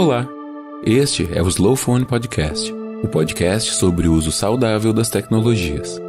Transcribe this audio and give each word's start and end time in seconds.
Olá, 0.00 0.28
este 0.84 1.28
é 1.36 1.42
o 1.42 1.48
Slow 1.48 1.74
Phone 1.74 2.04
Podcast, 2.04 2.72
o 3.02 3.08
podcast 3.08 3.72
sobre 3.72 4.06
o 4.06 4.12
uso 4.12 4.30
saudável 4.30 4.92
das 4.92 5.10
tecnologias. 5.10 6.00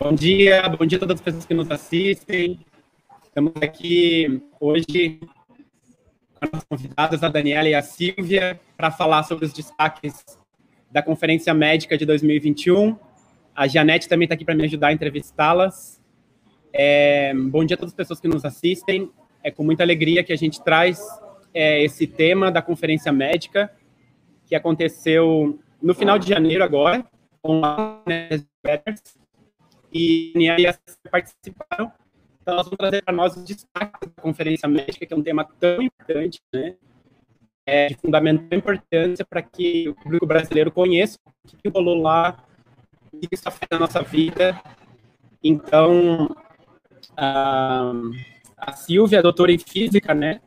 Bom 0.00 0.14
dia, 0.14 0.66
bom 0.70 0.86
dia 0.86 0.96
a 0.96 1.00
todas 1.00 1.16
as 1.16 1.20
pessoas 1.20 1.44
que 1.44 1.52
nos 1.52 1.70
assistem. 1.70 2.58
Estamos 3.22 3.52
aqui 3.60 4.40
hoje 4.58 5.20
convidadas, 6.68 7.22
a 7.22 7.28
Daniela 7.28 7.68
e 7.68 7.74
a 7.74 7.82
Silvia, 7.82 8.60
para 8.76 8.90
falar 8.90 9.22
sobre 9.22 9.44
os 9.44 9.52
destaques 9.52 10.24
da 10.90 11.02
Conferência 11.02 11.52
Médica 11.52 11.96
de 11.96 12.04
2021. 12.04 12.96
A 13.54 13.66
Janete 13.66 14.08
também 14.08 14.26
está 14.26 14.34
aqui 14.34 14.44
para 14.44 14.54
me 14.54 14.64
ajudar 14.64 14.88
a 14.88 14.92
entrevistá-las. 14.92 16.00
É, 16.72 17.32
bom 17.34 17.64
dia 17.64 17.74
a 17.74 17.78
todas 17.78 17.92
as 17.92 17.96
pessoas 17.96 18.20
que 18.20 18.28
nos 18.28 18.44
assistem. 18.44 19.10
É 19.42 19.50
com 19.50 19.64
muita 19.64 19.82
alegria 19.82 20.22
que 20.22 20.32
a 20.32 20.36
gente 20.36 20.62
traz 20.62 21.00
é, 21.54 21.82
esse 21.82 22.06
tema 22.06 22.50
da 22.50 22.60
Conferência 22.60 23.12
Médica, 23.12 23.72
que 24.44 24.54
aconteceu 24.54 25.58
no 25.80 25.94
final 25.94 26.18
de 26.18 26.28
janeiro 26.28 26.62
agora, 26.62 27.04
a 27.62 28.02
e 29.92 30.30
a 30.30 30.32
Daniela 30.32 30.60
e 30.60 30.66
a 30.66 30.76
participaram 31.10 31.92
então, 32.46 32.54
nós 32.54 32.66
vamos 32.66 32.78
trazer 32.78 33.02
para 33.02 33.12
nós 33.12 33.36
os 33.36 33.42
destaques 33.42 34.08
da 34.14 34.22
Conferência 34.22 34.68
Médica, 34.68 35.04
que 35.04 35.12
é 35.12 35.16
um 35.16 35.22
tema 35.22 35.44
tão 35.58 35.82
importante, 35.82 36.40
né? 36.54 36.76
É 37.66 37.88
de 37.88 37.96
fundamental 37.96 38.56
importância 38.56 39.24
para 39.24 39.42
que 39.42 39.88
o 39.88 39.96
público 39.96 40.24
brasileiro 40.24 40.70
conheça 40.70 41.18
o 41.26 41.56
que 41.56 41.68
rolou 41.68 42.00
lá, 42.00 42.38
o 43.12 43.18
que 43.18 43.26
isso 43.32 43.48
afeta 43.48 43.74
a 43.74 43.80
nossa 43.80 44.00
vida. 44.00 44.62
Então, 45.42 46.36
a, 47.16 47.90
a 48.56 48.72
Silvia 48.74 49.18
é 49.18 49.22
doutora 49.22 49.50
em 49.50 49.58
física, 49.58 50.14
né? 50.14 50.40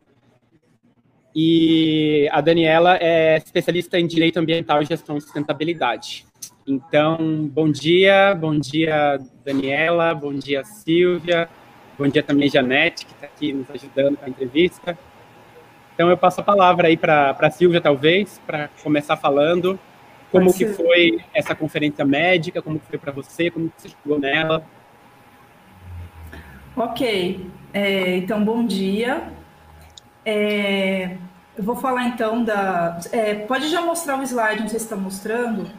E 1.35 2.29
a 2.31 2.39
Daniela 2.39 2.95
é 2.95 3.35
especialista 3.35 3.99
em 3.99 4.07
direito 4.07 4.37
ambiental 4.37 4.81
e 4.81 4.85
gestão 4.85 5.17
de 5.17 5.23
sustentabilidade. 5.25 6.25
Então, 6.65 7.45
bom 7.51 7.69
dia, 7.69 8.33
bom 8.35 8.57
dia, 8.57 9.19
Daniela, 9.43 10.15
bom 10.15 10.33
dia, 10.33 10.63
Silvia, 10.63 11.49
Bom 11.99 12.07
dia 12.07 12.23
também, 12.23 12.49
Janete, 12.49 13.05
que 13.05 13.11
está 13.11 13.27
aqui 13.27 13.51
nos 13.51 13.69
ajudando 13.71 14.15
com 14.15 14.23
a 14.23 14.29
entrevista. 14.29 14.97
Então, 15.93 16.09
eu 16.09 16.15
passo 16.15 16.39
a 16.39 16.43
palavra 16.45 16.87
aí 16.87 16.95
para 16.95 17.35
a 17.37 17.51
Silvia, 17.51 17.81
talvez, 17.81 18.39
para 18.47 18.69
começar 18.81 19.17
falando 19.17 19.77
como 20.31 20.53
que 20.53 20.65
foi 20.65 21.19
essa 21.33 21.53
conferência 21.53 22.05
médica, 22.05 22.61
como 22.61 22.79
foi 22.79 22.97
para 22.97 23.11
você, 23.11 23.51
como 23.51 23.69
você 23.75 23.89
chegou 23.89 24.17
nela. 24.17 24.63
Ok, 26.73 27.45
é, 27.73 28.15
então, 28.15 28.45
bom 28.45 28.65
dia. 28.65 29.33
É, 30.25 31.17
eu 31.57 31.63
vou 31.65 31.75
falar, 31.75 32.05
então, 32.05 32.45
da... 32.45 32.97
É, 33.11 33.35
pode 33.35 33.67
já 33.67 33.81
mostrar 33.81 34.17
o 34.17 34.23
slide, 34.23 34.61
não 34.61 34.69
sei 34.69 34.79
se 34.79 34.85
está 34.85 34.95
mostrando 34.95 35.69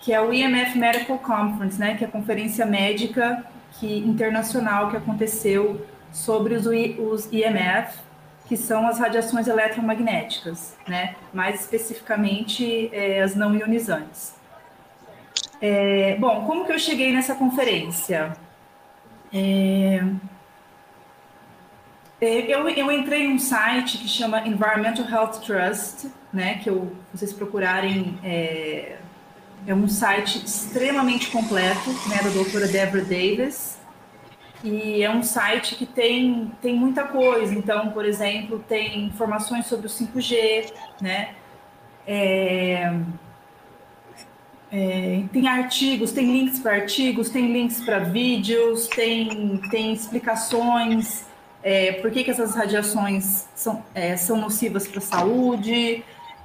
que 0.00 0.14
é 0.14 0.22
o 0.22 0.32
IMF 0.32 0.78
Medical 0.78 1.18
Conference, 1.18 1.78
né, 1.78 1.94
que 1.98 2.02
é 2.02 2.06
a 2.06 2.10
conferência 2.10 2.64
médica 2.64 3.44
que, 3.72 3.98
internacional 3.98 4.90
que 4.90 4.96
aconteceu 4.96 5.86
sobre 6.12 6.54
os, 6.54 6.66
os 6.66 7.32
IMF, 7.32 7.98
que 8.46 8.56
são 8.56 8.86
as 8.86 8.98
radiações 8.98 9.46
eletromagnéticas, 9.46 10.76
né? 10.86 11.14
mais 11.32 11.60
especificamente 11.60 12.90
é, 12.92 13.22
as 13.22 13.36
não 13.36 13.54
ionizantes. 13.54 14.34
É, 15.60 16.16
bom, 16.18 16.44
como 16.46 16.64
que 16.64 16.72
eu 16.72 16.78
cheguei 16.78 17.12
nessa 17.12 17.34
conferência? 17.34 18.32
É, 19.32 20.02
é 22.20 22.54
eu, 22.54 22.68
eu 22.68 22.90
entrei 22.90 23.28
num 23.28 23.38
site 23.38 23.98
que 23.98 24.08
chama 24.08 24.40
Environmental 24.46 25.06
Health 25.08 25.40
Trust, 25.44 26.10
né? 26.32 26.58
Que 26.62 26.70
eu, 26.70 26.96
vocês 27.12 27.32
procurarem 27.32 28.18
é, 28.24 28.96
é 29.66 29.74
um 29.74 29.88
site 29.88 30.44
extremamente 30.44 31.30
completo, 31.30 31.90
né, 32.08 32.20
da 32.22 32.30
doutora 32.30 32.66
Deborah 32.66 33.04
Davis. 33.04 33.78
E 34.62 35.02
é 35.02 35.10
um 35.10 35.22
site 35.22 35.74
que 35.74 35.86
tem, 35.86 36.52
tem 36.60 36.74
muita 36.74 37.04
coisa. 37.04 37.54
Então, 37.54 37.90
por 37.90 38.04
exemplo, 38.04 38.62
tem 38.68 39.06
informações 39.06 39.66
sobre 39.66 39.86
o 39.86 39.90
5G, 39.90 40.70
né? 41.00 41.34
É, 42.06 42.94
é, 44.70 45.22
tem 45.32 45.48
artigos, 45.48 46.12
tem 46.12 46.30
links 46.30 46.58
para 46.58 46.74
artigos, 46.74 47.30
tem 47.30 47.52
links 47.52 47.80
para 47.80 48.00
vídeos, 48.00 48.86
tem, 48.88 49.58
tem 49.70 49.92
explicações 49.92 51.24
é, 51.62 51.92
por 51.92 52.10
que, 52.10 52.24
que 52.24 52.30
essas 52.30 52.54
radiações 52.54 53.46
são, 53.54 53.84
é, 53.94 54.16
são 54.16 54.36
nocivas 54.38 54.88
para 54.88 54.98
a 54.98 55.02
saúde, 55.02 56.02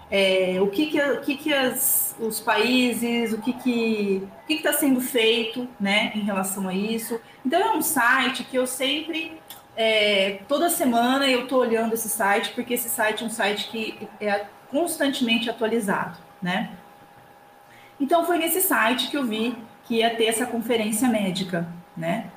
é, 0.10 0.58
o 0.62 0.68
que, 0.68 0.88
que, 0.88 1.02
o 1.02 1.22
que, 1.22 1.36
que 1.36 1.54
as, 1.54 2.16
os 2.20 2.40
países, 2.40 3.34
o 3.34 3.42
que 3.42 3.54
que 3.54 4.28
o 4.44 4.48
que 4.48 4.54
está 4.54 4.74
sendo 4.74 5.02
feito, 5.02 5.68
né, 5.80 6.12
em 6.16 6.22
relação 6.22 6.68
a 6.68 6.74
isso. 6.74 7.20
Então 7.46 7.60
é 7.60 7.76
um 7.76 7.82
site 7.82 8.44
que 8.44 8.56
eu 8.56 8.68
sempre 8.68 9.40
é, 9.76 10.40
toda 10.48 10.70
semana 10.70 11.28
eu 11.28 11.44
estou 11.44 11.60
olhando 11.60 11.94
esse 11.94 12.08
site 12.08 12.52
porque 12.54 12.76
esse 12.76 12.88
site 12.88 13.24
é 13.24 13.26
um 13.26 13.30
site 13.30 13.68
que 13.70 14.08
é 14.22 14.46
constantemente 14.70 15.50
atualizado, 15.50 16.18
né? 16.42 16.72
Então 18.00 18.26
foi 18.26 18.38
nesse 18.38 18.62
site 18.62 19.10
que 19.10 19.18
eu 19.18 19.26
vi 19.26 19.56
que 19.86 19.96
ia 19.96 20.16
ter 20.16 20.26
essa 20.26 20.46
conferência 20.46 21.08
médica, 21.08 21.68
né? 21.96 22.30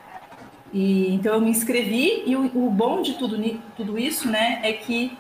E 0.73 1.15
então 1.15 1.35
eu 1.35 1.41
me 1.41 1.51
inscrevi 1.51 2.23
e 2.27 2.37
o, 2.37 2.45
o 2.67 2.71
bom 2.71 3.03
de 3.03 3.15
tudo, 3.15 3.39
tudo 3.77 3.99
isso, 3.99 4.29
né, 4.29 4.61
é 4.63 4.73
que 4.73 5.17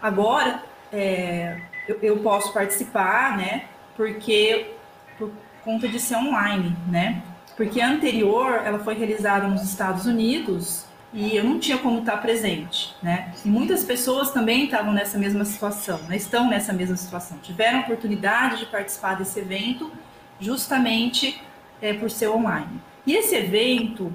agora 0.00 0.62
é, 0.92 1.62
eu, 1.88 1.98
eu 2.02 2.18
posso 2.18 2.52
participar, 2.52 3.36
né? 3.36 3.64
Porque 3.96 4.74
por 5.18 5.30
conta 5.64 5.88
de 5.88 5.98
ser 5.98 6.16
online, 6.16 6.76
né? 6.88 7.22
Porque 7.56 7.80
a 7.80 7.88
anterior 7.88 8.62
ela 8.64 8.78
foi 8.78 8.94
realizada 8.94 9.46
nos 9.46 9.62
Estados 9.62 10.06
Unidos 10.06 10.86
e 11.12 11.36
eu 11.36 11.44
não 11.44 11.58
tinha 11.58 11.76
como 11.76 12.00
estar 12.00 12.16
presente, 12.18 12.94
né? 13.02 13.32
E 13.44 13.48
muitas 13.48 13.84
pessoas 13.84 14.30
também 14.30 14.64
estavam 14.64 14.92
nessa 14.92 15.18
mesma 15.18 15.44
situação, 15.44 15.98
né? 16.08 16.16
estão 16.16 16.48
nessa 16.48 16.72
mesma 16.72 16.96
situação, 16.96 17.38
tiveram 17.38 17.78
a 17.78 17.82
oportunidade 17.82 18.60
de 18.60 18.66
participar 18.66 19.14
desse 19.14 19.38
evento 19.38 19.92
justamente 20.40 21.40
é, 21.80 21.92
por 21.92 22.10
ser 22.10 22.28
online. 22.28 22.80
E 23.06 23.14
esse 23.14 23.34
evento 23.34 24.12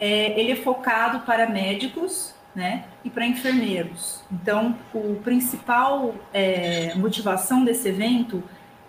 é, 0.00 0.38
ele 0.40 0.52
é 0.52 0.56
focado 0.56 1.20
para 1.20 1.48
médicos 1.48 2.34
né, 2.58 2.86
e 3.04 3.08
para 3.08 3.24
enfermeiros. 3.24 4.24
Então, 4.32 4.76
o 4.92 5.14
principal 5.22 6.12
é, 6.34 6.92
motivação 6.96 7.64
desse 7.64 7.88
evento 7.88 8.42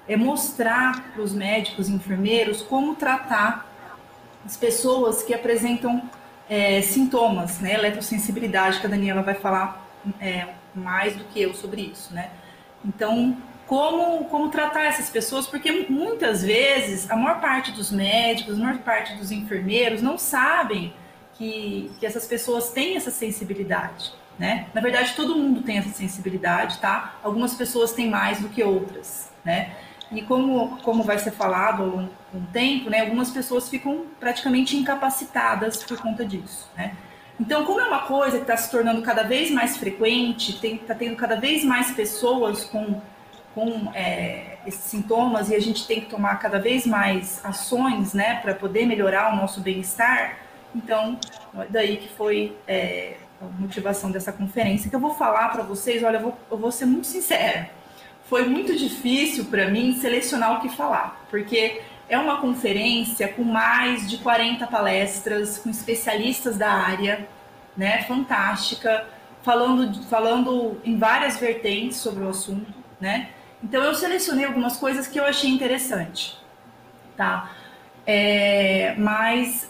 é 0.08 0.18
mostrar 0.18 1.12
para 1.14 1.22
os 1.22 1.36
médicos 1.36 1.88
e 1.88 1.94
enfermeiros 1.94 2.64
como 2.64 2.96
tratar 2.96 3.70
as 4.44 4.58
pessoas 4.58 5.22
que 5.22 5.36
apresentam 5.36 6.02
é, 6.50 6.82
sintomas, 6.82 7.60
né, 7.60 7.76
eletrosensibilidade, 7.76 8.80
que 8.80 8.88
a 8.88 8.90
Daniela 8.90 9.22
vai 9.22 9.36
falar 9.36 9.88
é, 10.20 10.48
mais 10.74 11.16
do 11.16 11.24
que 11.26 11.40
eu 11.40 11.54
sobre 11.54 11.84
isso, 11.84 12.12
né. 12.12 12.32
Então, 12.84 13.38
como, 13.68 14.26
como 14.26 14.50
tratar 14.50 14.86
essas 14.86 15.12
pessoas, 15.12 15.46
porque 15.46 15.86
muitas 15.88 16.42
vezes 16.42 17.08
a 17.12 17.16
maior 17.16 17.40
parte 17.40 17.72
dos 17.72 17.92
médicos, 17.92 18.56
a 18.56 18.64
maior 18.64 18.80
parte 18.80 19.14
dos 19.14 19.32
enfermeiros 19.32 20.02
não 20.02 20.18
sabem 20.18 20.92
que, 21.40 21.90
que 22.00 22.06
essas 22.06 22.28
pessoas 22.28 22.70
têm 22.72 22.98
essa 22.98 23.10
sensibilidade, 23.10 24.12
né? 24.38 24.68
Na 24.74 24.82
verdade, 24.82 25.14
todo 25.16 25.36
mundo 25.36 25.62
tem 25.62 25.78
essa 25.78 25.90
sensibilidade, 25.90 26.78
tá? 26.80 27.16
Algumas 27.24 27.54
pessoas 27.54 27.94
têm 27.94 28.10
mais 28.10 28.42
do 28.42 28.50
que 28.50 28.62
outras, 28.62 29.32
né? 29.44 29.72
E 30.12 30.22
como, 30.22 30.78
como 30.82 31.02
vai 31.02 31.18
ser 31.18 31.32
falado 31.32 31.84
ao 31.84 31.90
longo 31.90 32.10
do 32.34 32.48
tempo, 32.52 32.90
né, 32.90 33.02
algumas 33.02 33.30
pessoas 33.30 33.70
ficam 33.70 34.06
praticamente 34.20 34.76
incapacitadas 34.76 35.84
por 35.84 35.98
conta 35.98 36.26
disso, 36.26 36.70
né? 36.76 36.96
Então, 37.40 37.64
como 37.64 37.80
é 37.80 37.88
uma 37.88 38.02
coisa 38.02 38.36
que 38.38 38.44
está 38.44 38.58
se 38.58 38.70
tornando 38.70 39.02
cada 39.02 39.24
vez 39.24 39.50
mais 39.50 39.78
frequente, 39.78 40.60
está 40.62 40.94
tendo 40.94 41.16
cada 41.16 41.38
vez 41.38 41.64
mais 41.64 41.92
pessoas 41.92 42.66
com, 42.66 43.00
com 43.56 43.92
é, 43.94 44.58
esses 44.66 44.84
sintomas 44.84 45.50
e 45.50 45.56
a 45.56 45.62
gente 45.62 45.88
tem 45.88 46.02
que 46.02 46.08
tomar 46.08 46.36
cada 46.40 46.60
vez 46.60 46.86
mais 46.86 47.40
ações, 47.46 48.14
né, 48.14 48.40
para 48.42 48.54
poder 48.54 48.86
melhorar 48.86 49.34
o 49.34 49.38
nosso 49.38 49.62
bem-estar, 49.62 50.49
então, 50.76 51.20
daí 51.70 51.98
que 51.98 52.10
foi 52.10 52.56
é, 52.68 53.16
a 53.42 53.46
motivação 53.46 54.12
dessa 54.12 54.32
conferência, 54.32 54.90
que 54.90 54.96
eu 54.96 55.00
vou 55.00 55.14
falar 55.14 55.50
para 55.50 55.64
vocês, 55.64 56.04
olha, 56.04 56.18
eu 56.18 56.22
vou, 56.22 56.38
eu 56.52 56.58
vou 56.58 56.72
ser 56.72 56.86
muito 56.86 57.08
sincera, 57.08 57.70
foi 58.26 58.46
muito 58.46 58.76
difícil 58.76 59.46
para 59.46 59.70
mim 59.70 59.96
selecionar 59.96 60.58
o 60.58 60.62
que 60.62 60.70
falar, 60.70 61.26
porque 61.30 61.82
é 62.08 62.18
uma 62.18 62.42
conferência 62.42 63.28
com 63.28 63.44
mais 63.44 64.10
de 64.10 64.18
40 64.18 64.68
palestras, 64.68 65.58
com 65.58 65.70
especialistas 65.70 66.58
da 66.58 66.72
área, 66.72 67.28
né, 67.78 68.04
fantástica, 68.04 69.08
falando, 69.42 70.04
falando 70.04 70.82
em 70.84 70.98
várias 70.98 71.38
vertentes 71.38 71.98
sobre 71.98 72.24
o 72.24 72.30
assunto, 72.30 72.74
né? 73.00 73.30
Então 73.64 73.84
eu 73.84 73.94
selecionei 73.94 74.46
algumas 74.46 74.78
coisas 74.78 75.08
que 75.08 75.20
eu 75.20 75.26
achei 75.26 75.50
interessante, 75.50 76.38
tá? 77.16 77.52
É, 78.06 78.96
mas 78.98 79.70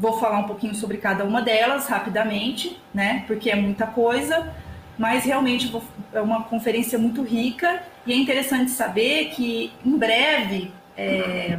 vou 0.00 0.18
falar 0.18 0.38
um 0.38 0.44
pouquinho 0.44 0.74
sobre 0.74 0.96
cada 0.96 1.24
uma 1.24 1.42
delas 1.42 1.86
rapidamente, 1.86 2.80
né? 2.92 3.22
Porque 3.26 3.50
é 3.50 3.54
muita 3.54 3.86
coisa, 3.86 4.50
mas 4.98 5.24
realmente 5.24 5.68
vou, 5.68 5.84
é 6.14 6.22
uma 6.22 6.44
conferência 6.44 6.98
muito 6.98 7.22
rica 7.22 7.82
e 8.06 8.12
é 8.14 8.16
interessante 8.16 8.70
saber 8.70 9.26
que 9.26 9.70
em 9.84 9.98
breve 9.98 10.72
é, 10.96 11.58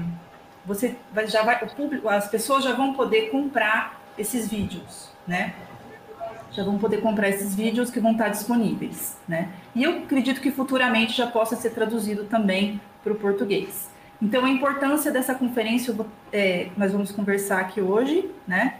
você 0.65 0.95
já 1.27 1.43
vai, 1.43 1.63
o 1.63 1.67
público, 1.67 2.09
as 2.09 2.27
pessoas 2.27 2.63
já 2.63 2.73
vão 2.73 2.93
poder 2.93 3.29
comprar 3.29 4.01
esses 4.17 4.47
vídeos, 4.47 5.11
né? 5.27 5.53
Já 6.51 6.63
vão 6.63 6.79
poder 6.79 6.99
comprar 6.99 7.29
esses 7.29 7.53
vídeos 7.53 7.91
que 7.91 7.99
vão 7.99 8.13
estar 8.13 8.29
disponíveis, 8.29 9.17
né? 9.27 9.49
E 9.75 9.83
eu 9.83 9.99
acredito 9.99 10.41
que 10.41 10.49
futuramente 10.49 11.13
já 11.13 11.27
possa 11.27 11.55
ser 11.55 11.69
traduzido 11.69 12.23
também 12.23 12.81
para 13.03 13.13
o 13.13 13.15
português. 13.15 13.87
Então, 14.21 14.45
a 14.45 14.49
importância 14.49 15.11
dessa 15.11 15.33
conferência, 15.33 15.95
é, 16.31 16.67
nós 16.77 16.91
vamos 16.91 17.11
conversar 17.11 17.59
aqui 17.61 17.81
hoje, 17.81 18.29
né? 18.47 18.75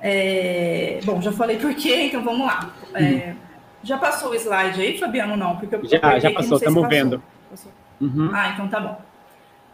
É, 0.00 1.00
bom, 1.04 1.20
já 1.20 1.30
falei 1.30 1.58
por 1.58 1.74
quê, 1.74 2.06
então 2.06 2.24
vamos 2.24 2.46
lá. 2.46 2.70
É, 2.94 3.34
já 3.82 3.98
passou 3.98 4.30
o 4.30 4.34
slide 4.34 4.80
aí, 4.80 4.98
Fabiano? 4.98 5.36
Não, 5.36 5.56
porque 5.56 5.74
eu 5.74 5.84
já, 5.84 6.18
já 6.18 6.30
passou, 6.32 6.56
estamos 6.56 6.88
vendo. 6.88 7.22
Uhum. 8.00 8.30
Ah, 8.32 8.48
então 8.48 8.66
tá 8.66 8.80
bom. 8.80 9.00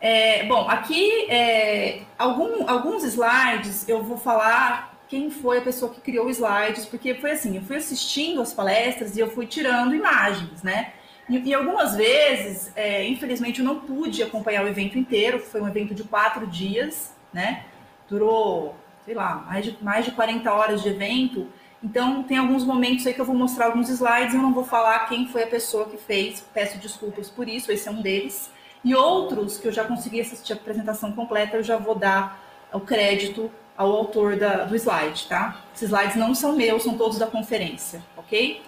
É, 0.00 0.44
bom, 0.44 0.68
aqui 0.68 1.30
é, 1.30 2.02
algum, 2.18 2.68
alguns 2.68 3.02
slides 3.04 3.88
eu 3.88 4.02
vou 4.02 4.16
falar 4.16 4.94
quem 5.08 5.30
foi 5.30 5.58
a 5.58 5.60
pessoa 5.62 5.92
que 5.92 6.00
criou 6.00 6.26
os 6.26 6.38
slides, 6.38 6.84
porque 6.84 7.14
foi 7.14 7.32
assim, 7.32 7.56
eu 7.56 7.62
fui 7.62 7.76
assistindo 7.76 8.40
as 8.40 8.52
palestras 8.52 9.16
e 9.16 9.20
eu 9.20 9.30
fui 9.30 9.46
tirando 9.46 9.94
imagens, 9.94 10.62
né? 10.62 10.92
E, 11.28 11.38
e 11.38 11.54
algumas 11.54 11.94
vezes, 11.94 12.72
é, 12.74 13.06
infelizmente, 13.06 13.60
eu 13.60 13.64
não 13.64 13.80
pude 13.80 14.22
acompanhar 14.22 14.64
o 14.64 14.68
evento 14.68 14.98
inteiro, 14.98 15.38
foi 15.38 15.60
um 15.60 15.68
evento 15.68 15.94
de 15.94 16.04
quatro 16.04 16.46
dias, 16.46 17.14
né? 17.32 17.64
Durou, 18.08 18.74
sei 19.04 19.14
lá, 19.14 19.44
mais 19.46 19.64
de, 19.64 19.78
mais 19.82 20.04
de 20.04 20.12
40 20.12 20.52
horas 20.52 20.82
de 20.82 20.88
evento. 20.88 21.46
Então, 21.82 22.22
tem 22.22 22.38
alguns 22.38 22.64
momentos 22.64 23.06
aí 23.06 23.14
que 23.14 23.20
eu 23.20 23.24
vou 23.24 23.36
mostrar 23.36 23.66
alguns 23.66 23.88
slides, 23.88 24.34
eu 24.34 24.42
não 24.42 24.52
vou 24.52 24.64
falar 24.64 25.08
quem 25.08 25.28
foi 25.28 25.44
a 25.44 25.46
pessoa 25.46 25.88
que 25.88 25.96
fez, 25.96 26.44
peço 26.52 26.78
desculpas 26.78 27.30
por 27.30 27.48
isso, 27.48 27.70
esse 27.70 27.86
é 27.88 27.90
um 27.90 28.00
deles. 28.00 28.50
E 28.84 28.94
outros 28.94 29.58
que 29.58 29.68
eu 29.68 29.72
já 29.72 29.84
consegui 29.84 30.20
assistir 30.20 30.52
a 30.52 30.56
apresentação 30.56 31.12
completa, 31.12 31.56
eu 31.56 31.62
já 31.62 31.76
vou 31.76 31.94
dar 31.94 32.40
o 32.72 32.80
crédito 32.80 33.50
ao 33.76 33.92
autor 33.92 34.36
da, 34.36 34.64
do 34.64 34.74
slide, 34.74 35.26
tá? 35.28 35.62
Esses 35.74 35.88
slides 35.88 36.16
não 36.16 36.34
são 36.34 36.56
meus, 36.56 36.82
são 36.82 36.98
todos 36.98 37.18
da 37.18 37.26
conferência, 37.26 38.02
ok? 38.16 38.60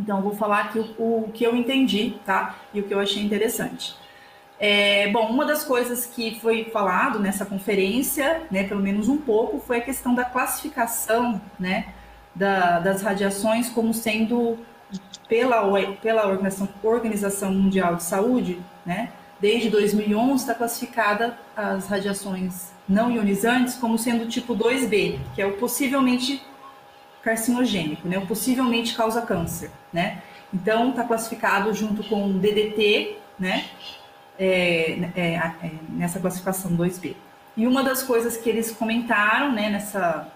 Então, 0.00 0.22
vou 0.22 0.34
falar 0.34 0.60
aqui 0.60 0.78
o, 0.78 1.24
o 1.24 1.30
que 1.32 1.44
eu 1.44 1.54
entendi, 1.54 2.14
tá? 2.24 2.56
E 2.72 2.80
o 2.80 2.84
que 2.84 2.94
eu 2.94 2.98
achei 2.98 3.22
interessante. 3.22 3.94
É, 4.58 5.08
bom, 5.08 5.26
uma 5.26 5.44
das 5.44 5.62
coisas 5.62 6.06
que 6.06 6.38
foi 6.40 6.64
falado 6.64 7.18
nessa 7.18 7.44
conferência, 7.44 8.42
né, 8.50 8.64
pelo 8.64 8.80
menos 8.80 9.08
um 9.08 9.16
pouco, 9.16 9.58
foi 9.58 9.78
a 9.78 9.80
questão 9.80 10.14
da 10.14 10.24
classificação, 10.24 11.40
né, 11.58 11.86
da, 12.34 12.78
das 12.78 13.02
radiações 13.02 13.68
como 13.70 13.92
sendo 13.94 14.58
pela, 15.28 15.62
pela 16.02 16.26
Organização, 16.26 16.68
Organização 16.82 17.52
Mundial 17.52 17.96
de 17.96 18.02
Saúde, 18.02 18.58
né, 18.84 19.10
desde 19.40 19.70
2011 19.70 20.42
está 20.42 20.54
classificada 20.54 21.38
as 21.56 21.86
radiações 21.86 22.70
não 22.86 23.10
ionizantes 23.10 23.76
como 23.76 23.96
sendo 23.96 24.28
tipo 24.28 24.54
2B, 24.54 25.18
que 25.34 25.40
é 25.40 25.46
o 25.46 25.52
possivelmente 25.56 26.42
carcinogênico, 27.22 28.08
né? 28.08 28.18
O 28.18 28.26
possivelmente 28.26 28.94
causa 28.94 29.22
câncer, 29.22 29.70
né? 29.92 30.22
Então 30.52 30.90
está 30.90 31.04
classificado 31.04 31.72
junto 31.72 32.02
com 32.04 32.38
DDT, 32.38 33.16
né? 33.38 33.66
É, 34.38 35.10
é, 35.14 35.34
é, 35.34 35.70
nessa 35.90 36.18
classificação 36.18 36.76
2B. 36.76 37.14
E 37.56 37.66
uma 37.66 37.82
das 37.82 38.02
coisas 38.02 38.36
que 38.36 38.48
eles 38.48 38.70
comentaram, 38.70 39.52
né, 39.52 39.68
nessa 39.68 40.28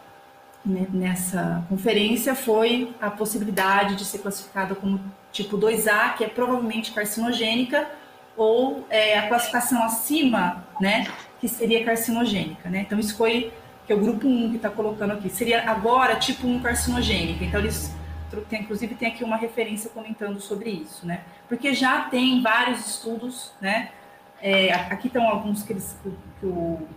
nessa 0.65 1.63
conferência 1.69 2.35
foi 2.35 2.95
a 2.99 3.11
possibilidade 3.11 3.97
de 3.97 4.05
ser 4.05 4.19
classificada 4.21 4.75
como 4.75 4.99
tipo 5.31 5.59
2A, 5.59 6.15
que 6.15 6.25
é 6.25 6.29
provavelmente 6.29 6.93
carcinogênica, 6.93 7.87
ou 8.35 8.87
é, 8.89 9.19
a 9.19 9.29
classificação 9.29 9.83
acima, 9.85 10.65
né, 10.81 11.07
que 11.39 11.49
seria 11.49 11.85
carcinogênica, 11.85 12.71
né? 12.71 12.81
Então 12.81 12.99
isso 12.99 13.15
foi 13.17 13.53
que 13.87 13.93
é 13.93 13.97
o 13.97 14.01
grupo 14.01 14.27
1 14.27 14.51
que 14.51 14.57
está 14.57 14.71
colocando 14.71 15.13
aqui, 15.13 15.29
seria 15.29 15.71
agora 15.71 16.17
tipo 16.17 16.47
1 16.47 16.61
carcinogênica. 16.61 17.45
Então 17.45 17.61
eles 17.61 17.95
tem, 18.49 18.63
inclusive 18.63 18.95
tem 18.95 19.09
aqui 19.09 19.23
uma 19.23 19.37
referência 19.37 19.91
comentando 19.91 20.41
sobre 20.41 20.71
isso, 20.71 21.07
né? 21.07 21.21
Porque 21.49 21.75
já 21.75 22.03
tem 22.03 22.43
vários 22.43 22.87
estudos, 22.87 23.53
né? 23.61 23.91
É, 24.43 24.73
aqui 24.73 25.07
estão 25.07 25.29
alguns 25.29 25.63
que, 25.63 25.73
eles, 25.73 25.97
que, 26.41 26.47
o, 26.47 26.89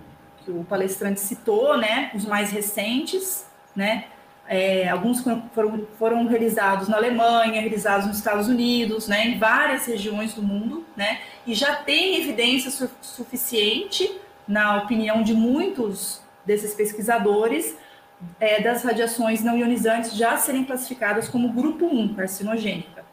que 0.44 0.52
o 0.52 0.64
palestrante 0.64 1.20
citou, 1.20 1.78
né? 1.78 2.12
Os 2.16 2.26
mais 2.26 2.52
recentes, 2.52 3.46
né? 3.76 4.06
É, 4.50 4.88
alguns 4.88 5.22
foram, 5.54 5.86
foram 6.00 6.26
realizados 6.26 6.88
na 6.88 6.96
Alemanha, 6.96 7.60
realizados 7.60 8.08
nos 8.08 8.18
Estados 8.18 8.48
Unidos, 8.48 9.06
né, 9.06 9.28
em 9.28 9.38
várias 9.38 9.86
regiões 9.86 10.34
do 10.34 10.42
mundo, 10.42 10.86
né, 10.96 11.20
e 11.46 11.54
já 11.54 11.76
tem 11.76 12.22
evidência 12.22 12.72
su 12.72 12.90
suficiente, 13.02 14.10
na 14.48 14.78
opinião 14.78 15.22
de 15.22 15.34
muitos 15.34 16.22
desses 16.48 16.74
pesquisadores, 16.74 17.76
é, 18.40 18.62
das 18.62 18.84
radiações 18.84 19.44
não 19.44 19.58
ionizantes 19.58 20.16
já 20.16 20.38
serem 20.38 20.64
classificadas 20.64 21.28
como 21.28 21.54
grupo 21.54 21.86
1, 21.86 22.16
carcinogênica. 22.16 23.06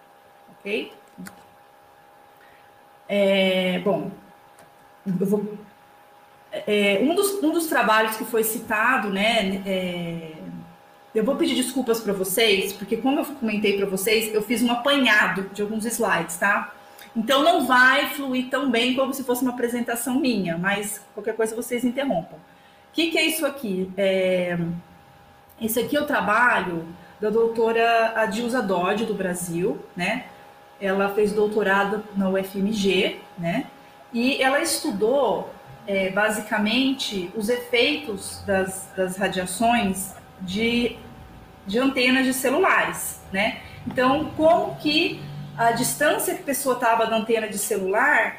Ok? 0.52 0.92
É, 3.06 3.80
bom, 3.80 4.10
eu 5.06 5.26
vou, 5.26 5.58
é, 6.50 7.00
um, 7.02 7.14
dos, 7.14 7.42
um 7.42 7.50
dos 7.50 7.66
trabalhos 7.66 8.16
que 8.16 8.24
foi 8.24 8.42
citado, 8.42 9.10
né, 9.10 9.60
é, 9.66 10.32
eu 11.14 11.22
vou 11.22 11.36
pedir 11.36 11.54
desculpas 11.54 12.00
para 12.00 12.12
vocês, 12.12 12.72
porque 12.72 12.96
como 12.96 13.20
eu 13.20 13.24
comentei 13.26 13.76
para 13.76 13.86
vocês, 13.86 14.32
eu 14.32 14.42
fiz 14.42 14.62
um 14.62 14.72
apanhado 14.72 15.50
de 15.52 15.60
alguns 15.60 15.84
slides, 15.84 16.36
tá? 16.38 16.72
Então 17.14 17.42
não 17.44 17.66
vai 17.66 18.08
fluir 18.10 18.48
tão 18.48 18.70
bem 18.70 18.94
como 18.96 19.12
se 19.14 19.22
fosse 19.22 19.42
uma 19.42 19.52
apresentação 19.52 20.18
minha, 20.18 20.58
mas 20.58 21.00
qualquer 21.14 21.36
coisa 21.36 21.54
vocês 21.54 21.84
interrompam. 21.84 22.36
O 22.94 22.96
que, 22.96 23.10
que 23.10 23.18
é 23.18 23.26
isso 23.26 23.44
aqui? 23.44 23.90
É... 23.96 24.56
Esse 25.60 25.80
aqui 25.80 25.96
é 25.96 26.00
o 26.00 26.06
trabalho 26.06 26.86
da 27.20 27.28
doutora 27.28 28.12
Adilza 28.14 28.62
Dodge, 28.62 29.04
do 29.04 29.14
Brasil, 29.14 29.84
né? 29.96 30.26
Ela 30.80 31.08
fez 31.08 31.32
doutorado 31.32 32.04
na 32.14 32.30
UFMG, 32.30 33.20
né? 33.36 33.66
E 34.12 34.40
ela 34.40 34.60
estudou 34.60 35.52
é, 35.88 36.10
basicamente 36.10 37.32
os 37.34 37.48
efeitos 37.48 38.44
das, 38.46 38.88
das 38.96 39.16
radiações 39.16 40.14
de 40.40 40.96
de 41.66 41.78
antenas 41.78 42.24
de 42.24 42.34
celulares, 42.34 43.20
né? 43.32 43.58
Então, 43.86 44.30
como 44.36 44.76
que 44.76 45.20
a 45.56 45.72
distância 45.72 46.34
que 46.34 46.42
a 46.42 46.44
pessoa 46.44 46.74
estava 46.74 47.06
da 47.06 47.16
antena 47.16 47.48
de 47.48 47.58
celular, 47.58 48.36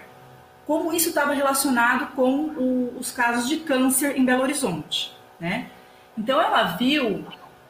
como 0.65 0.93
isso 0.93 1.09
estava 1.09 1.33
relacionado 1.33 2.13
com 2.15 2.45
o, 2.49 2.97
os 2.99 3.11
casos 3.11 3.47
de 3.47 3.57
câncer 3.57 4.17
em 4.17 4.25
Belo 4.25 4.43
Horizonte, 4.43 5.15
né? 5.39 5.69
Então, 6.17 6.41
ela 6.41 6.75
viu 6.77 7.25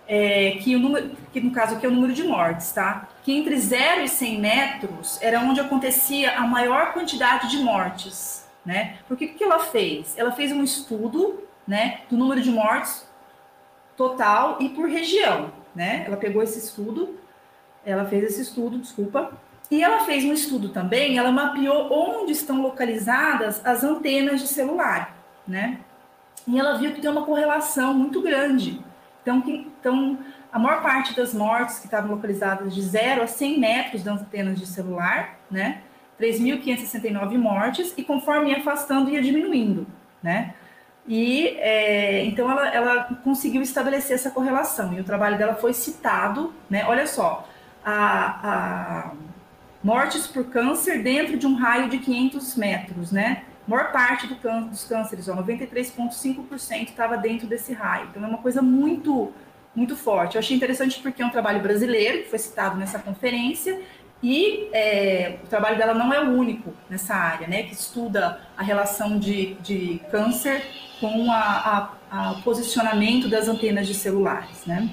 é, 0.08 0.52
que 0.62 0.76
o 0.76 0.80
número, 0.80 1.12
que 1.34 1.42
no 1.42 1.52
caso 1.52 1.76
aqui 1.76 1.86
é 1.86 1.90
o 1.90 1.92
número 1.92 2.14
de 2.14 2.24
mortes, 2.24 2.72
tá? 2.72 3.08
Que 3.24 3.34
entre 3.34 3.58
0 3.58 4.02
e 4.04 4.08
100 4.08 4.40
metros 4.40 5.22
era 5.22 5.40
onde 5.40 5.60
acontecia 5.60 6.38
a 6.38 6.42
maior 6.42 6.94
quantidade 6.94 7.50
de 7.50 7.58
mortes, 7.58 8.48
né? 8.66 8.98
Porque 9.08 9.28
que 9.28 9.44
ela 9.44 9.60
fez? 9.60 10.18
Ela 10.18 10.32
fez 10.32 10.52
um 10.52 10.64
estudo, 10.64 11.44
né, 11.68 12.02
do 12.10 12.16
número 12.16 12.42
de 12.42 12.52
mortes 12.52 13.08
total 13.98 14.58
e 14.60 14.70
por 14.70 14.88
região, 14.88 15.52
né? 15.74 16.04
Ela 16.06 16.18
pegou 16.18 16.44
esse 16.44 16.60
estudo, 16.60 17.18
ela 17.84 18.06
fez 18.06 18.24
esse 18.24 18.42
estudo, 18.42 18.78
desculpa, 18.78 19.32
e 19.70 19.84
ela 19.84 20.00
fez 20.06 20.24
um 20.24 20.34
estudo 20.34 20.70
também, 20.70 21.18
ela 21.18 21.32
mapeou 21.32 21.92
onde 21.92 22.32
estão 22.32 22.62
localizadas 22.62 23.66
as 23.66 23.84
antenas 23.84 24.42
de 24.42 24.48
celular, 24.48 25.16
né? 25.48 25.80
E 26.48 26.60
ela 26.60 26.78
viu 26.78 26.94
que 26.94 27.02
tem 27.02 27.10
uma 27.10 27.26
correlação 27.26 27.94
muito 27.94 28.22
grande. 28.22 28.80
Então, 29.22 29.42
que, 29.42 29.72
então 29.80 30.20
a 30.52 30.60
maior 30.60 30.82
parte 30.84 31.16
das 31.16 31.34
mortes 31.34 31.80
que 31.80 31.86
estavam 31.86 32.12
localizadas 32.12 32.74
de 32.74 32.82
0 32.82 33.24
a 33.24 33.28
100 33.28 33.60
metros 33.60 34.04
das 34.04 34.22
antenas 34.22 34.60
de 34.60 34.68
celular, 34.68 35.40
né? 35.50 35.82
3.569 36.20 37.38
mortes, 37.38 37.94
e 37.98 38.04
conforme 38.04 38.52
ia 38.52 38.60
afastando, 38.60 39.10
ia 39.10 39.22
diminuindo, 39.22 39.86
né? 40.22 40.54
E 41.08 41.48
é, 41.60 42.24
então 42.26 42.50
ela, 42.50 42.68
ela 42.70 43.04
conseguiu 43.24 43.62
estabelecer 43.62 44.16
essa 44.16 44.32
correlação 44.32 44.94
e 44.94 45.00
o 45.00 45.04
trabalho 45.04 45.38
dela 45.38 45.56
foi 45.56 45.74
citado, 45.74 46.54
né? 46.70 46.86
Olha 46.88 47.06
só, 47.06 47.48
a, 47.84 48.40
a 48.44 49.12
mortes 49.86 50.26
por 50.26 50.46
câncer 50.46 51.04
dentro 51.04 51.38
de 51.38 51.46
um 51.46 51.54
raio 51.54 51.88
de 51.88 52.00
500 52.00 52.56
metros, 52.56 53.12
né? 53.12 53.44
A 53.68 53.70
maior 53.70 53.92
parte 53.92 54.26
do 54.26 54.36
dos 54.68 54.84
cânceres, 54.84 55.28
93,5% 55.28 56.90
estava 56.90 57.16
dentro 57.16 57.46
desse 57.46 57.72
raio. 57.72 58.08
Então 58.10 58.24
é 58.24 58.28
uma 58.28 58.40
coisa 58.40 58.64
muito 58.64 59.32
muito 59.76 59.96
forte. 59.96 60.36
Eu 60.36 60.40
achei 60.40 60.56
interessante 60.56 61.00
porque 61.02 61.22
é 61.22 61.26
um 61.26 61.30
trabalho 61.30 61.62
brasileiro, 61.62 62.24
que 62.24 62.30
foi 62.30 62.40
citado 62.40 62.78
nessa 62.78 62.98
conferência, 62.98 63.80
e 64.24 64.70
é, 64.72 65.38
o 65.44 65.48
trabalho 65.48 65.78
dela 65.78 65.94
não 65.94 66.14
é 66.14 66.24
o 66.24 66.32
único 66.32 66.74
nessa 66.90 67.14
área, 67.14 67.46
né, 67.46 67.64
que 67.64 67.74
estuda 67.74 68.40
a 68.56 68.64
relação 68.64 69.20
de, 69.20 69.56
de 69.56 70.02
câncer 70.10 70.66
com 71.02 71.30
a 71.30 71.92
posicionamento 72.42 73.28
das 73.28 73.50
antenas 73.50 73.86
de 73.86 73.94
celulares, 73.94 74.66
né. 74.66 74.90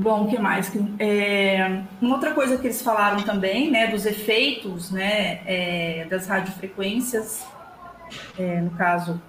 Bom, 0.00 0.24
o 0.24 0.28
que 0.28 0.38
mais? 0.38 0.72
É, 0.98 1.82
uma 2.00 2.14
outra 2.14 2.32
coisa 2.32 2.56
que 2.56 2.66
eles 2.66 2.80
falaram 2.80 3.22
também, 3.22 3.70
né, 3.70 3.88
dos 3.88 4.06
efeitos, 4.06 4.90
né, 4.90 5.42
é, 5.44 6.06
das 6.08 6.26
radiofrequências, 6.26 7.46
é, 8.38 8.62
no 8.62 8.70
caso, 8.70 9.20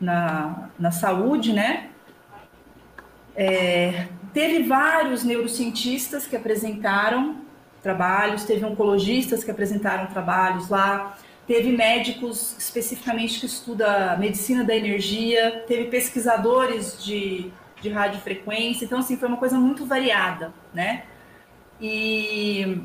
na, 0.00 0.70
na 0.78 0.92
saúde, 0.92 1.52
né, 1.52 1.88
é, 3.34 4.06
teve 4.32 4.62
vários 4.68 5.24
neurocientistas 5.24 6.28
que 6.28 6.36
apresentaram 6.36 7.38
trabalhos, 7.82 8.44
teve 8.44 8.64
oncologistas 8.64 9.42
que 9.42 9.50
apresentaram 9.50 10.06
trabalhos 10.06 10.68
lá, 10.68 11.18
teve 11.44 11.72
médicos 11.72 12.54
especificamente 12.56 13.40
que 13.40 13.46
estuda 13.46 14.16
medicina 14.16 14.62
da 14.62 14.76
energia, 14.76 15.64
teve 15.66 15.86
pesquisadores 15.88 17.02
de, 17.02 17.50
de 17.80 17.88
radiofrequência, 17.88 18.84
então 18.84 18.98
assim, 18.98 19.16
foi 19.16 19.28
uma 19.28 19.36
coisa 19.36 19.58
muito 19.58 19.86
variada, 19.86 20.52
né? 20.72 21.04
E 21.80 22.82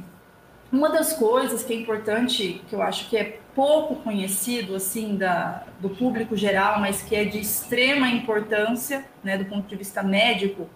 uma 0.72 0.90
das 0.90 1.14
coisas 1.14 1.64
que 1.64 1.74
é 1.74 1.76
importante, 1.76 2.62
que 2.68 2.76
eu 2.76 2.82
acho 2.82 3.10
que 3.10 3.18
é 3.18 3.40
pouco 3.54 3.96
conhecido 3.96 4.76
assim 4.76 5.16
da, 5.16 5.64
do 5.80 5.90
público 5.90 6.36
geral, 6.36 6.80
mas 6.80 7.02
que 7.02 7.16
é 7.16 7.26
de 7.26 7.40
extrema 7.40 8.10
importância, 8.10 9.06
né, 9.24 9.38
do 9.38 9.46
ponto 9.46 9.68
de 9.68 9.76
vista 9.76 10.04
médico, 10.04 10.70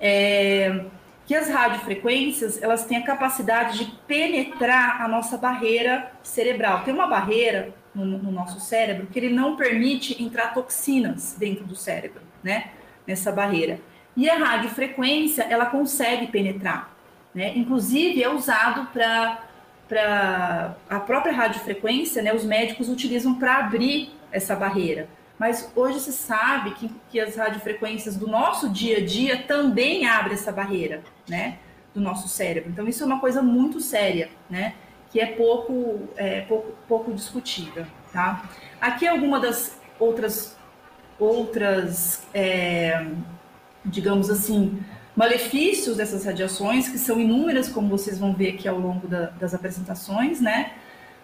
é 0.00 0.84
que 1.26 1.34
as 1.34 1.48
radiofrequências 1.48 2.62
elas 2.62 2.84
têm 2.84 2.98
a 2.98 3.02
capacidade 3.02 3.78
de 3.78 3.92
penetrar 4.06 5.02
a 5.02 5.08
nossa 5.08 5.36
barreira 5.36 6.12
cerebral. 6.22 6.84
Tem 6.84 6.94
uma 6.94 7.08
barreira 7.08 7.74
no, 7.92 8.04
no 8.04 8.30
nosso 8.30 8.60
cérebro 8.60 9.08
que 9.08 9.18
ele 9.18 9.30
não 9.30 9.56
permite 9.56 10.22
entrar 10.22 10.54
toxinas 10.54 11.34
dentro 11.36 11.64
do 11.64 11.74
cérebro, 11.74 12.22
né? 12.44 12.70
Nessa 13.06 13.30
barreira. 13.30 13.80
E 14.16 14.28
a 14.28 14.36
radiofrequência 14.36 15.42
ela 15.42 15.66
consegue 15.66 16.26
penetrar, 16.28 16.90
né? 17.34 17.52
Inclusive 17.56 18.22
é 18.22 18.28
usado 18.28 18.86
para 18.92 19.46
para 19.88 20.74
a 20.90 20.98
própria 20.98 21.32
radiofrequência, 21.32 22.22
né, 22.22 22.34
os 22.34 22.44
médicos 22.44 22.88
utilizam 22.88 23.34
para 23.34 23.58
abrir 23.58 24.10
essa 24.32 24.56
barreira. 24.56 25.08
Mas 25.38 25.70
hoje 25.76 26.00
se 26.00 26.12
sabe 26.12 26.72
que, 26.72 26.90
que 27.10 27.20
as 27.20 27.36
radiofrequências 27.36 28.16
do 28.16 28.26
nosso 28.26 28.70
dia 28.70 28.98
a 28.98 29.04
dia 29.04 29.44
também 29.46 30.06
abrem 30.06 30.34
essa 30.34 30.50
barreira, 30.50 31.02
né, 31.28 31.58
do 31.94 32.00
nosso 32.00 32.26
cérebro. 32.26 32.70
Então 32.70 32.88
isso 32.88 33.02
é 33.02 33.06
uma 33.06 33.20
coisa 33.20 33.42
muito 33.42 33.80
séria, 33.80 34.30
né, 34.48 34.74
que 35.10 35.20
é 35.20 35.26
pouco, 35.26 36.08
é, 36.16 36.40
pouco, 36.42 36.74
pouco 36.88 37.12
discutida, 37.12 37.86
tá? 38.12 38.42
Aqui 38.80 39.06
é 39.06 39.10
alguma 39.10 39.38
das 39.38 39.78
outras, 40.00 40.55
outras, 41.18 42.22
é, 42.34 43.06
digamos 43.84 44.30
assim, 44.30 44.82
malefícios 45.14 45.96
dessas 45.96 46.24
radiações, 46.24 46.88
que 46.88 46.98
são 46.98 47.18
inúmeras, 47.18 47.68
como 47.68 47.88
vocês 47.88 48.18
vão 48.18 48.34
ver 48.34 48.54
aqui 48.54 48.68
ao 48.68 48.78
longo 48.78 49.08
da, 49.08 49.30
das 49.30 49.54
apresentações, 49.54 50.40
né? 50.40 50.72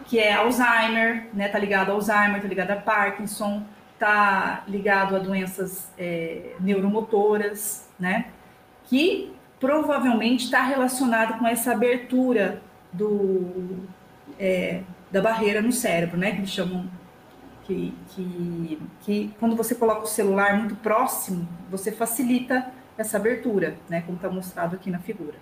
Que 0.07 0.19
é 0.19 0.33
Alzheimer, 0.33 1.27
né? 1.35 1.49
Tá 1.49 1.59
ligado 1.59 1.91
a 1.91 1.93
Alzheimer, 1.93 2.41
tá 2.41 2.49
ligado 2.49 2.71
a 2.71 2.77
Parkinson, 2.77 3.63
tá 3.99 4.65
ligado 4.67 5.15
a 5.15 5.19
doenças 5.19 5.91
é, 5.99 6.55
neuromotoras, 6.59 7.89
né? 8.01 8.27
Que 8.85 9.33
provavelmente 9.61 10.47
está 10.47 10.63
relacionado 10.63 11.39
com 11.39 11.47
essa 11.47 11.73
abertura 11.73 12.61
do, 12.93 13.87
é, 14.39 14.81
da 15.11 15.21
barreira 15.21 15.61
no 15.61 15.71
cérebro, 15.71 16.17
né? 16.17 16.33
Que 16.33 16.39
eles 16.39 16.51
chamam 16.51 16.87
que, 17.65 17.95
que, 18.09 18.79
que 19.01 19.35
quando 19.39 19.57
você 19.57 19.75
coloca 19.75 20.03
o 20.03 20.07
celular 20.07 20.57
muito 20.57 20.77
próximo, 20.77 21.49
você 21.71 21.93
facilita 21.93 22.67
essa 22.97 23.17
abertura, 23.17 23.77
né, 23.89 24.03
como 24.03 24.17
está 24.17 24.29
mostrado 24.29 24.77
aqui 24.77 24.91
na 24.91 24.99
figura. 24.99 25.37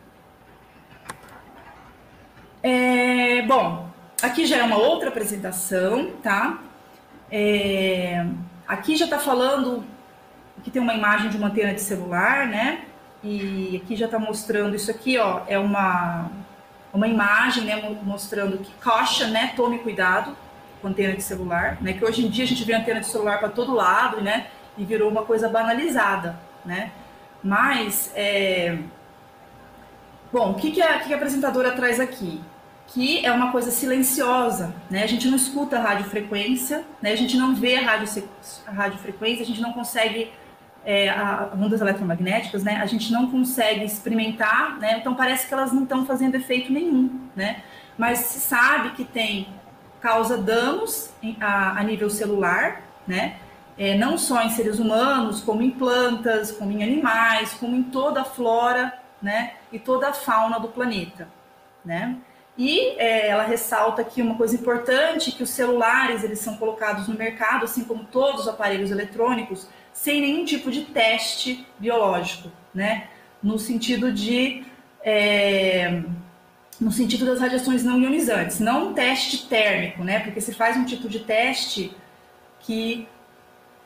É, 2.63 3.43
bom, 3.43 3.89
aqui 4.23 4.47
já 4.47 4.59
é 4.59 4.63
uma 4.63 4.77
outra 4.77 5.09
apresentação, 5.09 6.13
tá? 6.23 6.63
É, 7.31 8.27
aqui 8.69 8.97
já 8.97 9.07
está 9.07 9.19
falando 9.19 9.85
que 10.63 10.71
tem 10.71 10.83
uma 10.83 10.95
imagem 10.95 11.31
de 11.31 11.39
uma 11.39 11.49
antena 11.49 11.73
de 11.73 11.81
celular, 11.81 12.47
né? 12.47 12.85
E 13.25 13.81
aqui 13.83 13.97
já 13.97 14.07
está 14.07 14.19
mostrando 14.19 14.77
isso 14.77 14.91
aqui, 14.91 15.19
ó, 15.19 15.43
é 15.47 15.59
uma 15.59 16.31
uma 16.93 17.07
imagem, 17.07 17.65
né, 17.65 17.97
mostrando 18.03 18.59
que 18.59 18.73
coxa, 18.83 19.29
né, 19.29 19.53
tome 19.55 19.79
cuidado 19.79 20.37
com 20.81 20.89
antena 20.89 21.15
de 21.15 21.23
celular, 21.23 21.79
né? 21.81 21.93
Que 21.93 22.05
hoje 22.05 22.25
em 22.25 22.31
dia 22.31 22.45
a 22.45 22.47
gente 22.47 22.65
vê 22.65 22.75
antena 22.75 23.01
de 23.01 23.07
celular 23.07 23.39
para 23.39 23.49
todo 23.49 23.75
lado, 23.75 24.21
né? 24.21 24.47
E 24.77 24.85
virou 24.85 25.11
uma 25.11 25.25
coisa 25.25 25.49
banalizada, 25.49 26.39
né? 26.65 26.91
Mas, 27.43 28.13
é... 28.15 28.79
bom, 30.33 30.51
o 30.51 30.55
que, 30.55 30.71
que, 30.71 30.83
a, 30.83 30.99
que 31.01 31.13
a 31.13 31.17
apresentadora 31.17 31.73
traz 31.73 31.99
aqui? 31.99 32.41
Que 32.87 33.25
é 33.25 33.31
uma 33.33 33.53
coisa 33.53 33.71
silenciosa, 33.71 34.75
né? 34.91 35.03
A 35.03 35.07
gente 35.07 35.29
não 35.29 35.37
escuta 35.37 35.79
a 35.79 35.81
radiofrequência, 35.81 36.85
né? 37.01 37.13
A 37.13 37.17
gente 37.17 37.37
não 37.37 37.55
vê 37.55 37.77
a, 37.77 37.83
radio, 37.83 38.25
a 38.67 38.71
radiofrequência, 38.71 39.43
a 39.43 39.47
gente 39.47 39.61
não 39.61 39.73
consegue 39.73 40.33
é, 40.85 41.09
a, 41.11 41.51
ondas 41.55 41.81
eletromagnéticas, 41.81 42.63
né? 42.63 42.77
A 42.77 42.87
gente 42.87 43.13
não 43.13 43.31
consegue 43.31 43.85
experimentar, 43.85 44.79
né? 44.79 44.99
Então 44.99 45.15
parece 45.15 45.47
que 45.47 45.55
elas 45.55 45.73
não 45.73 45.85
estão 45.85 46.05
fazendo 46.07 46.35
efeito 46.35 46.73
nenhum, 46.73 47.21
né? 47.37 47.63
Mas 47.97 48.19
se 48.19 48.41
sabe 48.41 48.91
que 48.91 49.05
tem 49.05 49.47
causa 50.01 50.37
danos 50.37 51.11
a, 51.41 51.79
a 51.79 51.83
nível 51.83 52.11
celular, 52.11 52.83
né? 53.07 53.37
é, 53.81 53.97
não 53.97 54.19
só 54.19 54.43
em 54.43 54.51
seres 54.51 54.79
humanos, 54.79 55.41
como 55.41 55.63
em 55.63 55.71
plantas, 55.71 56.53
como 56.53 56.71
em 56.71 56.83
animais, 56.83 57.55
como 57.55 57.75
em 57.75 57.83
toda 57.83 58.21
a 58.21 58.25
flora, 58.25 58.93
né, 59.23 59.55
e 59.73 59.79
toda 59.79 60.11
a 60.11 60.13
fauna 60.13 60.61
do 60.61 60.69
planeta, 60.69 61.27
né? 61.83 62.17
E 62.59 62.91
é, 62.99 63.29
ela 63.29 63.43
ressalta 63.43 64.03
aqui 64.03 64.21
uma 64.21 64.35
coisa 64.35 64.55
importante, 64.55 65.33
que 65.33 65.43
os 65.43 65.49
celulares 65.49 66.23
eles 66.23 66.41
são 66.41 66.59
colocados 66.59 67.09
no 67.09 67.15
mercado, 67.15 67.65
assim 67.65 67.85
como 67.85 68.05
todos 68.05 68.43
os 68.43 68.49
aparelhos 68.49 68.91
eletrônicos, 68.91 69.67
sem 69.95 70.21
nenhum 70.21 70.45
tipo 70.45 70.71
de 70.71 70.85
teste 70.85 71.67
biológico, 71.79 72.51
né? 72.75 73.09
No 73.43 73.59
sentido 73.59 74.13
de 74.13 74.63
é, 75.03 76.03
no 76.81 76.91
sentido 76.91 77.27
das 77.27 77.39
radiações 77.39 77.85
não 77.85 78.01
ionizantes, 78.01 78.59
não 78.59 78.89
um 78.89 78.95
teste 78.95 79.47
térmico, 79.47 80.03
né? 80.03 80.21
Porque 80.21 80.41
se 80.41 80.55
faz 80.55 80.77
um 80.77 80.85
tipo 80.85 81.09
de 81.09 81.21
teste 81.21 81.95
que 82.61 83.07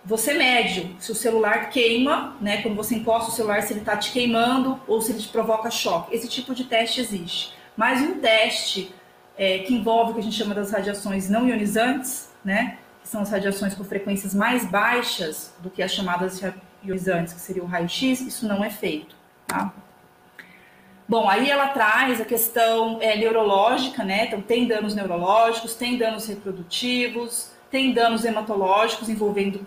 você 0.04 0.34
mede 0.34 0.94
se 1.00 1.10
o 1.10 1.14
celular 1.14 1.70
queima, 1.70 2.36
né? 2.40 2.62
Quando 2.62 2.76
você 2.76 2.94
encosta 2.94 3.30
o 3.30 3.34
celular, 3.34 3.62
se 3.62 3.72
ele 3.72 3.80
está 3.80 3.96
te 3.96 4.12
queimando 4.12 4.80
ou 4.86 5.00
se 5.00 5.10
ele 5.10 5.20
te 5.20 5.28
provoca 5.28 5.70
choque. 5.70 6.14
Esse 6.14 6.28
tipo 6.28 6.54
de 6.54 6.64
teste 6.64 7.00
existe. 7.00 7.52
Mas 7.76 8.00
um 8.00 8.20
teste 8.20 8.94
é, 9.36 9.58
que 9.60 9.74
envolve 9.74 10.12
o 10.12 10.14
que 10.14 10.20
a 10.20 10.22
gente 10.22 10.36
chama 10.36 10.54
das 10.54 10.70
radiações 10.70 11.28
não 11.28 11.48
ionizantes, 11.48 12.30
né? 12.44 12.78
Que 13.02 13.08
são 13.08 13.22
as 13.22 13.30
radiações 13.30 13.74
com 13.74 13.82
frequências 13.82 14.34
mais 14.34 14.64
baixas 14.64 15.52
do 15.58 15.68
que 15.68 15.82
as 15.82 15.90
chamadas 15.90 16.40
ionizantes, 16.84 17.32
que 17.32 17.40
seria 17.40 17.62
o 17.62 17.66
raio-x, 17.66 18.20
isso 18.20 18.46
não 18.46 18.62
é 18.62 18.70
feito, 18.70 19.16
tá? 19.46 19.74
Bom, 21.06 21.28
aí 21.28 21.50
ela 21.50 21.68
traz 21.68 22.18
a 22.20 22.24
questão 22.24 22.98
é, 23.00 23.16
neurológica, 23.16 24.02
né? 24.02 24.24
Então, 24.26 24.40
tem 24.40 24.66
danos 24.66 24.94
neurológicos, 24.94 25.74
tem 25.74 25.98
danos 25.98 26.26
reprodutivos, 26.26 27.50
tem 27.70 27.92
danos 27.92 28.24
hematológicos 28.24 29.08
envolvendo, 29.10 29.60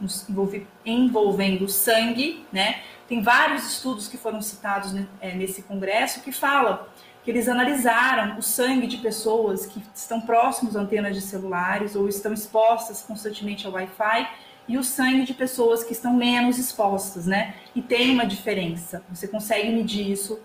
envolvendo 0.84 1.67
sangue, 1.67 2.44
né? 2.51 2.82
Tem 3.08 3.22
vários 3.22 3.67
estudos 3.72 4.08
que 4.08 4.17
foram 4.17 4.41
citados 4.41 4.94
é, 5.22 5.36
nesse 5.36 5.62
congresso 5.62 6.22
que 6.22 6.32
falam 6.32 6.79
que 7.24 7.29
eles 7.29 7.48
analisaram 7.48 8.38
o 8.38 8.41
sangue 8.41 8.88
de 8.88 8.98
pessoas 8.98 9.65
que 9.65 9.84
estão 9.94 10.22
próximos 10.22 10.75
a 10.75 10.79
antenas 10.79 11.13
de 11.13 11.22
celulares 11.22 11.96
ou 11.96 12.08
estão 12.08 12.34
expostas 12.34 13.03
constantemente 13.03 13.67
ao 13.67 13.74
Wi-Fi 13.74 14.29
e 14.67 14.77
o 14.77 14.84
sangue 14.84 15.24
de 15.24 15.34
pessoas 15.34 15.84
que 15.84 15.91
estão 15.94 16.13
menos 16.13 16.58
expostas, 16.58 17.27
né? 17.27 17.53
E 17.75 17.82
tem 17.82 18.12
uma 18.12 18.25
diferença. 18.25 19.03
Você 19.10 19.27
consegue 19.27 19.70
medir 19.70 20.10
isso 20.10 20.39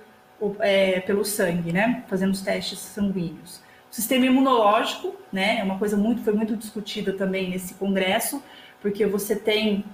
é, 0.61 1.00
pelo 1.00 1.25
sangue, 1.25 1.72
né? 1.72 2.04
Fazendo 2.08 2.32
os 2.32 2.40
testes 2.40 2.78
sanguíneos. 2.78 3.61
O 3.90 3.94
sistema 3.94 4.25
imunológico, 4.25 5.14
né, 5.30 5.58
é 5.58 5.62
uma 5.62 5.78
coisa 5.78 5.99
muito, 5.99 6.22
foi 6.22 6.32
muito 6.32 6.56
discutida 6.56 7.12
também 7.12 7.50
nesse 7.50 7.75
congresso, 7.75 8.42
porque 8.80 9.04
você 9.04 9.37
tem 9.37 9.84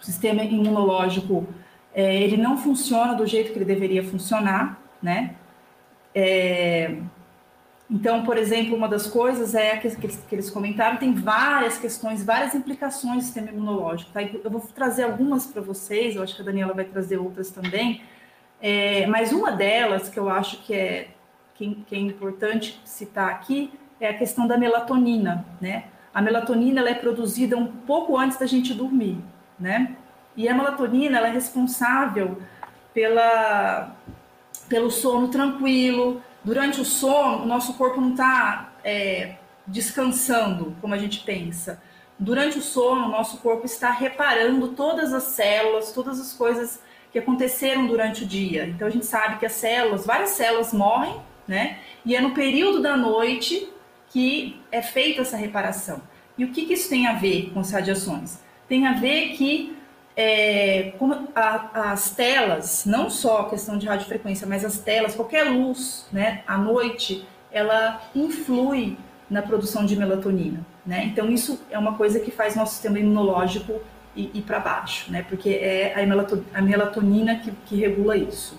o 0.00 0.04
sistema 0.04 0.44
imunológico, 0.44 1.44
é, 1.92 2.22
ele 2.22 2.36
não 2.36 2.56
funciona 2.56 3.14
do 3.14 3.26
jeito 3.26 3.52
que 3.52 3.58
ele 3.58 3.64
deveria 3.64 4.04
funcionar, 4.04 4.80
né, 5.02 5.34
é, 6.14 6.98
Então, 7.90 8.24
por 8.24 8.38
exemplo, 8.38 8.74
uma 8.74 8.88
das 8.88 9.06
coisas 9.06 9.54
é 9.54 9.76
que, 9.76 9.90
que 9.90 10.34
eles 10.34 10.48
comentaram, 10.48 10.96
tem 10.96 11.12
várias 11.12 11.76
questões, 11.76 12.24
várias 12.24 12.54
implicações 12.54 13.16
do 13.16 13.22
sistema 13.24 13.50
imunológico. 13.50 14.10
Tá? 14.12 14.22
Eu 14.22 14.50
vou 14.50 14.62
trazer 14.74 15.02
algumas 15.02 15.46
para 15.46 15.60
vocês, 15.60 16.16
eu 16.16 16.22
acho 16.22 16.34
que 16.34 16.40
a 16.40 16.44
Daniela 16.44 16.72
vai 16.72 16.86
trazer 16.86 17.18
outras 17.18 17.50
também, 17.50 18.00
é, 18.62 19.06
mas 19.08 19.32
uma 19.32 19.50
delas 19.50 20.08
que 20.08 20.16
eu 20.16 20.30
acho 20.30 20.58
que 20.62 20.72
é, 20.72 21.08
que, 21.52 21.74
que, 21.84 21.96
é 21.96 21.98
importante 21.98 22.80
citar 22.84 23.28
aqui 23.28 23.72
é 24.00 24.08
a 24.08 24.14
questão 24.14 24.46
da 24.46 24.56
melatonina, 24.56 25.44
né? 25.60 25.86
A 26.14 26.22
melatonina 26.22 26.80
ela 26.80 26.90
é 26.90 26.94
produzida 26.94 27.56
um 27.56 27.66
pouco 27.66 28.16
antes 28.16 28.38
da 28.38 28.46
gente 28.46 28.72
dormir, 28.72 29.18
né? 29.58 29.96
E 30.36 30.48
a 30.48 30.54
melatonina 30.54 31.18
ela 31.18 31.26
é 31.26 31.32
responsável 31.32 32.40
pela, 32.94 33.96
pelo 34.68 34.92
sono 34.92 35.26
tranquilo, 35.26 36.22
durante 36.44 36.80
o 36.80 36.84
sono, 36.84 37.42
o 37.42 37.46
nosso 37.46 37.74
corpo 37.74 38.00
não 38.00 38.10
está 38.10 38.72
é, 38.84 39.36
descansando, 39.66 40.76
como 40.80 40.94
a 40.94 40.98
gente 40.98 41.20
pensa. 41.20 41.82
Durante 42.16 42.58
o 42.58 42.62
sono, 42.62 43.06
o 43.06 43.08
nosso 43.08 43.38
corpo 43.38 43.66
está 43.66 43.90
reparando 43.90 44.68
todas 44.68 45.12
as 45.12 45.24
células, 45.24 45.92
todas 45.92 46.20
as 46.20 46.32
coisas 46.32 46.80
que 47.12 47.18
aconteceram 47.18 47.86
durante 47.86 48.24
o 48.24 48.26
dia. 48.26 48.66
Então 48.66 48.88
a 48.88 48.90
gente 48.90 49.06
sabe 49.06 49.38
que 49.38 49.46
as 49.46 49.52
células, 49.52 50.06
várias 50.06 50.30
células 50.30 50.72
morrem, 50.72 51.14
né? 51.46 51.78
E 52.04 52.16
é 52.16 52.20
no 52.20 52.30
período 52.30 52.80
da 52.80 52.96
noite 52.96 53.68
que 54.08 54.60
é 54.70 54.82
feita 54.82 55.22
essa 55.22 55.36
reparação. 55.36 56.00
E 56.36 56.44
o 56.44 56.48
que, 56.50 56.66
que 56.66 56.74
isso 56.74 56.88
tem 56.88 57.06
a 57.06 57.14
ver 57.14 57.50
com 57.52 57.60
as 57.60 57.70
radiações? 57.70 58.38
Tem 58.68 58.86
a 58.86 58.94
ver 58.94 59.30
que 59.30 59.76
é, 60.16 60.94
a, 61.34 61.92
as 61.92 62.10
telas, 62.10 62.84
não 62.86 63.08
só 63.08 63.42
a 63.42 63.50
questão 63.50 63.78
de 63.78 63.86
radiofrequência, 63.86 64.46
mas 64.46 64.64
as 64.64 64.78
telas, 64.78 65.14
qualquer 65.14 65.44
luz, 65.44 66.06
né, 66.12 66.42
à 66.46 66.58
noite, 66.58 67.26
ela 67.50 68.02
influi 68.14 68.96
na 69.28 69.40
produção 69.42 69.86
de 69.86 69.96
melatonina, 69.96 70.64
né? 70.84 71.04
Então 71.06 71.30
isso 71.30 71.60
é 71.70 71.78
uma 71.78 71.94
coisa 71.96 72.20
que 72.20 72.30
faz 72.30 72.54
nosso 72.54 72.72
sistema 72.72 72.98
imunológico 72.98 73.80
ir, 74.16 74.30
ir 74.34 74.42
para 74.42 74.60
baixo, 74.60 75.10
né? 75.10 75.24
Porque 75.28 75.50
é 75.50 75.94
a 76.54 76.62
melatonina 76.62 77.36
que, 77.36 77.52
que 77.66 77.76
regula 77.76 78.16
isso. 78.16 78.58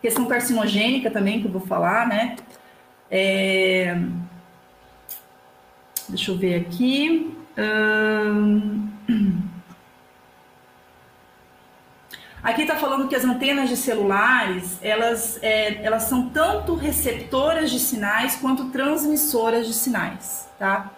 Questão 0.00 0.26
carcinogênica 0.26 1.10
também 1.10 1.40
que 1.40 1.46
eu 1.46 1.52
vou 1.52 1.60
falar, 1.60 2.06
né? 2.08 2.36
É... 3.10 3.96
Deixa 6.08 6.30
eu 6.30 6.36
ver 6.36 6.54
aqui. 6.60 7.36
Hum... 7.58 8.88
Aqui 12.42 12.62
está 12.62 12.74
falando 12.76 13.06
que 13.06 13.14
as 13.14 13.22
antenas 13.22 13.68
de 13.68 13.76
celulares, 13.76 14.78
elas, 14.80 15.38
é, 15.42 15.84
elas 15.84 16.04
são 16.04 16.30
tanto 16.30 16.74
receptoras 16.74 17.70
de 17.70 17.78
sinais 17.78 18.36
quanto 18.36 18.70
transmissoras 18.70 19.66
de 19.66 19.74
sinais, 19.74 20.48
tá? 20.58 20.90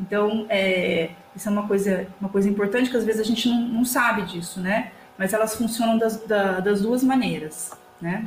Então, 0.00 0.46
é, 0.48 1.10
isso 1.34 1.48
é 1.48 1.52
uma 1.52 1.66
coisa, 1.66 2.06
uma 2.20 2.28
coisa 2.28 2.48
importante 2.48 2.90
que 2.90 2.96
às 2.96 3.04
vezes 3.04 3.20
a 3.20 3.24
gente 3.24 3.48
não, 3.48 3.60
não 3.60 3.84
sabe 3.84 4.22
disso, 4.22 4.60
né? 4.60 4.92
Mas 5.16 5.32
elas 5.32 5.54
funcionam 5.54 5.98
das, 5.98 6.24
da, 6.24 6.60
das 6.60 6.80
duas 6.80 7.04
maneiras, 7.04 7.72
né? 8.00 8.26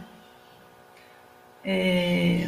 É, 1.66 2.48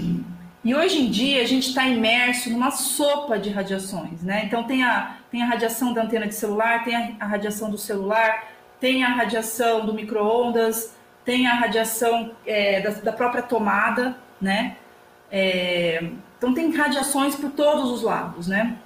e 0.64 0.74
hoje 0.74 1.00
em 1.00 1.10
dia 1.10 1.42
a 1.42 1.46
gente 1.46 1.70
está 1.70 1.88
imerso 1.88 2.50
numa 2.50 2.72
sopa 2.72 3.38
de 3.38 3.50
radiações, 3.50 4.24
né? 4.24 4.44
Então 4.46 4.64
tem 4.64 4.84
a, 4.84 5.18
tem 5.30 5.44
a 5.44 5.46
radiação 5.46 5.94
da 5.94 6.04
antena 6.04 6.28
de 6.28 6.36
celular, 6.36 6.84
tem 6.84 6.96
a, 6.96 7.12
a 7.20 7.26
radiação 7.26 7.70
do 7.70 7.78
celular, 7.78 8.52
tem 8.80 9.04
a 9.04 9.10
radiação 9.10 9.86
do 9.86 9.94
micro-ondas, 9.94 10.96
tem 11.24 11.48
a 11.48 11.54
radiação 11.54 12.32
é, 12.46 12.82
da, 12.82 12.90
da, 12.92 13.14
própria 13.14 13.42
tomada, 13.42 14.18
né? 14.42 14.78
É, 15.32 16.04
então 16.38 16.54
tem 16.54 16.72
radiações 16.76 17.36
por 17.36 17.52
todos 17.52 17.92
os 17.92 18.02
lados, 18.02 18.48
né? 18.48 18.78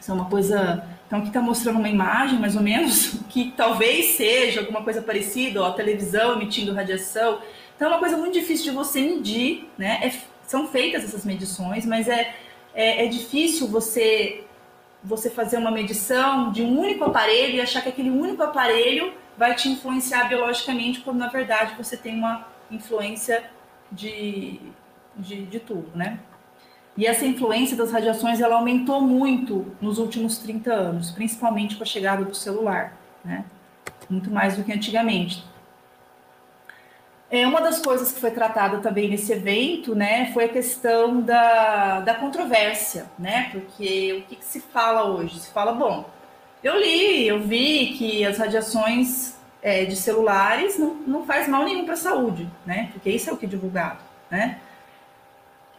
Isso 0.00 0.10
é 0.10 0.14
uma 0.14 0.24
coisa. 0.24 0.84
Então 1.06 1.18
aqui 1.18 1.28
está 1.28 1.40
mostrando 1.40 1.78
uma 1.78 1.88
imagem, 1.88 2.38
mais 2.38 2.56
ou 2.56 2.62
menos, 2.62 3.16
que 3.28 3.52
talvez 3.56 4.16
seja 4.16 4.60
alguma 4.60 4.82
coisa 4.82 5.02
parecida, 5.02 5.62
ó, 5.62 5.68
a 5.68 5.72
televisão 5.72 6.32
emitindo 6.34 6.72
radiação. 6.72 7.40
Então 7.76 7.88
é 7.88 7.90
uma 7.92 8.00
coisa 8.00 8.16
muito 8.16 8.34
difícil 8.34 8.66
de 8.66 8.70
você 8.70 9.00
medir, 9.00 9.68
né? 9.76 10.00
É, 10.02 10.12
são 10.46 10.66
feitas 10.66 11.04
essas 11.04 11.24
medições, 11.24 11.84
mas 11.86 12.08
é, 12.08 12.34
é, 12.74 13.04
é 13.04 13.08
difícil 13.08 13.68
você 13.68 14.44
você 15.02 15.30
fazer 15.30 15.56
uma 15.56 15.70
medição 15.70 16.52
de 16.52 16.62
um 16.62 16.78
único 16.78 17.04
aparelho 17.04 17.54
e 17.56 17.60
achar 17.60 17.80
que 17.80 17.88
aquele 17.88 18.10
único 18.10 18.42
aparelho 18.42 19.14
vai 19.36 19.54
te 19.54 19.66
influenciar 19.70 20.24
biologicamente, 20.24 21.00
quando 21.00 21.16
na 21.16 21.28
verdade 21.28 21.74
você 21.74 21.96
tem 21.96 22.16
uma 22.16 22.46
influência 22.70 23.42
de, 23.90 24.60
de, 25.16 25.46
de 25.46 25.60
tudo, 25.60 25.90
né? 25.94 26.20
E 26.96 27.06
essa 27.06 27.24
influência 27.24 27.76
das 27.76 27.92
radiações 27.92 28.40
ela 28.40 28.56
aumentou 28.56 29.00
muito 29.00 29.66
nos 29.80 29.98
últimos 29.98 30.38
30 30.38 30.72
anos, 30.72 31.10
principalmente 31.10 31.76
com 31.76 31.82
a 31.82 31.86
chegada 31.86 32.24
do 32.24 32.34
celular, 32.34 32.96
né? 33.24 33.44
Muito 34.08 34.30
mais 34.30 34.56
do 34.56 34.64
que 34.64 34.72
antigamente. 34.72 35.44
É, 37.30 37.46
uma 37.46 37.60
das 37.60 37.78
coisas 37.80 38.10
que 38.10 38.18
foi 38.18 38.32
tratada 38.32 38.78
também 38.78 39.08
nesse 39.08 39.32
evento, 39.32 39.94
né, 39.94 40.32
foi 40.34 40.46
a 40.46 40.48
questão 40.48 41.20
da, 41.20 42.00
da 42.00 42.14
controvérsia, 42.14 43.06
né, 43.16 43.50
porque 43.52 44.14
o 44.14 44.28
que, 44.28 44.34
que 44.34 44.44
se 44.44 44.60
fala 44.60 45.04
hoje? 45.04 45.38
Se 45.38 45.52
fala, 45.52 45.72
bom, 45.72 46.10
eu 46.62 46.76
li, 46.76 47.28
eu 47.28 47.40
vi 47.40 47.94
que 47.96 48.24
as 48.26 48.36
radiações 48.36 49.36
é, 49.62 49.84
de 49.84 49.94
celulares 49.94 50.76
não, 50.76 50.94
não 51.06 51.24
faz 51.24 51.46
mal 51.46 51.64
nenhum 51.64 51.84
para 51.84 51.94
a 51.94 51.96
saúde, 51.96 52.50
né, 52.66 52.90
porque 52.92 53.08
isso 53.08 53.30
é 53.30 53.32
o 53.32 53.36
que 53.36 53.46
é 53.46 53.48
divulgado, 53.48 54.00
né. 54.28 54.58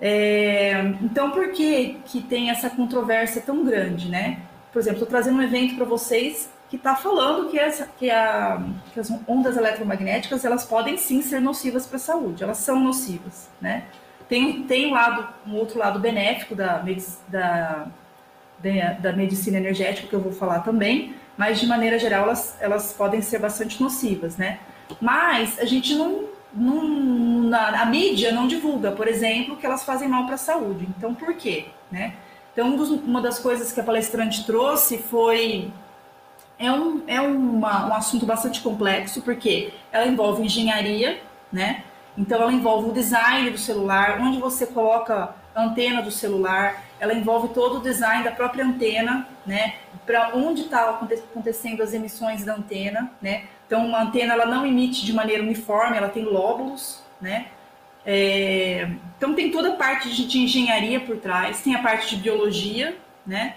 É, 0.01 0.81
então, 1.01 1.29
por 1.29 1.51
que, 1.51 1.99
que 2.05 2.21
tem 2.21 2.49
essa 2.49 2.71
controvérsia 2.71 3.39
tão 3.39 3.63
grande, 3.63 4.09
né? 4.09 4.39
Por 4.73 4.79
exemplo, 4.79 4.97
estou 4.97 5.07
trazendo 5.07 5.37
um 5.37 5.43
evento 5.43 5.75
para 5.75 5.85
vocês 5.85 6.49
que 6.71 6.75
está 6.75 6.95
falando 6.95 7.49
que, 7.49 7.59
essa, 7.59 7.87
que, 7.99 8.09
a, 8.09 8.63
que, 8.93 8.99
as 8.99 9.11
ondas 9.27 9.57
eletromagnéticas 9.57 10.43
elas 10.43 10.65
podem 10.65 10.97
sim 10.97 11.21
ser 11.21 11.39
nocivas 11.39 11.85
para 11.85 11.97
a 11.97 11.99
saúde, 11.99 12.43
elas 12.43 12.57
são 12.57 12.79
nocivas, 12.79 13.49
né? 13.59 13.83
Tem, 14.27 14.63
tem 14.63 14.87
um, 14.87 14.93
lado, 14.93 15.27
um 15.45 15.55
outro 15.55 15.77
lado 15.77 15.99
benéfico 15.99 16.55
da, 16.55 16.81
da, 17.27 17.87
da, 18.57 18.93
da 18.93 19.13
medicina 19.13 19.57
energética 19.57 20.07
que 20.07 20.13
eu 20.13 20.21
vou 20.21 20.31
falar 20.31 20.61
também, 20.61 21.13
mas 21.37 21.59
de 21.59 21.67
maneira 21.67 21.99
geral 21.99 22.23
elas, 22.23 22.55
elas 22.61 22.93
podem 22.93 23.21
ser 23.21 23.39
bastante 23.39 23.83
nocivas, 23.83 24.37
né? 24.37 24.59
Mas 25.01 25.59
a 25.59 25.65
gente 25.65 25.93
não, 25.93 26.29
na, 26.53 27.81
a 27.81 27.85
mídia 27.85 28.31
não 28.31 28.47
divulga, 28.47 28.91
por 28.91 29.07
exemplo, 29.07 29.55
que 29.55 29.65
elas 29.65 29.83
fazem 29.83 30.07
mal 30.07 30.25
para 30.25 30.35
a 30.35 30.37
saúde. 30.37 30.87
Então, 30.97 31.13
por 31.13 31.33
quê? 31.35 31.65
Né? 31.91 32.13
Então, 32.53 32.67
um 32.67 32.95
uma 33.05 33.21
das 33.21 33.39
coisas 33.39 33.71
que 33.71 33.79
a 33.79 33.83
palestrante 33.83 34.45
trouxe 34.45 34.97
foi 34.97 35.71
é 36.59 36.71
um, 36.71 37.01
é 37.07 37.19
uma, 37.19 37.87
um 37.87 37.93
assunto 37.93 38.25
bastante 38.25 38.61
complexo, 38.61 39.21
porque 39.21 39.73
ela 39.91 40.05
envolve 40.05 40.43
engenharia, 40.43 41.19
né? 41.51 41.83
Então, 42.17 42.41
ela 42.41 42.51
envolve 42.51 42.89
o 42.89 42.93
design 42.93 43.49
do 43.49 43.57
celular, 43.57 44.19
onde 44.21 44.37
você 44.37 44.67
coloca 44.67 45.33
a 45.55 45.63
antena 45.63 46.01
do 46.01 46.11
celular, 46.11 46.83
ela 46.99 47.13
envolve 47.13 47.49
todo 47.49 47.77
o 47.77 47.81
design 47.81 48.23
da 48.23 48.31
própria 48.31 48.63
antena, 48.65 49.27
né? 49.45 49.75
Para 50.05 50.35
onde 50.35 50.61
está 50.61 50.89
acontecendo 50.89 51.81
as 51.81 51.93
emissões 51.93 52.43
da 52.43 52.53
antena, 52.53 53.11
né? 53.21 53.45
Então, 53.71 53.85
uma 53.87 54.01
antena 54.01 54.33
ela 54.33 54.45
não 54.45 54.65
emite 54.65 55.05
de 55.05 55.13
maneira 55.13 55.41
uniforme, 55.41 55.95
ela 55.95 56.09
tem 56.09 56.25
lóbulos, 56.25 57.01
né? 57.21 57.45
É, 58.05 58.91
então, 59.15 59.33
tem 59.33 59.49
toda 59.49 59.69
a 59.69 59.75
parte 59.77 60.13
de, 60.13 60.27
de 60.27 60.39
engenharia 60.39 60.99
por 60.99 61.15
trás, 61.19 61.61
tem 61.61 61.73
a 61.73 61.81
parte 61.81 62.13
de 62.13 62.21
biologia, 62.21 62.97
né? 63.25 63.55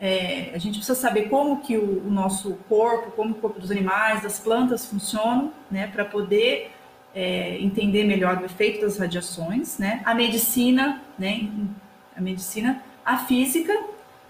É, 0.00 0.52
a 0.54 0.58
gente 0.58 0.76
precisa 0.76 0.94
saber 0.94 1.22
como 1.22 1.60
que 1.60 1.76
o, 1.76 2.06
o, 2.06 2.08
nosso 2.08 2.56
corpo, 2.68 3.10
como 3.10 3.32
o 3.32 3.34
corpo 3.34 3.58
dos 3.58 3.72
animais, 3.72 4.22
das 4.22 4.38
plantas 4.38 4.86
funcionam, 4.86 5.52
né, 5.68 5.88
para 5.88 6.04
poder 6.04 6.70
é, 7.12 7.58
entender 7.58 8.04
melhor 8.04 8.40
o 8.40 8.44
efeito 8.44 8.80
das 8.82 8.96
radiações, 8.96 9.76
né? 9.76 10.02
A 10.04 10.14
medicina, 10.14 11.02
né, 11.18 11.48
a 12.16 12.20
medicina, 12.20 12.80
a 13.04 13.16
física 13.16 13.76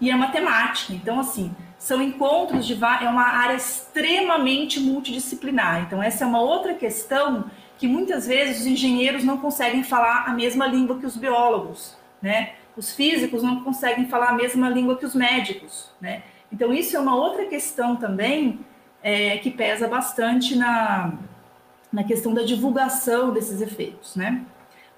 e 0.01 0.09
a 0.09 0.17
matemática. 0.17 0.91
Então, 0.91 1.19
assim, 1.19 1.55
são 1.79 2.01
encontros 2.01 2.67
de 2.67 2.73
é 2.73 3.09
uma 3.09 3.23
área 3.23 3.55
extremamente 3.55 4.81
multidisciplinar. 4.81 5.83
Então, 5.83 6.03
essa 6.03 6.25
é 6.25 6.27
uma 6.27 6.41
outra 6.41 6.73
questão 6.73 7.49
que 7.77 7.87
muitas 7.87 8.27
vezes 8.27 8.61
os 8.61 8.67
engenheiros 8.67 9.23
não 9.23 9.37
conseguem 9.37 9.81
falar 9.81 10.25
a 10.27 10.33
mesma 10.33 10.67
língua 10.67 10.99
que 10.99 11.05
os 11.05 11.15
biólogos, 11.15 11.97
né? 12.21 12.51
Os 12.75 12.93
físicos 12.93 13.41
não 13.41 13.63
conseguem 13.63 14.07
falar 14.07 14.29
a 14.29 14.33
mesma 14.33 14.69
língua 14.69 14.97
que 14.97 15.05
os 15.05 15.15
médicos, 15.15 15.89
né? 16.01 16.23
Então, 16.51 16.73
isso 16.73 16.97
é 16.97 16.99
uma 16.99 17.15
outra 17.15 17.45
questão 17.45 17.95
também 17.95 18.59
é, 19.01 19.37
que 19.37 19.49
pesa 19.49 19.87
bastante 19.87 20.57
na, 20.57 21.13
na 21.91 22.03
questão 22.03 22.33
da 22.33 22.43
divulgação 22.43 23.31
desses 23.31 23.61
efeitos, 23.61 24.17
né? 24.17 24.43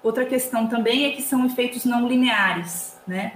Outra 0.02 0.24
questão 0.24 0.66
também 0.66 1.04
é 1.06 1.10
que 1.12 1.22
são 1.22 1.46
efeitos 1.46 1.84
não 1.84 2.08
lineares, 2.08 2.98
né? 3.06 3.34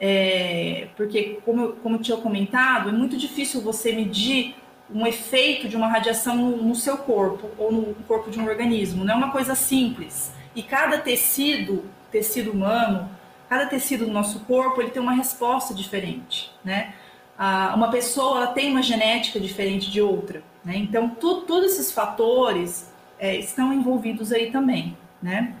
É, 0.00 0.88
porque, 0.96 1.40
como, 1.44 1.72
como 1.74 1.96
eu 1.96 2.00
tinha 2.00 2.16
comentado, 2.16 2.88
é 2.88 2.92
muito 2.92 3.16
difícil 3.16 3.60
você 3.60 3.92
medir 3.92 4.56
um 4.92 5.06
efeito 5.06 5.68
de 5.68 5.76
uma 5.76 5.88
radiação 5.88 6.34
no, 6.36 6.56
no, 6.56 6.74
seu 6.74 6.96
corpo 6.96 7.50
ou 7.58 7.70
no 7.70 7.94
corpo 8.08 8.30
de 8.30 8.40
um 8.40 8.48
organismo. 8.48 9.04
Não 9.04 9.14
é 9.14 9.16
uma 9.16 9.30
coisa 9.30 9.54
simples. 9.54 10.32
E 10.56 10.62
cada 10.62 10.98
tecido 10.98 11.84
tecido 12.10 12.50
humano, 12.50 13.08
cada 13.48 13.66
tecido 13.66 14.04
do 14.06 14.12
nosso 14.12 14.40
corpo, 14.40 14.80
ele 14.80 14.90
tem 14.90 15.00
uma 15.00 15.12
resposta 15.12 15.72
diferente, 15.72 16.52
né? 16.64 16.94
Ah, 17.38 17.72
uma 17.74 17.90
pessoa, 17.90 18.36
ela 18.36 18.46
tem 18.48 18.70
uma 18.70 18.82
genética 18.82 19.40
diferente 19.40 19.90
de 19.90 20.02
outra, 20.02 20.42
né? 20.64 20.76
Então, 20.76 21.08
tu, 21.08 21.42
todos 21.42 21.72
esses 21.72 21.90
fatores 21.92 22.92
é, 23.18 23.36
estão 23.36 23.72
envolvidos 23.72 24.32
aí 24.32 24.50
também, 24.50 24.96
né? 25.22 25.54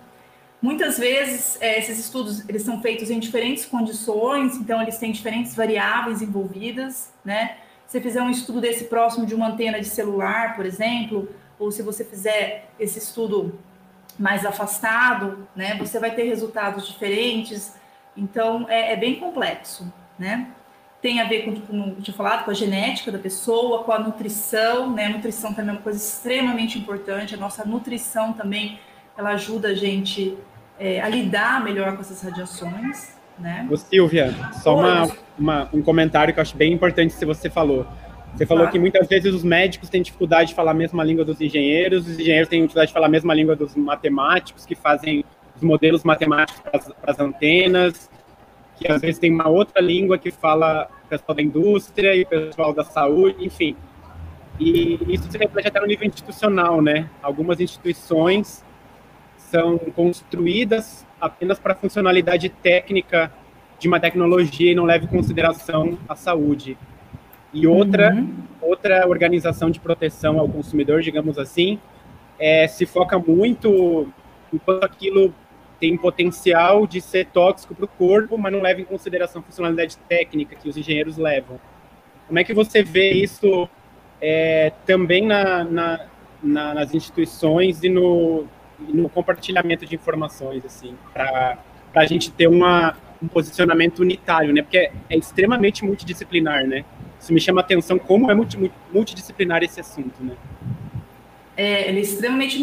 Muitas 0.62 0.98
vezes, 0.98 1.56
é, 1.60 1.78
esses 1.78 1.98
estudos, 1.98 2.46
eles 2.46 2.62
são 2.62 2.82
feitos 2.82 3.10
em 3.10 3.18
diferentes 3.18 3.64
condições, 3.64 4.56
então 4.56 4.80
eles 4.82 4.98
têm 4.98 5.10
diferentes 5.10 5.54
variáveis 5.54 6.20
envolvidas, 6.20 7.12
né? 7.24 7.56
Se 7.86 7.92
você 7.92 8.00
fizer 8.00 8.22
um 8.22 8.30
estudo 8.30 8.60
desse 8.60 8.84
próximo 8.84 9.24
de 9.24 9.34
uma 9.34 9.48
antena 9.48 9.80
de 9.80 9.86
celular, 9.86 10.54
por 10.54 10.66
exemplo, 10.66 11.28
ou 11.58 11.72
se 11.72 11.82
você 11.82 12.04
fizer 12.04 12.70
esse 12.78 12.98
estudo 12.98 13.58
mais 14.18 14.44
afastado, 14.44 15.48
né, 15.56 15.76
você 15.76 15.98
vai 15.98 16.14
ter 16.14 16.24
resultados 16.24 16.86
diferentes. 16.86 17.74
Então, 18.16 18.66
é, 18.68 18.92
é 18.92 18.96
bem 18.96 19.16
complexo, 19.16 19.90
né? 20.18 20.48
Tem 21.00 21.20
a 21.20 21.24
ver 21.24 21.44
com, 21.44 21.58
como 21.62 21.94
eu 21.96 22.02
tinha 22.02 22.14
falado, 22.14 22.44
com 22.44 22.50
a 22.50 22.54
genética 22.54 23.10
da 23.10 23.18
pessoa, 23.18 23.82
com 23.82 23.92
a 23.92 23.98
nutrição, 23.98 24.92
né? 24.92 25.06
A 25.06 25.10
nutrição 25.10 25.54
também 25.54 25.70
é 25.70 25.72
uma 25.78 25.82
coisa 25.82 25.98
extremamente 25.98 26.78
importante. 26.78 27.34
A 27.34 27.38
nossa 27.38 27.64
nutrição 27.64 28.34
também, 28.34 28.78
ela 29.16 29.30
ajuda 29.30 29.68
a 29.68 29.74
gente 29.74 30.36
é, 30.80 30.98
a 30.98 31.08
lidar 31.08 31.62
melhor 31.62 31.94
com 31.94 32.00
essas 32.00 32.22
radiações, 32.22 33.14
né? 33.38 33.68
Ô, 33.70 33.76
Silvia, 33.76 34.34
só 34.62 34.74
uma, 34.78 35.10
uma, 35.38 35.68
um 35.74 35.82
comentário 35.82 36.32
que 36.32 36.40
eu 36.40 36.42
acho 36.42 36.56
bem 36.56 36.72
importante 36.72 37.14
que 37.14 37.24
você 37.26 37.50
falou. 37.50 37.86
Você 38.34 38.46
falou 38.46 38.64
tá. 38.64 38.70
que 38.70 38.78
muitas 38.78 39.06
vezes 39.06 39.34
os 39.34 39.44
médicos 39.44 39.90
têm 39.90 40.00
dificuldade 40.00 40.50
de 40.50 40.54
falar 40.54 40.70
a 40.70 40.74
mesma 40.74 41.04
língua 41.04 41.24
dos 41.24 41.38
engenheiros, 41.40 42.08
os 42.08 42.18
engenheiros 42.18 42.48
têm 42.48 42.60
dificuldade 42.60 42.88
de 42.88 42.94
falar 42.94 43.06
a 43.06 43.10
mesma 43.10 43.34
língua 43.34 43.54
dos 43.54 43.76
matemáticos, 43.76 44.64
que 44.64 44.74
fazem 44.74 45.22
os 45.54 45.62
modelos 45.62 46.02
matemáticos 46.02 46.62
para 46.62 46.80
as 47.10 47.20
antenas, 47.20 48.08
que 48.76 48.90
às 48.90 49.02
vezes 49.02 49.18
tem 49.18 49.30
uma 49.30 49.48
outra 49.48 49.82
língua 49.82 50.16
que 50.16 50.30
fala 50.30 50.88
o 51.04 51.08
pessoal 51.08 51.34
da 51.34 51.42
indústria 51.42 52.16
e 52.16 52.22
o 52.22 52.26
pessoal 52.26 52.72
da 52.72 52.84
saúde, 52.84 53.44
enfim. 53.44 53.76
E 54.58 54.98
isso 55.08 55.30
se 55.30 55.36
reflete 55.36 55.68
até 55.68 55.80
no 55.80 55.86
nível 55.86 56.06
institucional, 56.06 56.80
né? 56.80 57.10
Algumas 57.22 57.60
instituições 57.60 58.64
são 59.50 59.78
construídas 59.78 61.04
apenas 61.20 61.58
para 61.58 61.74
funcionalidade 61.74 62.48
técnica 62.48 63.32
de 63.78 63.88
uma 63.88 63.98
tecnologia 63.98 64.72
e 64.72 64.74
não 64.74 64.84
leva 64.84 65.04
em 65.04 65.08
consideração 65.08 65.98
a 66.08 66.14
saúde. 66.14 66.78
E 67.52 67.66
outra, 67.66 68.14
uhum. 68.14 68.32
outra 68.60 69.08
organização 69.08 69.70
de 69.70 69.80
proteção 69.80 70.38
ao 70.38 70.48
consumidor, 70.48 71.02
digamos 71.02 71.38
assim, 71.38 71.80
é, 72.38 72.68
se 72.68 72.86
foca 72.86 73.18
muito 73.18 74.08
enquanto 74.52 74.84
aquilo 74.84 75.34
tem 75.80 75.96
potencial 75.96 76.86
de 76.86 77.00
ser 77.00 77.26
tóxico 77.26 77.74
para 77.74 77.86
o 77.86 77.88
corpo, 77.88 78.38
mas 78.38 78.52
não 78.52 78.60
leva 78.60 78.80
em 78.80 78.84
consideração 78.84 79.40
a 79.40 79.44
funcionalidade 79.44 79.96
técnica 80.08 80.54
que 80.54 80.68
os 80.68 80.76
engenheiros 80.76 81.16
levam. 81.16 81.58
Como 82.26 82.38
é 82.38 82.44
que 82.44 82.54
você 82.54 82.82
vê 82.82 83.12
isso 83.12 83.68
é, 84.20 84.72
também 84.86 85.26
na, 85.26 85.64
na, 85.64 86.06
na, 86.42 86.74
nas 86.74 86.94
instituições 86.94 87.82
e 87.82 87.88
no, 87.88 88.46
no 88.88 89.08
compartilhamento 89.08 89.86
de 89.86 89.94
informações, 89.94 90.64
assim, 90.64 90.94
para 91.12 91.58
a 91.94 92.06
gente 92.06 92.30
ter 92.30 92.46
uma, 92.46 92.96
um 93.22 93.28
posicionamento 93.28 94.00
unitário, 94.00 94.52
né? 94.52 94.62
Porque 94.62 94.78
é, 94.78 94.92
é 95.08 95.16
extremamente 95.16 95.84
multidisciplinar, 95.84 96.66
né? 96.66 96.84
Isso 97.20 97.32
me 97.32 97.40
chama 97.40 97.60
a 97.60 97.64
atenção 97.64 97.98
como 97.98 98.30
é 98.30 98.34
multidisciplinar 98.92 99.62
esse 99.62 99.80
assunto, 99.80 100.22
né? 100.22 100.34
É, 101.56 101.88
ele 101.88 101.98
é 101.98 102.02
extremamente 102.02 102.58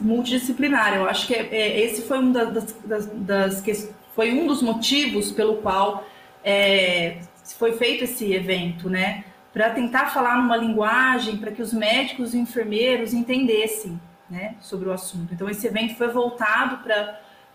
multidisciplinar. 0.00 0.96
Eu 0.96 1.08
acho 1.08 1.26
que 1.26 1.34
é, 1.34 1.48
é, 1.52 1.80
esse 1.84 2.02
foi 2.02 2.18
um 2.18 2.32
das, 2.32 2.72
das, 2.84 3.06
das 3.06 3.60
que, 3.60 3.72
foi 4.14 4.32
um 4.32 4.46
dos 4.46 4.60
motivos 4.60 5.30
pelo 5.30 5.58
qual 5.58 6.04
é, 6.42 7.18
foi 7.56 7.72
feito 7.72 8.04
esse 8.04 8.32
evento, 8.32 8.90
né? 8.90 9.24
Para 9.52 9.70
tentar 9.70 10.06
falar 10.06 10.36
numa 10.36 10.56
linguagem 10.56 11.36
para 11.36 11.52
que 11.52 11.62
os 11.62 11.72
médicos 11.72 12.34
e 12.34 12.38
enfermeiros 12.38 13.12
entendessem, 13.12 14.00
né, 14.30 14.54
sobre 14.60 14.88
o 14.88 14.92
assunto. 14.92 15.34
Então 15.34 15.50
esse 15.50 15.66
evento 15.66 15.96
foi 15.96 16.08
voltado 16.08 16.78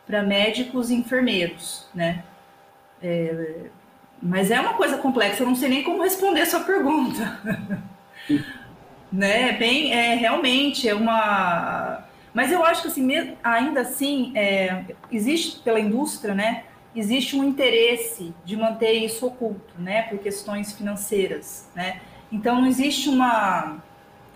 para 0.06 0.24
médicos 0.24 0.90
e 0.90 0.96
enfermeiros, 0.96 1.88
né? 1.94 2.24
É, 3.02 3.70
mas 4.22 4.52
é 4.52 4.60
uma 4.60 4.74
coisa 4.74 4.98
complexa, 4.98 5.44
eu 5.44 5.48
não 5.48 5.56
sei 5.56 5.70
nem 5.70 5.84
como 5.84 6.04
responder 6.04 6.42
a 6.42 6.46
sua 6.46 6.62
pergunta. 6.62 7.40
né? 9.12 9.54
Bem, 9.54 9.94
é, 9.94 10.16
realmente 10.16 10.88
é 10.88 10.94
uma. 10.94 12.04
Mas 12.34 12.52
eu 12.52 12.64
acho 12.66 12.82
que 12.82 12.88
assim, 12.90 13.36
ainda 13.44 13.82
assim, 13.82 14.34
é, 14.36 14.84
existe 15.12 15.60
pela 15.60 15.80
indústria, 15.80 16.36
né? 16.36 16.64
Existe 16.94 17.36
um 17.36 17.44
interesse 17.44 18.34
de 18.44 18.56
manter 18.56 18.94
isso 18.94 19.26
oculto, 19.26 19.74
né? 19.78 20.04
Por 20.04 20.20
questões 20.20 20.74
financeiras, 20.74 21.70
né? 21.76 22.02
Então 22.32 22.60
não 22.62 22.68
existe 22.68 23.10
uma, 23.10 23.78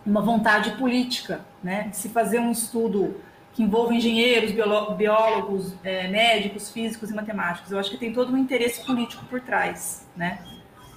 uma 0.10 0.22
vontade 0.22 0.72
política, 0.72 1.42
né? 1.64 1.88
De 1.90 1.98
se 1.98 2.10
fazer 2.10 2.40
um 2.40 2.52
estudo 2.52 3.16
que 3.54 3.64
envolve 3.64 3.96
engenheiros, 3.96 4.52
biólogos, 4.52 5.74
é, 5.84 6.08
médicos, 6.08 6.70
físicos 6.70 7.10
e 7.10 7.14
matemáticos. 7.14 7.72
Eu 7.72 7.80
acho 7.80 7.90
que 7.92 7.98
tem 7.98 8.14
todo 8.14 8.34
um 8.34 8.38
interesse 8.38 8.86
político 8.86 9.26
por 9.26 9.42
trás, 9.42 10.08
né? 10.16 10.40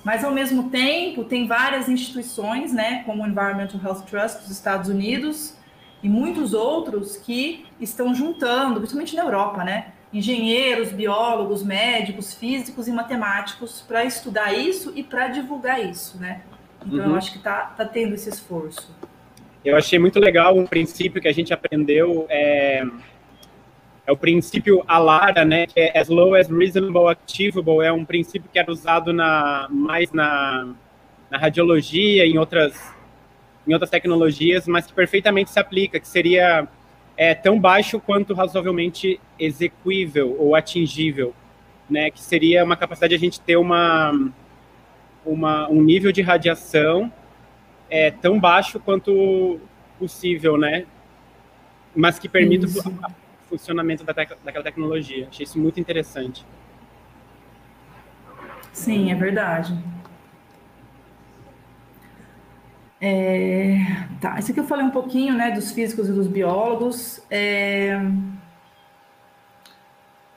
Mas, 0.04 0.24
ao 0.24 0.32
mesmo 0.32 0.70
tempo, 0.70 1.24
tem 1.24 1.46
várias 1.46 1.88
instituições, 1.88 2.72
né, 2.72 3.04
como 3.04 3.22
o 3.22 3.26
Environmental 3.26 3.80
Health 3.80 4.02
Trust 4.02 4.40
dos 4.40 4.50
Estados 4.50 4.88
Unidos 4.88 5.54
e 6.02 6.08
muitos 6.08 6.54
outros 6.54 7.16
que 7.16 7.66
estão 7.80 8.12
juntando, 8.12 8.80
principalmente 8.80 9.14
na 9.14 9.22
Europa, 9.22 9.62
né, 9.62 9.92
engenheiros, 10.12 10.90
biólogos, 10.90 11.62
médicos, 11.62 12.34
físicos 12.34 12.88
e 12.88 12.92
matemáticos 12.92 13.80
para 13.86 14.04
estudar 14.04 14.52
isso 14.52 14.92
e 14.96 15.04
para 15.04 15.28
divulgar 15.28 15.80
isso, 15.84 16.18
né? 16.18 16.42
Então, 16.86 16.98
uhum. 16.98 17.10
eu 17.10 17.16
acho 17.16 17.32
que 17.32 17.38
está 17.38 17.66
tá 17.76 17.84
tendo 17.84 18.14
esse 18.14 18.28
esforço. 18.28 18.94
Eu 19.64 19.76
achei 19.76 19.98
muito 19.98 20.18
legal 20.18 20.56
um 20.56 20.66
princípio 20.66 21.20
que 21.20 21.28
a 21.28 21.32
gente 21.32 21.54
aprendeu, 21.54 22.26
é, 22.28 22.84
é 24.04 24.10
o 24.10 24.16
princípio 24.16 24.82
ALARA, 24.88 25.44
né, 25.44 25.66
que 25.66 25.78
é 25.78 25.98
as 25.98 26.08
low 26.08 26.34
as 26.34 26.48
reasonable 26.48 27.16
achievable, 27.24 27.84
é 27.84 27.92
um 27.92 28.04
princípio 28.04 28.50
que 28.52 28.58
era 28.58 28.70
usado 28.70 29.12
na, 29.12 29.68
mais 29.70 30.10
na, 30.12 30.74
na 31.30 31.38
radiologia, 31.38 32.26
em 32.26 32.38
outras, 32.38 32.92
em 33.66 33.72
outras 33.72 33.90
tecnologias, 33.90 34.66
mas 34.66 34.86
que 34.86 34.92
perfeitamente 34.92 35.50
se 35.50 35.60
aplica, 35.60 36.00
que 36.00 36.08
seria 36.08 36.66
é, 37.16 37.32
tão 37.32 37.60
baixo 37.60 38.00
quanto 38.00 38.34
razoavelmente 38.34 39.20
execuível 39.38 40.36
ou 40.38 40.56
atingível, 40.56 41.32
né, 41.88 42.10
que 42.10 42.20
seria 42.20 42.64
uma 42.64 42.76
capacidade 42.76 43.10
de 43.10 43.16
a 43.16 43.20
gente 43.20 43.40
ter 43.40 43.56
uma, 43.56 44.12
uma, 45.24 45.68
um 45.68 45.82
nível 45.82 46.12
de 46.12 46.22
radiação 46.22 47.12
é 47.88 48.10
tão 48.10 48.38
baixo 48.40 48.80
quanto 48.80 49.60
possível, 49.98 50.56
né? 50.56 50.86
Mas 51.94 52.18
que 52.18 52.28
permita 52.28 52.66
isso. 52.66 52.88
o 52.88 53.48
funcionamento 53.48 54.02
da 54.02 54.14
tec 54.14 54.32
daquela 54.44 54.64
tecnologia. 54.64 55.28
Achei 55.28 55.44
isso 55.44 55.58
muito 55.58 55.78
interessante. 55.78 56.44
Sim, 58.72 59.12
é 59.12 59.14
verdade. 59.14 59.78
É, 63.04 63.78
tá, 64.20 64.38
isso 64.38 64.52
aqui 64.52 64.60
eu 64.60 64.64
falei 64.64 64.86
um 64.86 64.90
pouquinho, 64.90 65.34
né, 65.34 65.50
dos 65.50 65.72
físicos 65.72 66.08
e 66.08 66.12
dos 66.12 66.28
biólogos. 66.28 67.20
É, 67.28 68.00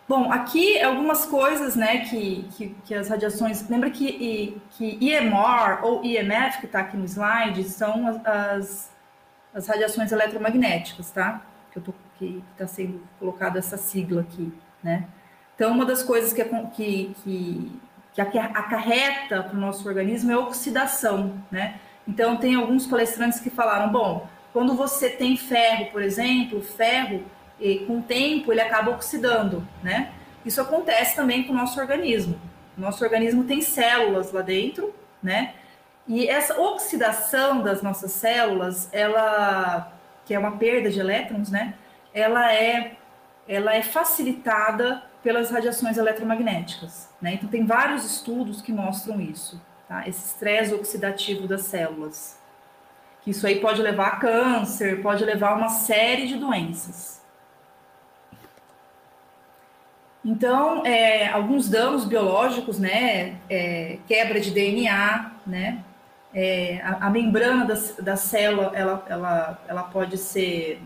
Bom, 0.07 0.31
aqui 0.31 0.79
algumas 0.81 1.25
coisas, 1.25 1.75
né, 1.75 2.05
que, 2.05 2.47
que, 2.55 2.75
que 2.85 2.93
as 2.93 3.09
radiações. 3.09 3.67
Lembra 3.67 3.89
que, 3.89 4.61
que 4.71 4.97
EMR 5.01 5.83
ou 5.83 6.03
EMF, 6.05 6.59
que 6.59 6.67
está 6.67 6.81
aqui 6.81 6.95
no 6.95 7.05
slide, 7.05 7.63
são 7.63 8.21
as, 8.23 8.91
as 9.53 9.67
radiações 9.67 10.11
eletromagnéticas, 10.11 11.09
tá? 11.09 11.41
Que 11.71 11.79
eu 11.79 11.83
que 12.17 12.43
está 12.53 12.67
sendo 12.67 13.01
colocada 13.19 13.59
essa 13.59 13.77
sigla 13.77 14.21
aqui, 14.21 14.53
né? 14.83 15.07
Então, 15.55 15.71
uma 15.71 15.85
das 15.85 16.03
coisas 16.03 16.33
que, 16.33 16.43
que, 16.43 17.15
que, 17.23 17.81
que 18.13 18.21
acarreta 18.21 19.43
para 19.43 19.55
o 19.55 19.59
nosso 19.59 19.87
organismo 19.87 20.31
é 20.31 20.35
a 20.35 20.39
oxidação, 20.39 21.41
né? 21.51 21.79
Então, 22.07 22.37
tem 22.37 22.55
alguns 22.55 22.85
palestrantes 22.85 23.39
que 23.39 23.49
falaram: 23.49 23.91
bom, 23.91 24.27
quando 24.53 24.75
você 24.75 25.09
tem 25.09 25.35
ferro, 25.35 25.87
por 25.91 26.01
exemplo, 26.01 26.61
ferro 26.61 27.23
e 27.59 27.79
com 27.79 27.99
o 27.99 28.01
tempo 28.01 28.51
ele 28.51 28.61
acaba 28.61 28.91
oxidando, 28.91 29.65
né? 29.81 30.11
Isso 30.45 30.61
acontece 30.61 31.15
também 31.15 31.43
com 31.43 31.53
o 31.53 31.55
nosso 31.55 31.79
organismo. 31.79 32.39
Nosso 32.77 33.03
organismo 33.03 33.43
tem 33.45 33.61
células 33.61 34.31
lá 34.31 34.41
dentro, 34.41 34.93
né? 35.23 35.53
E 36.07 36.27
essa 36.27 36.59
oxidação 36.59 37.63
das 37.63 37.81
nossas 37.81 38.11
células, 38.11 38.89
ela, 38.91 39.91
que 40.25 40.33
é 40.33 40.39
uma 40.39 40.57
perda 40.57 40.89
de 40.89 40.99
elétrons, 40.99 41.49
né? 41.49 41.73
Ela 42.13 42.53
é, 42.53 42.95
ela 43.47 43.73
é 43.73 43.81
facilitada 43.81 45.01
pelas 45.23 45.49
radiações 45.49 45.97
eletromagnéticas, 45.97 47.09
né? 47.19 47.33
Então 47.33 47.49
tem 47.49 47.65
vários 47.65 48.05
estudos 48.05 48.61
que 48.61 48.71
mostram 48.71 49.19
isso, 49.19 49.59
tá? 49.87 50.07
Esse 50.07 50.27
estresse 50.27 50.73
oxidativo 50.75 51.47
das 51.47 51.61
células. 51.61 52.39
Isso 53.25 53.47
aí 53.47 53.59
pode 53.59 53.81
levar 53.81 54.07
a 54.07 54.15
câncer, 54.17 55.01
pode 55.01 55.25
levar 55.25 55.53
a 55.53 55.55
uma 55.55 55.69
série 55.69 56.27
de 56.27 56.35
doenças. 56.35 57.24
Então, 60.25 60.83
é, 60.83 61.27
alguns 61.27 61.69
danos 61.69 62.03
biológicos, 62.03 62.79
né, 62.79 63.35
é, 63.47 63.99
quebra 64.07 64.39
de 64.39 64.49
DNA, 64.49 65.31
né, 65.45 65.83
é, 66.33 66.81
a, 66.83 67.05
a, 67.05 67.09
membrana 67.11 67.63
da, 67.63 67.75
da 68.01 68.15
célula, 68.15 68.71
ela, 68.73 69.05
ela, 69.07 69.63
ela 69.67 69.83
pode 69.83 70.17
ser, 70.17 70.81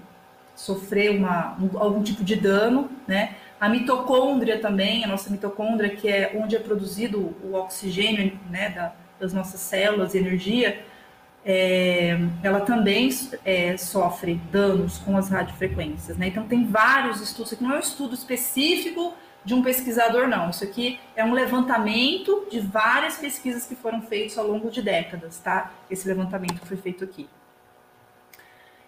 sofrer 0.54 1.12
uma, 1.12 1.58
um, 1.58 1.80
algum 1.80 2.04
tipo 2.04 2.22
de 2.22 2.36
dano, 2.36 2.92
né, 3.08 3.36
a 3.62 3.70
mitocôndria 3.70 4.60
também, 4.60 5.06
a 5.06 5.08
nossa 5.08 5.30
mitocôndria, 5.30 5.90
que 5.90 6.10
é 6.10 6.34
onde 6.36 6.58
é 6.58 6.60
produzido 6.60 7.34
o 7.42 7.54
oxigênio, 7.54 8.38
né, 8.50 8.72
da, 8.72 8.92
das 9.22 9.32
nossas 9.32 9.62
células, 9.62 10.16
energia, 10.16 10.84
é, 11.46 12.20
ela 12.44 12.60
também 12.60 13.10
é, 13.46 13.78
sofre 13.78 14.36
danos 14.52 14.98
com 14.98 15.16
as 15.16 15.30
radiofrequências, 15.30 16.18
né? 16.18 16.28
Então 16.28 16.44
tem 16.44 16.66
vários 16.66 17.22
estudos, 17.22 17.54
aqui 17.54 17.64
não 17.64 17.72
é 17.72 17.78
um 17.78 17.80
estudo 17.80 18.14
específico 18.14 19.16
de 19.44 19.54
um 19.54 19.62
pesquisador, 19.62 20.28
não. 20.28 20.50
Isso 20.50 20.64
aqui 20.64 21.00
é 21.16 21.24
um 21.24 21.34
levantamento 21.34 22.48
de 22.52 22.60
várias 22.60 23.18
pesquisas 23.18 23.66
que 23.66 23.76
foram 23.76 24.02
feitas 24.02 24.38
ao 24.38 24.48
longo 24.48 24.70
de 24.70 24.82
décadas, 24.82 25.40
tá? 25.40 25.72
Esse 25.90 26.08
levantamento 26.08 26.60
foi 26.66 26.78
feito 26.78 27.04
aqui. 27.04 27.30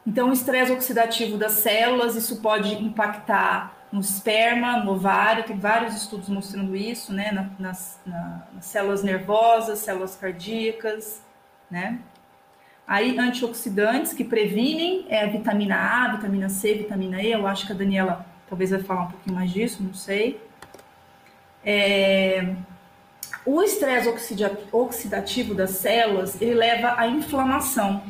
Então, 0.05 0.29
o 0.29 0.33
estresse 0.33 0.71
oxidativo 0.71 1.37
das 1.37 1.53
células, 1.53 2.15
isso 2.15 2.41
pode 2.41 2.73
impactar 2.73 3.77
no 3.91 3.99
esperma, 3.99 4.77
no 4.77 4.93
ovário, 4.93 5.43
tem 5.43 5.57
vários 5.57 5.95
estudos 5.95 6.29
mostrando 6.29 6.75
isso, 6.75 7.13
né? 7.13 7.31
Na, 7.31 7.49
nas, 7.59 7.99
na, 8.05 8.47
nas 8.53 8.65
células 8.65 9.03
nervosas, 9.03 9.79
células 9.79 10.15
cardíacas, 10.15 11.21
né? 11.69 11.99
Aí, 12.87 13.17
antioxidantes 13.17 14.13
que 14.13 14.23
previnem 14.23 15.05
é, 15.07 15.25
vitamina 15.27 15.75
A, 15.75 16.15
vitamina 16.15 16.49
C, 16.49 16.73
vitamina 16.73 17.21
E, 17.21 17.31
eu 17.31 17.45
acho 17.47 17.65
que 17.65 17.71
a 17.71 17.75
Daniela 17.75 18.25
talvez 18.51 18.69
vai 18.69 18.81
falar 18.81 19.03
um 19.03 19.07
pouquinho 19.07 19.35
mais 19.37 19.49
disso, 19.49 19.81
não 19.81 19.93
sei. 19.93 20.41
É, 21.63 22.53
o 23.45 23.63
estresse 23.63 24.09
oxidativo 24.73 25.55
das 25.55 25.69
células, 25.69 26.39
ele 26.41 26.55
leva 26.55 26.95
à 26.99 27.07
inflamação, 27.07 28.03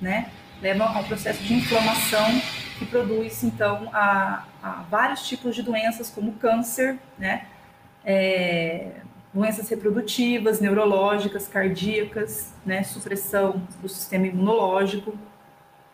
né? 0.00 0.30
Leva 0.62 0.84
ao 0.84 1.04
processo 1.04 1.42
de 1.42 1.52
inflamação 1.52 2.26
que 2.78 2.86
produz, 2.86 3.44
então, 3.44 3.90
a, 3.92 4.46
a 4.62 4.70
vários 4.90 5.28
tipos 5.28 5.54
de 5.54 5.62
doenças, 5.62 6.08
como 6.08 6.32
câncer, 6.32 6.98
né? 7.18 7.44
É, 8.02 8.92
doenças 9.34 9.68
reprodutivas, 9.68 10.58
neurológicas, 10.58 11.46
cardíacas, 11.46 12.54
né? 12.64 12.82
Supressão 12.82 13.62
do 13.82 13.90
sistema 13.90 14.26
imunológico, 14.26 15.14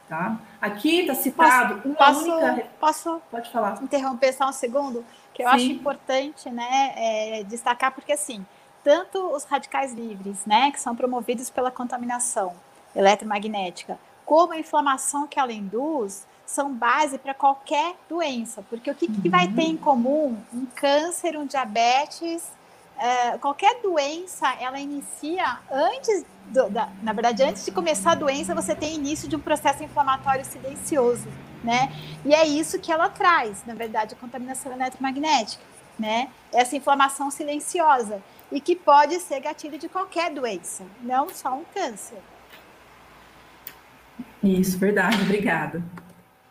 Tá? 0.09 0.39
Aqui 0.59 1.01
está 1.01 1.15
citado 1.15 1.75
posso, 1.75 1.89
uma 1.89 1.97
posso, 1.97 2.31
única. 2.31 2.69
Posso 2.81 3.23
Pode 3.31 3.51
falar. 3.51 3.83
interromper 3.83 4.33
só 4.33 4.49
um 4.49 4.53
segundo? 4.53 5.05
Que 5.35 5.43
eu 5.43 5.51
Sim. 5.51 5.55
acho 5.55 5.67
importante 5.67 6.51
né, 6.51 6.95
é, 6.97 7.45
destacar, 7.45 7.93
porque 7.93 8.13
assim, 8.13 8.45
tanto 8.83 9.19
os 9.19 9.45
radicais 9.45 9.93
livres, 9.93 10.47
né, 10.47 10.71
que 10.71 10.81
são 10.81 10.97
promovidos 10.97 11.51
pela 11.51 11.71
contaminação 11.71 12.55
eletromagnética, 12.97 13.99
como 14.25 14.55
a 14.55 14.59
inflamação 14.59 15.27
que 15.27 15.39
ela 15.39 15.53
induz, 15.53 16.27
são 16.47 16.73
base 16.73 17.19
para 17.19 17.35
qualquer 17.35 17.95
doença, 18.09 18.65
porque 18.71 18.91
o 18.91 18.95
que, 18.95 19.07
que 19.07 19.29
vai 19.29 19.47
ter 19.47 19.63
em 19.63 19.73
uhum. 19.73 19.77
comum 19.77 20.39
um 20.53 20.65
câncer, 20.75 21.37
um 21.37 21.45
diabetes, 21.45 22.51
é, 22.99 23.39
qualquer 23.39 23.81
doença, 23.81 24.53
ela 24.61 24.79
inicia 24.79 25.59
antes, 25.71 26.25
do, 26.47 26.69
da, 26.69 26.91
na 27.03 27.13
verdade, 27.13 27.43
antes 27.43 27.65
de 27.65 27.71
começar 27.71 28.13
a 28.13 28.15
doença, 28.15 28.55
você 28.55 28.75
tem 28.75 28.95
início 28.95 29.29
de 29.29 29.37
um 29.37 29.41
processo 29.41 29.83
inflamatório 29.85 30.45
silencioso, 30.45 31.29
né? 31.63 31.93
E 32.25 32.35
é 32.35 32.47
isso 32.47 32.79
que 32.79 32.91
ela 32.91 33.09
traz, 33.09 33.65
na 33.67 33.75
verdade, 33.75 34.15
a 34.15 34.17
contaminação 34.17 34.73
eletromagnética, 34.73 35.63
né? 35.99 36.29
Essa 36.53 36.77
inflamação 36.77 37.31
silenciosa 37.31 38.23
e 38.51 38.61
que 38.61 38.75
pode 38.75 39.19
ser 39.21 39.41
gatilho 39.41 39.79
de 39.79 39.89
qualquer 39.89 40.33
doença, 40.33 40.85
não 41.03 41.29
só 41.29 41.55
um 41.55 41.65
câncer. 41.75 42.19
Isso, 44.43 44.79
verdade, 44.79 45.21
obrigada. 45.23 45.83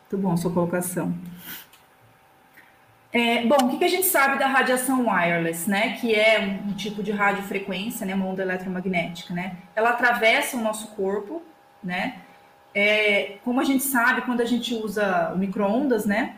Muito 0.10 0.18
bom 0.18 0.38
sua 0.38 0.52
colocação. 0.52 1.14
É, 3.12 3.46
bom, 3.46 3.56
o 3.56 3.70
que, 3.70 3.78
que, 3.78 3.86
a 3.86 3.90
gente 3.90 4.06
sabe 4.06 4.38
da 4.38 4.48
radiação 4.48 5.08
wireless, 5.08 5.70
né? 5.70 5.98
Que 5.98 6.14
é 6.14 6.40
um, 6.40 6.70
um, 6.70 6.74
tipo 6.74 7.02
de 7.02 7.12
radiofrequência, 7.12 8.06
né? 8.06 8.14
Uma 8.14 8.26
onda 8.26 8.42
eletromagnética, 8.42 9.34
né? 9.34 9.58
Ela 9.76 9.92
atravessa 9.92 10.58
o 10.58 10.62
nosso 10.62 10.90
corpo, 10.90 11.42
né? 11.84 12.18
É, 12.76 13.38
como 13.44 13.62
a 13.62 13.64
gente 13.64 13.84
sabe, 13.84 14.22
quando 14.22 14.42
a 14.42 14.46
gente 14.46 14.74
usa 14.76 15.32
o 15.34 15.38
micro-ondas, 15.38 16.06
né? 16.06 16.36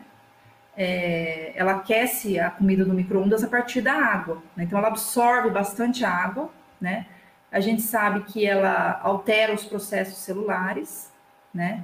É, 0.76 1.52
ela 1.56 1.72
aquece 1.72 2.38
a 2.38 2.50
comida 2.50 2.84
do 2.84 2.94
micro-ondas 2.94 3.42
a 3.42 3.48
partir 3.48 3.80
da 3.80 3.92
água, 3.92 4.40
né? 4.56 4.64
Então 4.64 4.78
ela 4.78 4.88
absorve 4.88 5.50
bastante 5.50 6.04
água, 6.04 6.50
né? 6.80 7.06
A 7.50 7.58
gente 7.58 7.82
sabe 7.82 8.20
que 8.22 8.46
ela 8.46 9.00
altera 9.02 9.52
os 9.52 9.64
processos 9.64 10.18
celulares, 10.18 11.12
né? 11.52 11.82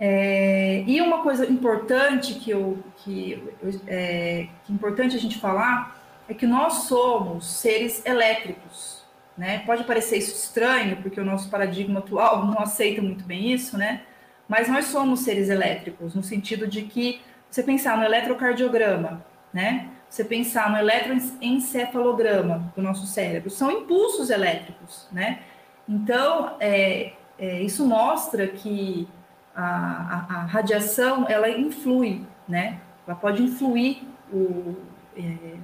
É, 0.00 0.84
e 0.86 1.00
uma 1.00 1.22
coisa 1.22 1.44
importante 1.46 2.34
que, 2.34 2.50
eu, 2.50 2.78
que, 2.98 3.42
é, 3.86 4.46
que 4.64 4.72
é 4.72 4.74
importante 4.74 5.16
a 5.16 5.18
gente 5.18 5.38
falar 5.38 5.96
é 6.28 6.34
que 6.34 6.46
nós 6.46 6.84
somos 6.84 7.46
seres 7.46 8.04
elétricos, 8.06 9.02
né? 9.36 9.60
Pode 9.66 9.84
parecer 9.84 10.18
isso 10.18 10.32
estranho, 10.32 10.98
porque 10.98 11.20
o 11.20 11.24
nosso 11.24 11.50
paradigma 11.50 11.98
atual 11.98 12.44
não 12.46 12.60
aceita 12.60 13.02
muito 13.02 13.24
bem 13.24 13.52
isso, 13.52 13.76
né? 13.76 14.02
Mas 14.46 14.68
nós 14.68 14.86
somos 14.86 15.20
seres 15.20 15.48
elétricos, 15.48 16.14
no 16.14 16.22
sentido 16.22 16.66
de 16.66 16.82
que 16.82 17.20
você 17.50 17.62
pensar 17.62 17.96
no 17.96 18.04
eletrocardiograma, 18.04 19.24
né? 19.52 19.88
Você 20.08 20.24
pensar 20.24 20.70
no 20.70 20.78
eletroencefalograma 20.78 22.72
do 22.74 22.82
nosso 22.82 23.06
cérebro, 23.06 23.50
são 23.50 23.70
impulsos 23.70 24.30
elétricos, 24.30 25.08
né? 25.10 25.40
Então, 25.88 26.56
é, 26.60 27.12
é, 27.38 27.62
isso 27.62 27.86
mostra 27.86 28.46
que 28.46 29.08
a, 29.60 30.26
a, 30.28 30.44
radiação 30.44 31.26
ela 31.28 31.48
influi, 31.50 32.22
né? 32.48 32.78
Ela 33.06 33.16
pode 33.16 33.42
influir 33.42 34.06
o, 34.32 34.76
é, 35.16 35.56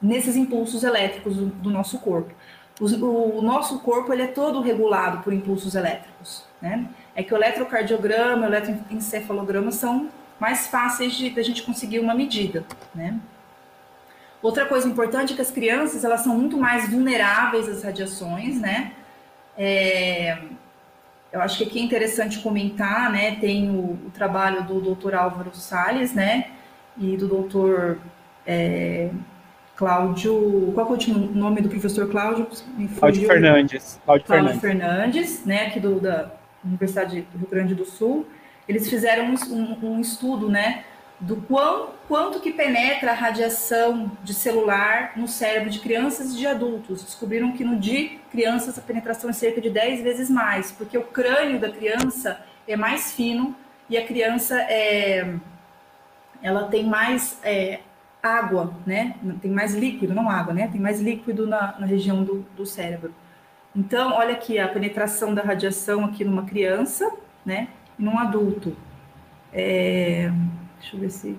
nesses 0.00 0.36
impulsos 0.36 0.84
elétricos 0.84 1.36
do, 1.36 1.46
do 1.46 1.70
nosso 1.70 1.98
corpo. 1.98 2.32
O, 2.80 3.38
o, 3.38 3.42
nosso 3.42 3.80
corpo 3.80 4.12
ele 4.12 4.22
é 4.22 4.26
todo 4.28 4.60
regulado 4.60 5.22
por 5.24 5.32
impulsos 5.32 5.74
elétricos, 5.74 6.44
né? 6.60 6.88
É 7.16 7.22
que 7.22 7.34
o 7.34 7.36
eletrocardiograma, 7.36 8.46
o 8.46 8.48
eletroencefalograma 8.48 9.72
são 9.72 10.08
mais 10.38 10.68
fáceis 10.68 11.12
de 11.14 11.30
da 11.30 11.42
gente 11.42 11.64
conseguir 11.64 11.98
uma 11.98 12.14
medida, 12.14 12.64
né? 12.94 13.18
Outra 14.40 14.66
coisa 14.66 14.88
importante 14.88 15.32
é 15.32 15.36
que 15.36 15.42
as 15.42 15.50
crianças 15.50 16.04
elas 16.04 16.20
são 16.20 16.36
muito 16.36 16.56
mais 16.56 16.88
vulneráveis 16.88 17.68
às 17.68 17.82
radiações, 17.82 18.60
né? 18.60 18.92
É, 19.56 20.38
eu 21.32 21.40
acho 21.40 21.58
que 21.58 21.64
aqui 21.64 21.78
é 21.78 21.82
interessante 21.82 22.40
comentar, 22.40 23.10
né? 23.10 23.36
Tem 23.36 23.70
o, 23.70 23.98
o 24.06 24.10
trabalho 24.12 24.64
do 24.64 24.80
doutor 24.80 25.14
Álvaro 25.14 25.50
Salles, 25.54 26.12
né? 26.12 26.50
E 26.98 27.16
do 27.16 27.26
doutor 27.26 27.98
é, 28.46 29.08
Cláudio. 29.74 30.72
Qual 30.74 30.94
é 30.94 31.10
o 31.10 31.18
nome 31.34 31.62
do 31.62 31.70
professor 31.70 32.10
Cláudio? 32.10 32.46
Cláudio 32.98 33.26
Fernandes. 33.26 33.98
Cláudio, 34.04 34.26
Cláudio 34.26 34.60
Fernandes. 34.60 34.60
Fernandes, 34.60 35.46
né? 35.46 35.66
Aqui 35.68 35.80
do, 35.80 35.98
da 35.98 36.30
Universidade 36.62 37.26
do 37.32 37.38
Rio 37.38 37.48
Grande 37.48 37.74
do 37.74 37.86
Sul. 37.86 38.26
Eles 38.68 38.88
fizeram 38.88 39.24
um, 39.24 39.54
um, 39.54 39.94
um 39.94 40.00
estudo, 40.00 40.50
né? 40.50 40.84
Do 41.22 41.36
quão, 41.36 41.90
quanto 42.08 42.40
que 42.40 42.52
penetra 42.52 43.12
a 43.12 43.14
radiação 43.14 44.10
de 44.24 44.34
celular 44.34 45.12
no 45.16 45.28
cérebro 45.28 45.70
de 45.70 45.78
crianças 45.78 46.32
e 46.32 46.36
de 46.36 46.46
adultos. 46.48 47.04
Descobriram 47.04 47.52
que 47.52 47.62
no 47.62 47.78
de 47.78 48.18
crianças 48.30 48.76
a 48.76 48.82
penetração 48.82 49.30
é 49.30 49.32
cerca 49.32 49.60
de 49.60 49.70
10 49.70 50.02
vezes 50.02 50.28
mais, 50.28 50.72
porque 50.72 50.98
o 50.98 51.04
crânio 51.04 51.60
da 51.60 51.70
criança 51.70 52.44
é 52.66 52.76
mais 52.76 53.12
fino 53.12 53.54
e 53.88 53.96
a 53.96 54.04
criança 54.04 54.60
é, 54.62 55.32
ela 56.42 56.64
tem 56.64 56.84
mais 56.84 57.38
é, 57.44 57.78
água, 58.20 58.74
né? 58.84 59.14
Tem 59.40 59.50
mais 59.50 59.76
líquido, 59.76 60.12
não 60.12 60.28
água, 60.28 60.52
né? 60.52 60.66
Tem 60.72 60.80
mais 60.80 61.00
líquido 61.00 61.46
na, 61.46 61.78
na 61.78 61.86
região 61.86 62.24
do, 62.24 62.44
do 62.56 62.66
cérebro. 62.66 63.14
Então, 63.76 64.12
olha 64.14 64.32
aqui 64.32 64.58
a 64.58 64.66
penetração 64.66 65.32
da 65.32 65.42
radiação 65.42 66.04
aqui 66.04 66.24
numa 66.24 66.44
criança, 66.44 67.12
né? 67.46 67.68
E 67.96 68.02
num 68.02 68.18
adulto. 68.18 68.76
É, 69.52 70.32
Deixa 70.82 70.96
eu 70.96 71.00
ver 71.00 71.10
se. 71.10 71.38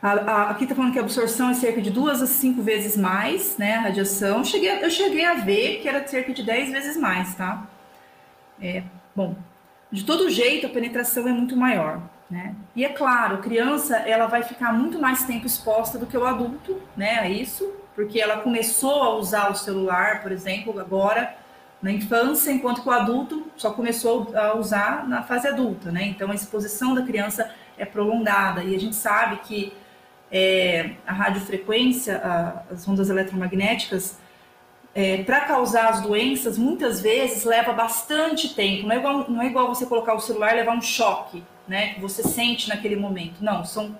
A, 0.00 0.12
a, 0.12 0.50
aqui 0.50 0.64
está 0.64 0.74
falando 0.74 0.92
que 0.92 0.98
a 1.00 1.02
absorção 1.02 1.50
é 1.50 1.54
cerca 1.54 1.82
de 1.82 1.90
duas 1.90 2.22
a 2.22 2.26
cinco 2.26 2.62
vezes 2.62 2.96
mais, 2.96 3.58
né? 3.58 3.74
A 3.74 3.80
radiação. 3.80 4.44
Cheguei, 4.44 4.84
eu 4.84 4.90
cheguei 4.90 5.24
a 5.24 5.34
ver 5.34 5.80
que 5.80 5.88
era 5.88 6.06
cerca 6.06 6.32
de 6.32 6.44
10 6.44 6.70
vezes 6.70 6.96
mais, 6.96 7.34
tá? 7.34 7.66
É, 8.62 8.84
bom, 9.14 9.36
de 9.90 10.04
todo 10.04 10.30
jeito, 10.30 10.66
a 10.66 10.70
penetração 10.70 11.26
é 11.26 11.32
muito 11.32 11.56
maior, 11.56 12.00
né? 12.30 12.54
E 12.74 12.84
é 12.84 12.88
claro, 12.88 13.38
criança 13.38 13.96
ela 13.96 14.26
vai 14.26 14.44
ficar 14.44 14.72
muito 14.72 14.98
mais 15.00 15.24
tempo 15.24 15.46
exposta 15.46 15.98
do 15.98 16.06
que 16.06 16.16
o 16.16 16.24
adulto, 16.24 16.80
né? 16.96 17.18
A 17.18 17.28
isso, 17.28 17.68
porque 17.94 18.20
ela 18.20 18.38
começou 18.38 19.02
a 19.02 19.14
usar 19.16 19.50
o 19.50 19.54
celular, 19.56 20.22
por 20.22 20.30
exemplo, 20.30 20.78
agora 20.78 21.36
na 21.82 21.92
infância, 21.92 22.50
enquanto 22.50 22.82
que 22.82 22.88
o 22.88 22.92
adulto 22.92 23.46
só 23.56 23.70
começou 23.70 24.32
a 24.34 24.56
usar 24.56 25.06
na 25.06 25.22
fase 25.22 25.46
adulta, 25.46 25.90
né? 25.90 26.04
Então 26.06 26.30
a 26.30 26.34
exposição 26.34 26.94
da 26.94 27.02
criança 27.02 27.50
é 27.76 27.84
prolongada. 27.84 28.64
E 28.64 28.74
a 28.74 28.80
gente 28.80 28.96
sabe 28.96 29.36
que 29.38 29.72
é, 30.32 30.92
a 31.06 31.12
radiofrequência, 31.12 32.18
a, 32.18 32.72
as 32.72 32.88
ondas 32.88 33.10
eletromagnéticas, 33.10 34.18
é, 34.94 35.22
para 35.24 35.42
causar 35.42 35.90
as 35.90 36.00
doenças, 36.00 36.56
muitas 36.56 37.00
vezes 37.02 37.44
leva 37.44 37.72
bastante 37.72 38.54
tempo. 38.54 38.86
Não 38.86 38.94
é, 38.94 38.98
igual, 38.98 39.30
não 39.30 39.42
é 39.42 39.46
igual 39.46 39.68
você 39.68 39.84
colocar 39.84 40.14
o 40.14 40.20
celular 40.20 40.54
e 40.54 40.56
levar 40.56 40.74
um 40.74 40.80
choque, 40.80 41.44
né? 41.68 41.94
Que 41.94 42.00
você 42.00 42.22
sente 42.22 42.68
naquele 42.68 42.96
momento. 42.96 43.42
Não, 43.42 43.64
são 43.64 43.96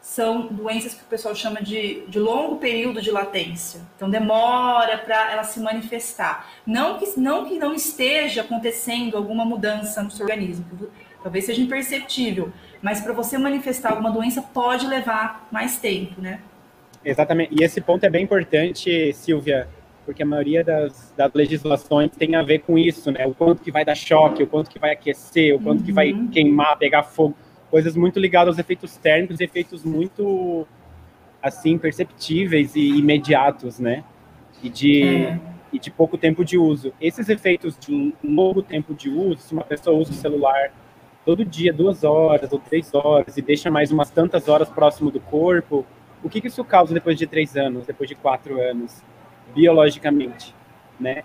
são 0.00 0.46
doenças 0.46 0.94
que 0.94 1.02
o 1.02 1.06
pessoal 1.06 1.34
chama 1.34 1.60
de, 1.60 2.02
de 2.08 2.18
longo 2.18 2.56
período 2.56 3.00
de 3.02 3.10
latência. 3.10 3.80
Então 3.96 4.08
demora 4.08 4.98
para 4.98 5.32
ela 5.32 5.44
se 5.44 5.60
manifestar. 5.60 6.48
Não 6.66 6.98
que, 6.98 7.18
não 7.18 7.44
que 7.44 7.58
não 7.58 7.74
esteja 7.74 8.42
acontecendo 8.42 9.16
alguma 9.16 9.44
mudança 9.44 10.02
no 10.02 10.10
seu 10.10 10.24
organismo, 10.24 10.64
talvez 11.22 11.44
seja 11.44 11.60
imperceptível, 11.60 12.52
mas 12.80 13.00
para 13.00 13.12
você 13.12 13.36
manifestar 13.36 13.90
alguma 13.90 14.10
doença 14.10 14.40
pode 14.40 14.86
levar 14.86 15.46
mais 15.50 15.78
tempo, 15.78 16.20
né? 16.20 16.40
Exatamente. 17.04 17.54
E 17.58 17.64
esse 17.64 17.80
ponto 17.80 18.04
é 18.04 18.10
bem 18.10 18.24
importante, 18.24 19.12
Silvia, 19.12 19.68
porque 20.04 20.22
a 20.22 20.26
maioria 20.26 20.64
das, 20.64 21.12
das 21.16 21.32
legislações 21.34 22.10
tem 22.16 22.34
a 22.34 22.42
ver 22.42 22.60
com 22.60 22.78
isso, 22.78 23.10
né? 23.10 23.26
O 23.26 23.34
quanto 23.34 23.62
que 23.62 23.70
vai 23.70 23.84
dar 23.84 23.94
choque, 23.94 24.42
o 24.42 24.46
quanto 24.46 24.70
que 24.70 24.78
vai 24.78 24.92
aquecer, 24.92 25.54
o 25.54 25.60
quanto 25.60 25.80
uhum. 25.80 25.86
que 25.86 25.92
vai 25.92 26.12
uhum. 26.12 26.28
queimar, 26.28 26.78
pegar 26.78 27.02
fogo 27.02 27.36
coisas 27.70 27.96
muito 27.96 28.18
ligadas 28.18 28.48
aos 28.48 28.58
efeitos 28.58 28.96
térmicos, 28.96 29.40
efeitos 29.40 29.84
muito 29.84 30.66
assim 31.42 31.78
perceptíveis 31.78 32.74
e 32.74 32.88
imediatos, 32.98 33.78
né? 33.78 34.04
E 34.62 34.68
de 34.68 35.02
é. 35.04 35.38
e 35.72 35.78
de 35.78 35.90
pouco 35.90 36.18
tempo 36.18 36.44
de 36.44 36.58
uso. 36.58 36.92
Esses 37.00 37.28
efeitos 37.28 37.78
de 37.78 38.14
longo 38.24 38.62
tempo 38.62 38.94
de 38.94 39.08
uso, 39.08 39.40
se 39.40 39.52
uma 39.52 39.64
pessoa 39.64 39.96
usa 39.96 40.10
o 40.10 40.14
celular 40.14 40.72
todo 41.24 41.44
dia, 41.44 41.72
duas 41.72 42.04
horas 42.04 42.50
ou 42.52 42.58
três 42.58 42.94
horas, 42.94 43.36
e 43.36 43.42
deixa 43.42 43.70
mais 43.70 43.92
umas 43.92 44.10
tantas 44.10 44.48
horas 44.48 44.68
próximo 44.70 45.10
do 45.10 45.20
corpo, 45.20 45.84
o 46.22 46.28
que, 46.28 46.40
que 46.40 46.48
isso 46.48 46.64
causa 46.64 46.94
depois 46.94 47.18
de 47.18 47.26
três 47.26 47.54
anos, 47.56 47.86
depois 47.86 48.08
de 48.08 48.14
quatro 48.14 48.60
anos, 48.60 49.02
biologicamente, 49.54 50.54
né? 50.98 51.22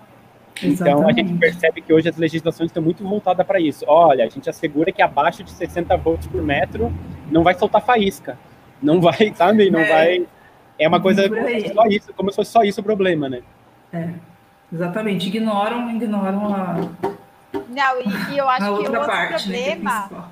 Então, 0.61 1.07
a 1.07 1.11
gente 1.11 1.33
percebe 1.33 1.81
que 1.81 1.93
hoje 1.93 2.09
as 2.09 2.17
legislações 2.17 2.69
estão 2.69 2.83
muito 2.83 3.03
voltadas 3.03 3.45
para 3.45 3.59
isso. 3.59 3.85
Olha, 3.87 4.25
a 4.25 4.29
gente 4.29 4.49
assegura 4.49 4.91
que 4.91 5.01
abaixo 5.01 5.43
de 5.43 5.51
60 5.51 5.95
volts 5.97 6.27
por 6.27 6.41
metro 6.41 6.93
não 7.31 7.43
vai 7.43 7.53
soltar 7.55 7.81
faísca. 7.81 8.37
Não 8.81 9.01
vai, 9.01 9.33
sabe? 9.35 9.71
Não 9.71 9.79
é. 9.79 9.89
vai. 9.89 10.27
É 10.77 10.87
uma 10.87 11.01
coisa 11.01 11.27
como 11.29 11.47
se 11.47 11.73
só 11.73 11.85
isso, 11.87 12.13
como 12.13 12.29
se 12.31 12.35
fosse 12.35 12.51
só 12.51 12.63
isso 12.63 12.81
o 12.81 12.83
problema, 12.83 13.29
né? 13.29 13.41
É, 13.91 14.09
exatamente. 14.71 15.27
Ignoram, 15.27 15.89
ignoram 15.91 16.53
a. 16.53 16.75
Não, 17.69 18.01
e, 18.01 18.33
e 18.33 18.37
eu 18.37 18.49
acho 18.49 18.65
que 18.65 18.71
o 18.71 18.75
outro 18.75 19.05
parte, 19.05 19.49
né, 19.49 19.57
é 19.57 19.71
problema. 19.71 20.07
Né, 20.11 20.23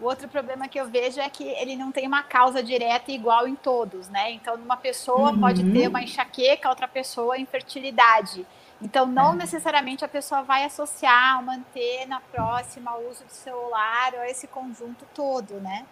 o 0.00 0.04
outro 0.04 0.28
problema 0.28 0.68
que 0.68 0.78
eu 0.78 0.86
vejo 0.88 1.20
é 1.20 1.28
que 1.28 1.42
ele 1.42 1.74
não 1.74 1.90
tem 1.90 2.06
uma 2.06 2.22
causa 2.22 2.62
direta 2.62 3.10
igual 3.10 3.48
em 3.48 3.56
todos, 3.56 4.08
né? 4.08 4.30
Então, 4.30 4.54
uma 4.54 4.76
pessoa 4.76 5.30
uhum. 5.30 5.40
pode 5.40 5.64
ter 5.72 5.88
uma 5.88 6.02
enxaqueca, 6.02 6.68
outra 6.68 6.86
pessoa 6.86 7.36
infertilidade. 7.36 8.46
Então, 8.80 9.06
não 9.06 9.32
é. 9.32 9.36
necessariamente 9.36 10.04
a 10.04 10.08
pessoa 10.08 10.42
vai 10.42 10.64
associar, 10.64 11.42
manter 11.44 12.06
na 12.06 12.20
próxima 12.20 12.96
o 12.96 13.10
uso 13.10 13.24
do 13.24 13.32
celular 13.32 14.12
ou 14.14 14.24
esse 14.24 14.46
conjunto 14.46 15.04
todo, 15.14 15.54
né? 15.54 15.84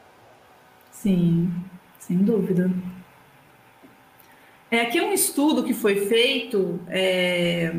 Sim, 0.90 1.52
sem 1.98 2.18
dúvida. 2.18 2.70
É, 4.70 4.82
aqui 4.82 4.98
é 4.98 5.02
um 5.02 5.12
estudo 5.12 5.64
que 5.64 5.74
foi 5.74 6.06
feito 6.06 6.80
é, 6.88 7.72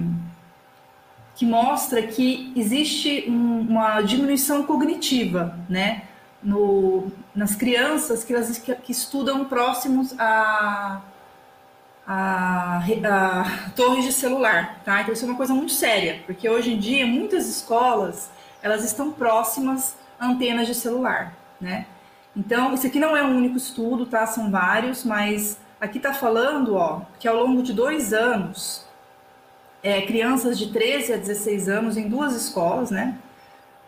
que 1.36 1.46
mostra 1.46 2.02
que 2.02 2.52
existe 2.56 3.26
um, 3.30 3.62
uma 3.62 4.02
diminuição 4.02 4.64
cognitiva, 4.64 5.58
né? 5.70 6.04
No, 6.44 7.12
nas 7.34 7.56
crianças 7.56 8.24
que, 8.24 8.34
elas, 8.34 8.58
que, 8.58 8.74
que 8.76 8.92
estudam 8.92 9.46
próximos 9.46 10.18
a 10.20 11.02
a, 12.08 12.78
a 12.78 13.70
torres 13.76 14.06
de 14.06 14.14
celular, 14.14 14.80
tá? 14.86 15.02
Então 15.02 15.14
isso 15.14 15.26
é 15.26 15.28
uma 15.28 15.36
coisa 15.36 15.54
muito 15.54 15.74
séria, 15.74 16.22
porque 16.26 16.48
hoje 16.48 16.74
em 16.74 16.80
dia 16.80 17.06
muitas 17.06 17.48
escolas 17.48 18.32
elas 18.62 18.86
estão 18.86 19.12
próximas 19.12 19.96
a 20.18 20.28
antenas 20.28 20.68
de 20.68 20.74
celular, 20.74 21.34
né? 21.60 21.86
Então 22.36 22.74
isso 22.74 22.88
aqui 22.88 23.00
não 23.00 23.16
é 23.18 23.24
um 23.24 23.36
único 23.36 23.58
estudo, 23.58 24.06
tá? 24.06 24.26
São 24.26 24.50
vários, 24.50 25.04
mas 25.04 25.60
aqui 25.82 25.98
está 25.98 26.14
falando, 26.14 26.76
ó, 26.76 27.02
que 27.20 27.28
ao 27.28 27.36
longo 27.36 27.62
de 27.62 27.74
dois 27.74 28.14
anos, 28.14 28.86
é, 29.84 30.02
crianças 30.02 30.58
de 30.58 30.72
13 30.72 31.14
a 31.14 31.18
16 31.18 31.68
anos 31.68 31.98
em 31.98 32.08
duas 32.08 32.34
escolas, 32.34 32.90
né? 32.90 33.18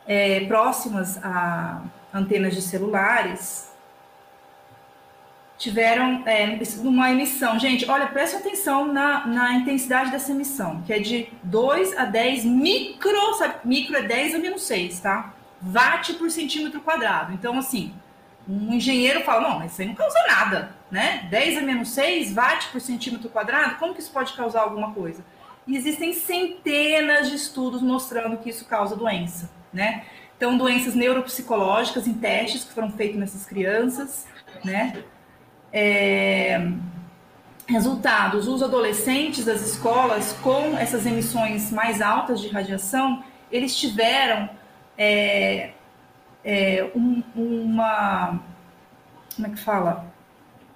É, 0.06 0.42
próximas 0.46 1.24
a 1.24 1.82
antenas 2.14 2.54
de 2.54 2.62
celulares, 2.62 3.72
tiveram 5.60 6.24
é, 6.26 6.58
uma 6.78 7.12
emissão. 7.12 7.60
Gente, 7.60 7.88
olha, 7.88 8.08
preste 8.08 8.38
atenção 8.38 8.92
na, 8.92 9.28
na 9.28 9.54
intensidade 9.56 10.10
dessa 10.10 10.32
emissão, 10.32 10.82
que 10.84 10.94
é 10.94 11.00
de 11.00 11.28
2 11.44 11.98
a 11.98 12.06
10 12.06 12.46
micro, 12.46 13.34
sabe? 13.38 13.56
Micro 13.66 13.98
é 13.98 14.02
10 14.02 14.36
a 14.36 14.40
menos 14.40 14.64
6, 14.64 15.02
tá? 15.02 15.34
Watt 15.62 16.14
por 16.14 16.32
centímetro 16.32 16.80
quadrado. 16.80 17.34
Então, 17.34 17.60
assim, 17.60 17.94
um 18.48 18.74
engenheiro 18.74 19.22
fala, 19.22 19.50
não, 19.50 19.66
isso 19.66 19.82
aí 19.82 19.88
não 19.88 19.96
causa 19.96 20.18
nada, 20.28 20.72
né? 20.90 21.28
10 21.30 21.58
a 21.58 21.62
menos 21.62 21.90
6 21.90 22.34
watt 22.34 22.70
por 22.70 22.80
centímetro 22.80 23.30
quadrado, 23.30 23.76
como 23.76 23.94
que 23.94 24.00
isso 24.00 24.12
pode 24.12 24.32
causar 24.34 24.62
alguma 24.62 24.94
coisa? 24.94 25.24
E 25.68 25.76
existem 25.76 26.14
centenas 26.14 27.30
de 27.30 27.36
estudos 27.36 27.82
mostrando 27.82 28.38
que 28.38 28.50
isso 28.50 28.64
causa 28.64 28.96
doença, 28.96 29.52
né? 29.74 30.06
Então, 30.38 30.58
doenças 30.58 30.96
neuropsicológicas 30.96 32.08
em 32.08 32.14
testes 32.14 32.64
que 32.64 32.72
foram 32.72 32.90
feitos 32.90 33.20
nessas 33.20 33.46
crianças, 33.46 34.26
né? 34.64 35.04
É, 35.72 36.72
resultados, 37.68 38.48
os 38.48 38.64
adolescentes 38.64 39.46
das 39.46 39.62
escolas 39.62 40.34
com 40.42 40.76
essas 40.78 41.06
emissões 41.06 41.72
mais 41.72 42.02
altas 42.02 42.42
de 42.42 42.48
radiação, 42.48 43.24
eles 43.52 43.76
tiveram 43.76 44.50
é, 44.98 45.72
é, 46.44 46.92
um, 46.96 47.22
uma. 47.36 48.40
Como 49.36 49.48
é 49.48 49.50
que 49.52 49.60
fala? 49.60 50.12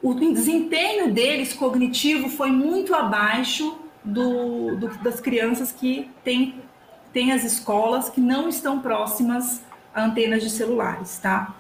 O 0.01 0.13
desempenho 0.13 1.11
deles 1.13 1.53
cognitivo 1.53 2.29
foi 2.29 2.51
muito 2.51 2.93
abaixo 2.93 3.79
do, 4.03 4.75
do, 4.75 4.87
das 4.97 5.19
crianças 5.19 5.71
que 5.71 6.11
têm, 6.23 6.61
têm 7.11 7.31
as 7.31 7.43
escolas 7.43 8.09
que 8.09 8.19
não 8.19 8.49
estão 8.49 8.79
próximas 8.79 9.63
a 9.93 10.03
antenas 10.03 10.43
de 10.43 10.49
celulares, 10.49 11.19
tá? 11.19 11.55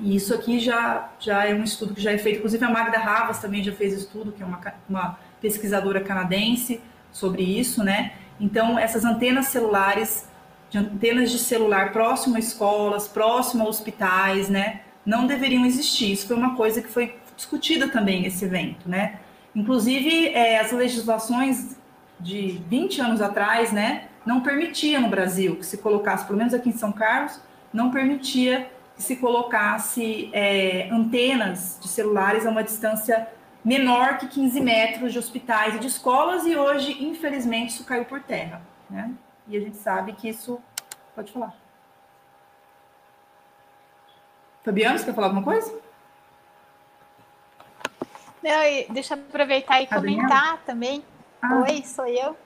E 0.00 0.14
isso 0.14 0.34
aqui 0.34 0.60
já, 0.60 1.10
já 1.18 1.44
é 1.44 1.54
um 1.54 1.64
estudo 1.64 1.94
que 1.94 2.00
já 2.00 2.12
é 2.12 2.18
feito, 2.18 2.38
inclusive 2.38 2.64
a 2.64 2.70
Magda 2.70 2.98
Ravas 2.98 3.38
também 3.38 3.62
já 3.62 3.72
fez 3.72 3.92
estudo, 3.92 4.32
que 4.32 4.42
é 4.42 4.46
uma, 4.46 4.60
uma 4.88 5.18
pesquisadora 5.40 6.00
canadense 6.00 6.80
sobre 7.10 7.42
isso, 7.42 7.82
né? 7.82 8.12
Então, 8.40 8.78
essas 8.78 9.04
antenas 9.04 9.46
celulares, 9.46 10.28
de 10.70 10.78
antenas 10.78 11.30
de 11.30 11.38
celular 11.38 11.92
próximo 11.92 12.36
a 12.36 12.38
escolas, 12.38 13.08
próximo 13.08 13.64
a 13.64 13.68
hospitais, 13.68 14.48
né? 14.48 14.82
Não 15.04 15.26
deveriam 15.26 15.64
existir. 15.64 16.12
Isso 16.12 16.26
foi 16.26 16.36
uma 16.36 16.54
coisa 16.54 16.80
que 16.80 16.88
foi 16.88 17.16
discutida 17.34 17.88
também 17.88 18.22
nesse 18.22 18.44
evento, 18.44 18.88
né? 18.88 19.18
Inclusive, 19.54 20.28
é, 20.28 20.60
as 20.60 20.70
legislações 20.70 21.76
de 22.20 22.60
20 22.68 23.00
anos 23.00 23.20
atrás, 23.20 23.72
né? 23.72 24.08
Não 24.24 24.40
permitia 24.40 25.00
no 25.00 25.08
Brasil 25.08 25.56
que 25.56 25.66
se 25.66 25.78
colocasse, 25.78 26.26
pelo 26.26 26.38
menos 26.38 26.52
aqui 26.52 26.68
em 26.68 26.76
São 26.76 26.92
Carlos, 26.92 27.40
não 27.72 27.90
permitia 27.90 28.70
que 28.98 29.02
se 29.04 29.14
colocasse 29.14 30.28
é, 30.32 30.90
antenas 30.90 31.78
de 31.80 31.86
celulares 31.86 32.44
a 32.44 32.50
uma 32.50 32.64
distância 32.64 33.28
menor 33.64 34.18
que 34.18 34.26
15 34.26 34.60
metros 34.60 35.12
de 35.12 35.18
hospitais 35.20 35.76
e 35.76 35.78
de 35.78 35.86
escolas, 35.86 36.44
e 36.44 36.56
hoje, 36.56 37.04
infelizmente, 37.04 37.70
isso 37.70 37.84
caiu 37.84 38.04
por 38.04 38.20
terra. 38.20 38.60
Né? 38.90 39.14
E 39.46 39.56
a 39.56 39.60
gente 39.60 39.76
sabe 39.76 40.12
que 40.14 40.28
isso. 40.28 40.60
Pode 41.14 41.32
falar. 41.32 41.54
Fabiano, 44.64 44.98
você 44.98 45.04
quer 45.04 45.14
falar 45.14 45.28
alguma 45.28 45.44
coisa? 45.44 45.80
Não, 48.42 48.94
deixa 48.94 49.14
eu 49.14 49.20
aproveitar 49.20 49.80
e 49.80 49.86
comentar 49.86 50.58
também. 50.66 51.04
Ah. 51.40 51.62
Oi, 51.62 51.82
sou 51.84 52.06
eu. 52.06 52.36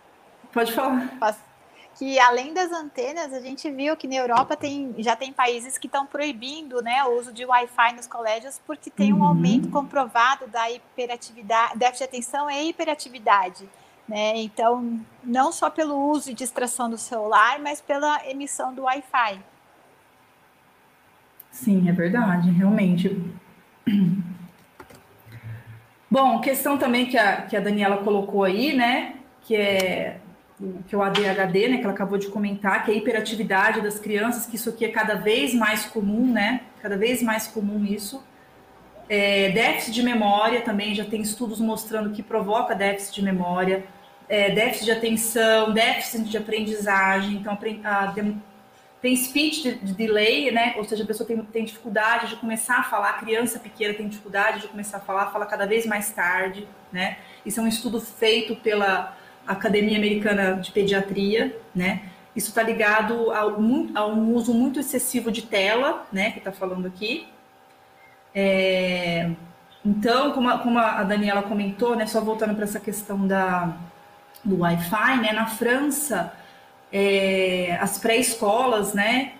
Pode 0.53 0.73
falar. 0.73 1.09
Posso? 1.19 1.52
Que 1.95 2.19
além 2.19 2.55
das 2.55 2.73
antenas, 2.73 3.33
a 3.33 3.41
gente 3.41 3.71
viu 3.71 3.97
que 3.97 4.09
na 4.09 4.17
Europa 4.17 4.57
tem, 4.57 4.95
já 4.99 5.15
tem 5.15 5.33
países 5.33 5.77
que 5.77 5.87
estão 5.87 6.07
proibindo 6.07 6.83
né, 6.83 7.05
o 7.05 7.19
uso 7.19 7.33
de 7.33 7.45
Wi-Fi 7.45 7.95
nos 7.95 8.07
colégios 8.07 8.61
porque 8.67 8.91
tem 8.91 9.13
um 9.13 9.19
uhum. 9.19 9.25
aumento 9.25 9.69
comprovado 9.69 10.47
da 10.47 10.71
hiperatividade, 10.71 11.79
déficit 11.79 11.99
de 11.99 12.05
atenção 12.05 12.51
e 12.51 12.71
hiperatividade. 12.71 13.69
Né? 14.09 14.39
Então, 14.39 15.01
não 15.23 15.53
só 15.53 15.71
pelo 15.71 16.11
uso 16.11 16.31
e 16.31 16.35
distração 16.35 16.91
do 16.91 16.99
celular, 16.99 17.59
mas 17.61 17.81
pela 17.81 18.27
emissão 18.29 18.75
do 18.75 18.83
Wi-Fi. 18.83 19.41
Sim, 21.51 21.89
é 21.89 21.93
verdade, 21.93 22.51
realmente. 22.51 23.21
Bom, 26.11 26.41
questão 26.41 26.77
também 26.79 27.07
que 27.07 27.17
a, 27.17 27.43
que 27.43 27.57
a 27.57 27.61
Daniela 27.61 27.99
colocou 27.99 28.45
aí, 28.45 28.75
né? 28.75 29.17
Que 29.43 29.57
é 29.57 30.21
que 30.87 30.95
é 30.95 30.99
o 30.99 31.03
ADHD, 31.03 31.69
né, 31.69 31.79
que 31.79 31.85
ela 31.85 31.93
acabou 31.93 32.19
de 32.19 32.29
comentar, 32.29 32.85
que 32.85 32.91
é 32.91 32.95
a 32.95 32.97
hiperatividade 32.97 33.81
das 33.81 33.99
crianças, 33.99 34.47
que 34.47 34.57
isso 34.57 34.69
aqui 34.69 34.85
é 34.85 34.89
cada 34.89 35.15
vez 35.15 35.55
mais 35.55 35.87
comum, 35.87 36.33
né? 36.33 36.63
Cada 36.81 36.97
vez 36.97 37.23
mais 37.23 37.47
comum 37.47 37.85
isso. 37.85 38.23
É, 39.09 39.51
déficit 39.51 39.93
de 39.93 40.03
memória 40.03 40.63
também, 40.63 40.95
já 40.95 41.05
tem 41.05 41.21
estudos 41.21 41.61
mostrando 41.61 42.11
que 42.11 42.23
provoca 42.23 42.75
déficit 42.75 43.17
de 43.17 43.23
memória, 43.23 43.85
é, 44.29 44.51
déficit 44.51 44.85
de 44.87 44.93
atenção, 44.93 45.73
déficit 45.73 46.25
de 46.25 46.37
aprendizagem, 46.37 47.35
então 47.35 47.59
a, 47.85 48.15
tem 49.03 49.17
speech 49.17 49.63
de, 49.63 49.75
de, 49.75 49.95
delay, 49.95 50.53
né? 50.53 50.75
Ou 50.77 50.85
seja, 50.85 51.03
a 51.03 51.07
pessoa 51.07 51.27
tem, 51.27 51.37
tem 51.43 51.65
dificuldade 51.65 52.29
de 52.29 52.37
começar 52.37 52.79
a 52.79 52.83
falar, 52.85 53.11
a 53.11 53.15
criança 53.15 53.59
pequena 53.59 53.93
tem 53.93 54.09
dificuldade 54.09 54.61
de 54.61 54.69
começar 54.69 54.99
a 54.99 55.01
falar, 55.01 55.27
fala 55.33 55.45
cada 55.45 55.67
vez 55.67 55.85
mais 55.85 56.13
tarde, 56.13 56.69
né? 56.93 57.19
Isso 57.45 57.59
é 57.59 57.63
um 57.65 57.67
estudo 57.67 58.01
feito 58.01 58.55
pela 58.55 59.17
Academia 59.47 59.99
Americana 59.99 60.55
de 60.55 60.71
Pediatria, 60.73 61.57
né? 61.75 62.03
Isso 62.35 62.49
está 62.49 62.63
ligado 62.63 63.31
ao, 63.31 63.57
a 63.95 64.07
um 64.07 64.35
uso 64.35 64.55
muito 64.55 64.81
excessivo 64.81 65.31
de 65.31 65.43
tela, 65.43 66.07
né? 66.13 66.31
Que 66.31 66.39
está 66.39 66.51
falando 66.51 66.87
aqui. 66.87 67.29
É, 68.35 69.31
então, 69.85 70.33
como 70.33 70.49
a, 70.49 70.59
como 70.59 70.79
a, 70.79 71.03
Daniela 71.03 71.43
comentou, 71.43 71.95
né? 71.95 72.07
Só 72.07 72.21
voltando 72.21 72.55
para 72.55 72.65
essa 72.65 72.81
questão 72.81 73.27
da, 73.27 73.77
do 74.43 74.61
Wi-Fi, 74.61 75.21
né? 75.21 75.33
Na 75.33 75.47
França, 75.47 76.33
é, 76.91 77.77
as 77.81 77.99
pré-escolas, 77.99 78.95
né? 78.95 79.35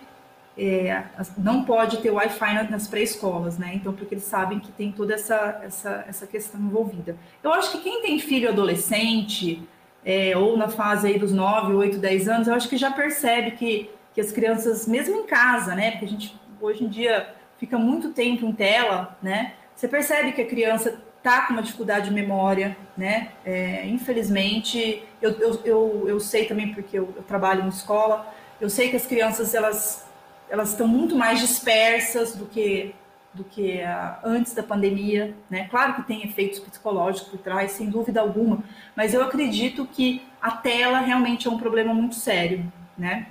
É, 0.55 1.03
não 1.35 1.63
pode 1.63 1.97
ter 1.97 2.11
Wi-Fi 2.11 2.69
nas 2.69 2.87
pré-escolas, 2.87 3.57
né? 3.57 3.71
Então, 3.73 3.91
porque 3.93 4.13
eles 4.13 4.25
sabem 4.25 4.59
que 4.59 4.71
tem 4.71 4.91
toda 4.91 5.15
essa, 5.15 5.61
essa, 5.63 6.05
essa 6.07 6.27
questão 6.27 6.61
envolvida. 6.61 7.17
Eu 7.41 7.51
acho 7.51 7.71
que 7.71 7.79
quem 7.79 8.03
tem 8.03 8.19
filho 8.19 8.49
adolescente, 8.49 9.67
é, 10.05 10.35
ou 10.37 10.57
na 10.57 10.67
fase 10.67 11.07
aí 11.07 11.19
dos 11.19 11.31
9, 11.31 11.73
8, 11.73 11.97
10 11.97 12.27
anos, 12.27 12.47
eu 12.47 12.53
acho 12.53 12.67
que 12.67 12.77
já 12.77 12.91
percebe 12.91 13.51
que, 13.51 13.89
que 14.13 14.21
as 14.21 14.31
crianças, 14.31 14.87
mesmo 14.87 15.15
em 15.15 15.25
casa, 15.25 15.75
né? 15.75 15.91
Porque 15.91 16.05
a 16.05 16.09
gente 16.09 16.39
hoje 16.59 16.83
em 16.83 16.87
dia 16.87 17.33
fica 17.57 17.77
muito 17.77 18.09
tempo 18.09 18.45
em 18.45 18.51
tela, 18.51 19.17
né? 19.21 19.53
Você 19.75 19.87
percebe 19.87 20.31
que 20.33 20.41
a 20.41 20.45
criança 20.45 21.01
tá 21.21 21.47
com 21.47 21.53
uma 21.53 21.61
dificuldade 21.61 22.09
de 22.09 22.13
memória, 22.13 22.75
né? 22.97 23.29
É, 23.45 23.87
infelizmente, 23.87 25.03
eu, 25.21 25.31
eu, 25.39 25.61
eu, 25.63 26.05
eu, 26.09 26.19
sei 26.19 26.45
também 26.45 26.73
porque 26.73 26.99
eu, 26.99 27.13
eu, 27.15 27.23
trabalho 27.23 27.63
em 27.63 27.69
escola, 27.69 28.33
eu 28.59 28.69
sei 28.69 28.89
que 28.89 28.97
as 28.97 29.05
crianças 29.05 29.53
elas 29.53 30.05
elas 30.49 30.69
estão 30.69 30.87
muito 30.87 31.15
mais 31.15 31.39
dispersas 31.39 32.35
do 32.35 32.45
que 32.45 32.93
do 33.33 33.43
que 33.43 33.81
uh, 33.81 34.17
antes 34.23 34.53
da 34.53 34.61
pandemia, 34.61 35.35
né? 35.49 35.67
Claro 35.69 35.95
que 35.95 36.03
tem 36.03 36.23
efeitos 36.23 36.59
psicológicos 36.59 37.29
por 37.29 37.39
trás, 37.39 37.71
sem 37.71 37.89
dúvida 37.89 38.21
alguma, 38.21 38.63
mas 38.95 39.13
eu 39.13 39.23
acredito 39.23 39.85
que 39.85 40.21
a 40.41 40.51
tela 40.51 40.99
realmente 40.99 41.47
é 41.47 41.51
um 41.51 41.57
problema 41.57 41.93
muito 41.93 42.15
sério, 42.15 42.71
né? 42.97 43.27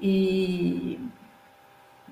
E 0.00 0.98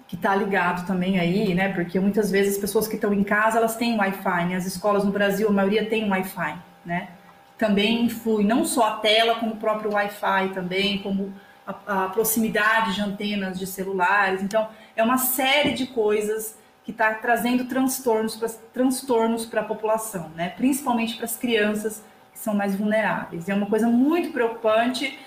que 0.06 0.16
está 0.16 0.34
ligado 0.34 0.86
também 0.86 1.18
aí, 1.18 1.54
né? 1.54 1.72
Porque 1.72 1.98
muitas 1.98 2.30
vezes 2.30 2.54
as 2.56 2.60
pessoas 2.60 2.88
que 2.88 2.96
estão 2.96 3.14
em 3.14 3.22
casa 3.22 3.58
elas 3.58 3.76
têm 3.76 3.96
Wi-Fi, 3.96 4.46
né? 4.46 4.56
As 4.56 4.66
escolas 4.66 5.04
no 5.04 5.12
Brasil 5.12 5.48
a 5.48 5.52
maioria 5.52 5.86
tem 5.86 6.10
Wi-Fi, 6.10 6.56
né? 6.84 7.08
Também 7.56 8.04
influi 8.04 8.44
não 8.44 8.64
só 8.64 8.88
a 8.88 8.96
tela 8.96 9.36
como 9.36 9.52
o 9.52 9.56
próprio 9.56 9.92
Wi-Fi 9.92 10.50
também, 10.52 10.98
como 10.98 11.32
a, 11.66 12.04
a 12.04 12.08
proximidade 12.08 12.96
de 12.96 13.00
antenas 13.00 13.58
de 13.58 13.66
celulares. 13.66 14.42
Então 14.42 14.68
é 14.96 15.02
uma 15.02 15.16
série 15.16 15.72
de 15.72 15.86
coisas 15.86 16.58
que 16.90 16.94
está 17.02 17.14
trazendo 17.14 17.64
transtornos 17.66 18.34
para 18.34 18.48
transtornos 18.72 19.48
a 19.54 19.62
população, 19.62 20.30
né? 20.34 20.50
Principalmente 20.50 21.16
para 21.16 21.24
as 21.24 21.36
crianças 21.36 22.04
que 22.32 22.38
são 22.38 22.52
mais 22.52 22.74
vulneráveis. 22.74 23.48
É 23.48 23.54
uma 23.54 23.66
coisa 23.66 23.86
muito 23.86 24.32
preocupante 24.32 25.18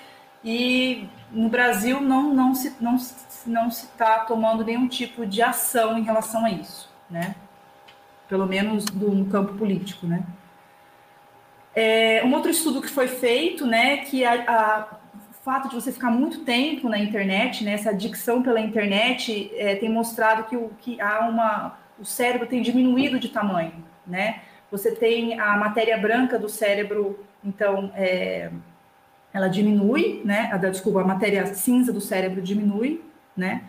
e 0.44 1.08
no 1.32 1.48
Brasil 1.48 2.02
não 2.02 2.34
não 2.34 2.54
se 2.54 2.76
não, 2.82 2.98
não 3.46 3.72
se 3.72 3.86
está 3.86 4.20
tomando 4.20 4.64
nenhum 4.64 4.88
tipo 4.88 5.26
de 5.26 5.42
ação 5.42 5.98
em 5.98 6.04
relação 6.04 6.46
a 6.46 6.52
isso, 6.52 6.90
né? 7.10 7.36
Pelo 8.28 8.46
menos 8.46 8.86
do, 8.86 9.10
no 9.10 9.26
campo 9.26 9.54
político, 9.54 10.06
né? 10.06 10.24
É, 11.76 12.22
um 12.26 12.34
outro 12.34 12.52
estudo 12.52 12.82
que 12.82 12.90
foi 12.90 13.08
feito, 13.08 13.66
né, 13.66 13.98
que 13.98 14.24
a, 14.24 14.34
a 14.48 14.88
fato 15.44 15.68
de 15.70 15.76
você 15.76 15.92
ficar 15.92 16.10
muito 16.10 16.40
tempo 16.46 16.88
na 16.88 16.98
internet, 16.98 17.64
né, 17.64 17.74
essa 17.74 17.90
adicção 17.90 18.42
pela 18.42 18.62
internet, 18.62 19.52
é, 19.56 19.76
tem 19.76 19.90
mostrado 19.90 20.46
que, 20.46 20.56
o, 20.56 20.72
que 20.80 21.00
há 21.02 21.28
uma, 21.28 21.78
o 22.00 22.06
cérebro 22.06 22.48
tem 22.48 22.62
diminuído 22.62 23.20
de 23.20 23.28
tamanho, 23.28 23.74
né? 24.08 24.42
Você 24.72 24.96
tem 24.96 25.40
a 25.40 25.56
matéria 25.58 25.98
branca 25.98 26.40
do 26.40 26.48
cérebro, 26.48 27.20
então, 27.44 27.92
é, 27.94 28.50
ela 29.34 29.50
diminui, 29.50 30.22
né? 30.24 30.50
A, 30.52 30.58
desculpa, 30.58 31.02
a 31.02 31.06
matéria 31.06 31.46
cinza 31.54 31.92
do 31.92 32.00
cérebro 32.00 32.42
diminui, 32.42 33.04
né? 33.36 33.64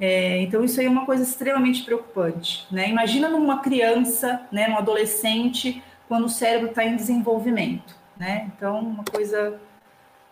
É, 0.00 0.40
então, 0.40 0.64
isso 0.64 0.80
aí 0.80 0.86
é 0.86 0.90
uma 0.90 1.04
coisa 1.04 1.22
extremamente 1.22 1.84
preocupante, 1.84 2.66
né? 2.72 2.88
Imagina 2.88 3.28
numa 3.28 3.60
criança, 3.60 4.40
né, 4.50 4.66
num 4.66 4.78
adolescente, 4.78 5.82
quando 6.08 6.24
o 6.24 6.30
cérebro 6.30 6.70
está 6.70 6.82
em 6.84 6.96
desenvolvimento, 6.96 7.94
né? 8.16 8.50
Então, 8.56 8.80
uma 8.80 9.04
coisa 9.04 9.60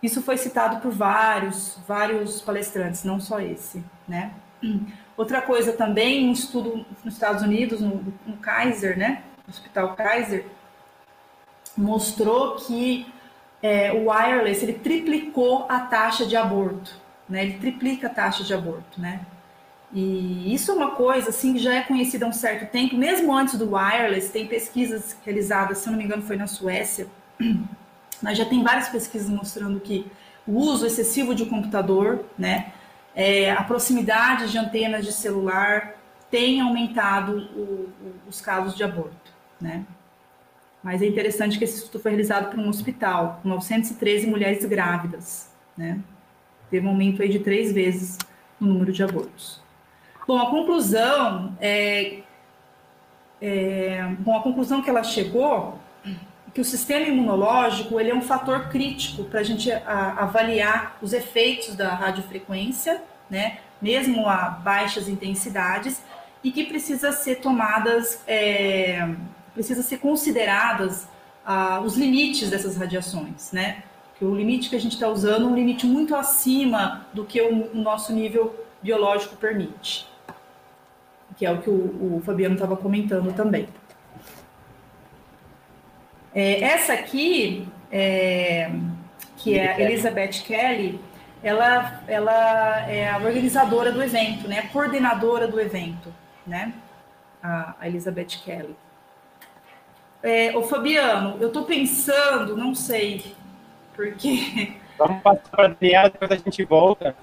isso 0.03 0.23
foi 0.23 0.37
citado 0.37 0.81
por 0.81 0.91
vários, 0.91 1.79
vários 1.87 2.41
palestrantes, 2.41 3.05
não 3.05 3.21
só 3.21 3.41
esse, 3.41 3.85
né? 4.09 4.33
Outra 5.17 5.43
coisa 5.43 5.73
também, 5.73 6.29
um 6.29 6.33
estudo 6.33 6.85
nos 7.05 7.15
Estados 7.15 7.43
Unidos, 7.43 7.81
no, 7.81 8.03
no 8.27 8.37
Kaiser, 8.39 8.97
né? 8.97 9.23
No 9.47 9.51
Hospital 9.51 9.95
Kaiser, 9.95 10.47
mostrou 11.77 12.57
que 12.57 13.07
é, 13.63 13.93
o 13.93 14.11
wireless 14.11 14.65
ele 14.65 14.75
triplicou 14.75 15.67
a 15.69 15.81
taxa 15.81 16.25
de 16.25 16.37
aborto, 16.37 16.97
né? 17.29 17.43
Ele 17.45 17.59
triplica 17.59 18.07
a 18.07 18.11
taxa 18.11 18.43
de 18.43 18.55
aborto, 18.55 19.01
né? 19.01 19.21
E 19.93 20.55
isso 20.55 20.71
é 20.71 20.75
uma 20.75 20.93
coisa 20.93 21.31
assim 21.31 21.55
que 21.55 21.59
já 21.59 21.75
é 21.75 21.83
conhecida 21.83 22.25
há 22.25 22.29
um 22.29 22.33
certo 22.33 22.71
tempo, 22.71 22.97
mesmo 22.97 23.35
antes 23.35 23.59
do 23.59 23.75
wireless, 23.75 24.31
tem 24.31 24.47
pesquisas 24.47 25.17
realizadas, 25.25 25.79
se 25.79 25.89
eu 25.89 25.91
não 25.91 25.99
me 25.99 26.05
engano, 26.05 26.23
foi 26.23 26.37
na 26.37 26.47
Suécia, 26.47 27.09
mas 28.23 28.39
já 28.39 28.45
tem 28.45 28.63
várias 28.63 28.89
pesquisas 28.89 29.29
mostrando 29.29 29.81
que 29.81 30.07
o 30.47 30.57
uso 30.57 30.87
excessivo 30.87 31.35
de 31.35 31.47
computador, 31.47 32.25
né, 32.39 32.73
é, 33.15 33.51
a 33.51 33.63
proximidade 33.63 34.51
de 34.51 34.59
antenas 34.59 35.05
de 35.05 35.13
celular 35.13 35.97
tem 36.31 36.61
aumentado 36.61 37.49
o, 37.55 37.61
o, 37.61 38.15
os 38.29 38.41
casos 38.41 38.77
de 38.77 38.85
aborto, 38.85 39.33
né? 39.61 39.85
Mas 40.83 41.03
é 41.03 41.07
interessante 41.07 41.59
que 41.59 41.65
esse 41.65 41.85
estudo 41.85 42.01
foi 42.01 42.13
realizado 42.13 42.51
por 42.51 42.59
um 42.59 42.69
hospital, 42.69 43.41
com 43.43 43.49
913 43.49 44.27
mulheres 44.27 44.65
grávidas, 44.65 45.51
né? 45.77 45.99
Teve 46.71 46.87
um 46.87 46.91
aumento 46.91 47.21
aí 47.21 47.29
de 47.29 47.41
três 47.41 47.73
vezes 47.73 48.17
no 48.59 48.69
número 48.69 48.93
de 48.93 49.03
abortos. 49.03 49.61
Bom, 50.27 50.39
a 50.39 50.49
conclusão 50.49 51.57
é, 51.61 52.21
é 53.43 54.05
bom, 54.21 54.37
a 54.37 54.43
conclusão 54.43 54.81
que 54.81 54.89
ela 54.89 55.03
chegou 55.03 55.79
que 56.53 56.61
o 56.61 56.65
sistema 56.65 57.07
imunológico 57.07 58.01
ele 58.01 58.11
é 58.11 58.15
um 58.15 58.23
fator 58.23 58.69
crítico 58.69 59.25
para 59.25 59.41
a 59.41 59.43
gente 59.43 59.71
avaliar 59.73 60.97
os 61.01 61.13
efeitos 61.13 61.77
da 61.77 61.95
radiofrequência, 61.95 63.03
né, 63.29 63.59
mesmo 63.81 64.29
a 64.29 64.51
baixas 64.51 65.09
intensidades, 65.09 66.03
e 66.43 66.51
que 66.51 66.65
precisa 66.65 67.13
ser 67.13 67.37
tomadas, 67.37 68.23
é, 68.27 69.15
precisa 69.55 69.83
ser 69.83 69.99
consideradas 69.99 71.07
ah, 71.45 71.81
os 71.81 71.97
limites 71.97 72.51
dessas 72.51 72.77
radiações, 72.77 73.53
né? 73.53 73.83
Que 74.19 74.25
o 74.25 74.35
limite 74.35 74.69
que 74.69 74.77
a 74.77 74.81
gente 74.81 74.93
está 74.93 75.09
usando 75.09 75.47
é 75.47 75.51
um 75.51 75.55
limite 75.55 75.87
muito 75.87 76.15
acima 76.15 77.07
do 77.13 77.25
que 77.25 77.41
o, 77.41 77.73
o 77.73 77.77
nosso 77.77 78.13
nível 78.13 78.55
biológico 78.83 79.37
permite, 79.37 80.07
que 81.37 81.45
é 81.45 81.53
o 81.53 81.61
que 81.61 81.71
o, 81.71 82.17
o 82.17 82.23
Fabiano 82.25 82.55
estava 82.55 82.77
comentando 82.77 83.35
também. 83.35 83.69
É, 86.35 86.63
essa 86.63 86.93
aqui, 86.93 87.67
é, 87.91 88.71
que 89.37 89.59
é 89.59 89.73
a 89.73 89.81
Elizabeth 89.81 90.43
Kelly, 90.45 91.01
ela, 91.43 92.03
ela 92.07 92.91
é 92.91 93.09
a 93.09 93.17
organizadora 93.19 93.91
do 93.91 94.03
evento, 94.03 94.47
né? 94.47 94.61
A 94.61 94.69
coordenadora 94.69 95.49
do 95.49 95.61
evento, 95.61 96.13
né? 96.47 96.73
A, 97.43 97.75
a 97.81 97.89
Elizabeth 97.89 98.39
Kelly. 98.45 98.77
É, 100.23 100.57
ô 100.57 100.63
Fabiano, 100.63 101.39
eu 101.41 101.49
estou 101.49 101.65
pensando, 101.65 102.57
não 102.57 102.75
sei, 102.75 103.35
porque. 103.95 104.75
Vamos 104.99 105.23
passar 105.23 105.49
para 105.51 105.65
a 105.65 105.69
Daniela, 105.69 106.11
depois 106.11 106.31
a 106.31 106.37
gente 106.37 106.63
volta. 106.65 107.17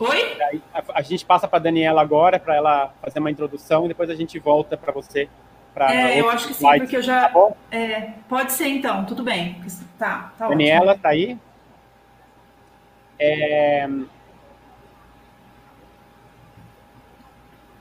Oi? 0.00 0.36
A, 0.74 0.82
a 0.94 1.02
gente 1.02 1.24
passa 1.24 1.46
para 1.46 1.58
a 1.58 1.62
Daniela 1.62 2.00
agora, 2.00 2.40
para 2.40 2.56
ela 2.56 2.92
fazer 3.00 3.20
uma 3.20 3.30
introdução, 3.30 3.84
e 3.84 3.88
depois 3.88 4.10
a 4.10 4.14
gente 4.16 4.38
volta 4.40 4.76
para 4.76 4.92
você 4.92 5.28
é, 5.76 6.20
eu 6.20 6.28
acho 6.30 6.48
que 6.48 6.54
sim, 6.54 6.66
porque 6.78 6.96
eu 6.96 7.02
já. 7.02 7.28
Tá 7.28 7.52
é, 7.70 8.12
pode 8.28 8.52
ser 8.52 8.68
então, 8.68 9.04
tudo 9.04 9.22
bem. 9.22 9.60
Tá, 9.98 10.32
tá 10.36 10.48
Daniela, 10.48 10.92
ótimo. 10.92 11.02
tá 11.02 11.08
aí? 11.10 11.38
É... 13.18 13.88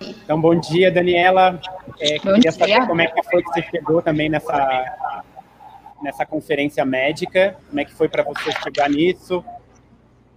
Então, 0.01 0.39
bom 0.39 0.57
dia, 0.59 0.91
Daniela. 0.91 1.59
É, 1.99 2.17
bom 2.17 2.33
queria 2.33 2.39
dia. 2.39 2.51
saber 2.51 2.87
como 2.87 3.01
é 3.01 3.07
que 3.07 3.23
foi 3.23 3.41
que 3.41 3.49
você 3.49 3.61
chegou 3.63 4.01
também 4.01 4.29
nessa, 4.29 5.23
nessa 6.01 6.25
conferência 6.25 6.85
médica. 6.85 7.57
Como 7.67 7.79
é 7.79 7.85
que 7.85 7.93
foi 7.93 8.07
para 8.07 8.23
você 8.23 8.51
chegar 8.63 8.89
nisso? 8.89 9.43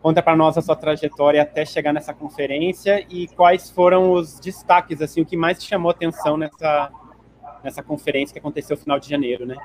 Conta 0.00 0.20
para 0.20 0.34
nós 0.34 0.58
a 0.58 0.62
sua 0.62 0.74
trajetória 0.74 1.40
até 1.42 1.64
chegar 1.64 1.92
nessa 1.92 2.12
conferência 2.12 3.06
e 3.08 3.28
quais 3.28 3.70
foram 3.70 4.12
os 4.12 4.40
destaques, 4.40 5.00
assim, 5.00 5.20
o 5.20 5.26
que 5.26 5.36
mais 5.36 5.62
te 5.62 5.68
chamou 5.68 5.92
atenção 5.92 6.36
nessa, 6.36 6.90
nessa 7.64 7.82
conferência 7.82 8.32
que 8.32 8.38
aconteceu 8.38 8.76
no 8.76 8.82
final 8.82 8.98
de 8.98 9.08
janeiro, 9.08 9.46
né? 9.46 9.56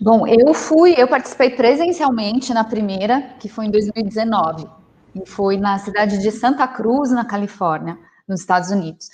Bom, 0.00 0.26
eu 0.26 0.52
fui, 0.52 0.94
eu 0.96 1.08
participei 1.08 1.50
presencialmente 1.50 2.52
na 2.52 2.64
primeira, 2.64 3.22
que 3.40 3.48
foi 3.48 3.66
em 3.66 3.70
2019, 3.70 4.68
e 5.14 5.28
foi 5.28 5.56
na 5.56 5.78
cidade 5.78 6.18
de 6.18 6.30
Santa 6.30 6.66
Cruz, 6.66 7.10
na 7.10 7.24
Califórnia, 7.24 7.98
nos 8.28 8.40
Estados 8.40 8.70
Unidos. 8.70 9.08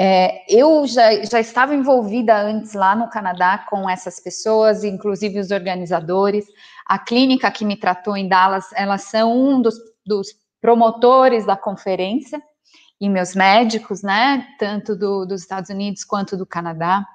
É, 0.00 0.44
eu 0.48 0.86
já, 0.86 1.24
já 1.24 1.40
estava 1.40 1.74
envolvida 1.74 2.40
antes 2.40 2.72
lá 2.74 2.94
no 2.94 3.10
Canadá 3.10 3.66
com 3.68 3.90
essas 3.90 4.20
pessoas, 4.20 4.84
inclusive 4.84 5.40
os 5.40 5.50
organizadores. 5.50 6.46
A 6.86 7.00
clínica 7.00 7.50
que 7.50 7.64
me 7.64 7.76
tratou 7.76 8.16
em 8.16 8.28
Dallas, 8.28 8.66
elas 8.76 9.02
são 9.02 9.36
um 9.36 9.60
dos, 9.60 9.74
dos 10.06 10.28
promotores 10.60 11.44
da 11.44 11.56
conferência, 11.56 12.40
e 13.00 13.08
meus 13.08 13.34
médicos, 13.34 14.02
né, 14.02 14.46
tanto 14.58 14.96
do, 14.96 15.24
dos 15.24 15.42
Estados 15.42 15.70
Unidos 15.70 16.04
quanto 16.04 16.36
do 16.36 16.46
Canadá. 16.46 17.06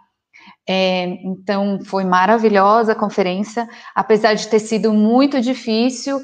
É, 0.68 1.04
então, 1.26 1.80
foi 1.86 2.04
maravilhosa 2.04 2.94
a 2.94 2.96
conferência, 2.96 3.68
apesar 3.94 4.34
de 4.34 4.48
ter 4.48 4.60
sido 4.60 4.94
muito 4.94 5.42
difícil 5.42 6.22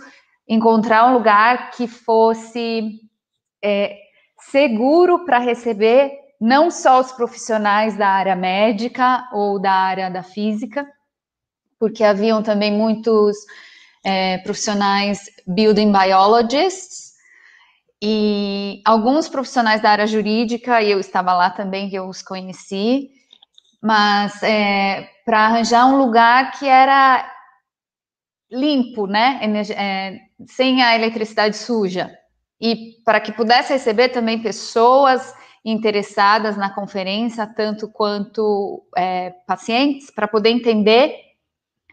encontrar 0.47 1.07
um 1.07 1.13
lugar 1.13 1.71
que 1.71 1.87
fosse 1.87 2.99
é, 3.63 3.95
seguro 4.39 5.25
para 5.25 5.39
receber 5.39 6.11
não 6.39 6.71
só 6.71 6.99
os 7.01 7.11
profissionais 7.11 7.97
da 7.97 8.07
área 8.07 8.35
médica 8.35 9.27
ou 9.33 9.59
da 9.59 9.73
área 9.73 10.09
da 10.09 10.23
física, 10.23 10.87
porque 11.77 12.03
haviam 12.03 12.41
também 12.41 12.71
muitos 12.71 13.37
é, 14.03 14.37
profissionais 14.39 15.29
building 15.45 15.91
biologists 15.91 17.08
e 18.01 18.81
alguns 18.85 19.27
profissionais 19.27 19.81
da 19.81 19.91
área 19.91 20.07
jurídica, 20.07 20.81
eu 20.81 20.99
estava 20.99 21.33
lá 21.33 21.49
também, 21.49 21.89
que 21.89 21.95
eu 21.95 22.07
os 22.07 22.21
conheci, 22.21 23.09
mas 23.81 24.41
é, 24.41 25.09
para 25.25 25.45
arranjar 25.45 25.85
um 25.85 25.97
lugar 25.97 26.51
que 26.57 26.65
era 26.65 27.29
limpo, 28.51 29.05
né, 29.05 29.39
é, 29.75 30.19
sem 30.47 30.81
a 30.81 30.95
eletricidade 30.95 31.57
suja, 31.57 32.09
e 32.59 32.95
para 33.05 33.19
que 33.19 33.31
pudesse 33.31 33.73
receber 33.73 34.09
também 34.09 34.41
pessoas 34.41 35.33
interessadas 35.63 36.57
na 36.57 36.73
conferência, 36.73 37.45
tanto 37.45 37.89
quanto 37.89 38.85
é, 38.97 39.31
pacientes, 39.45 40.09
para 40.09 40.27
poder 40.27 40.49
entender 40.49 41.15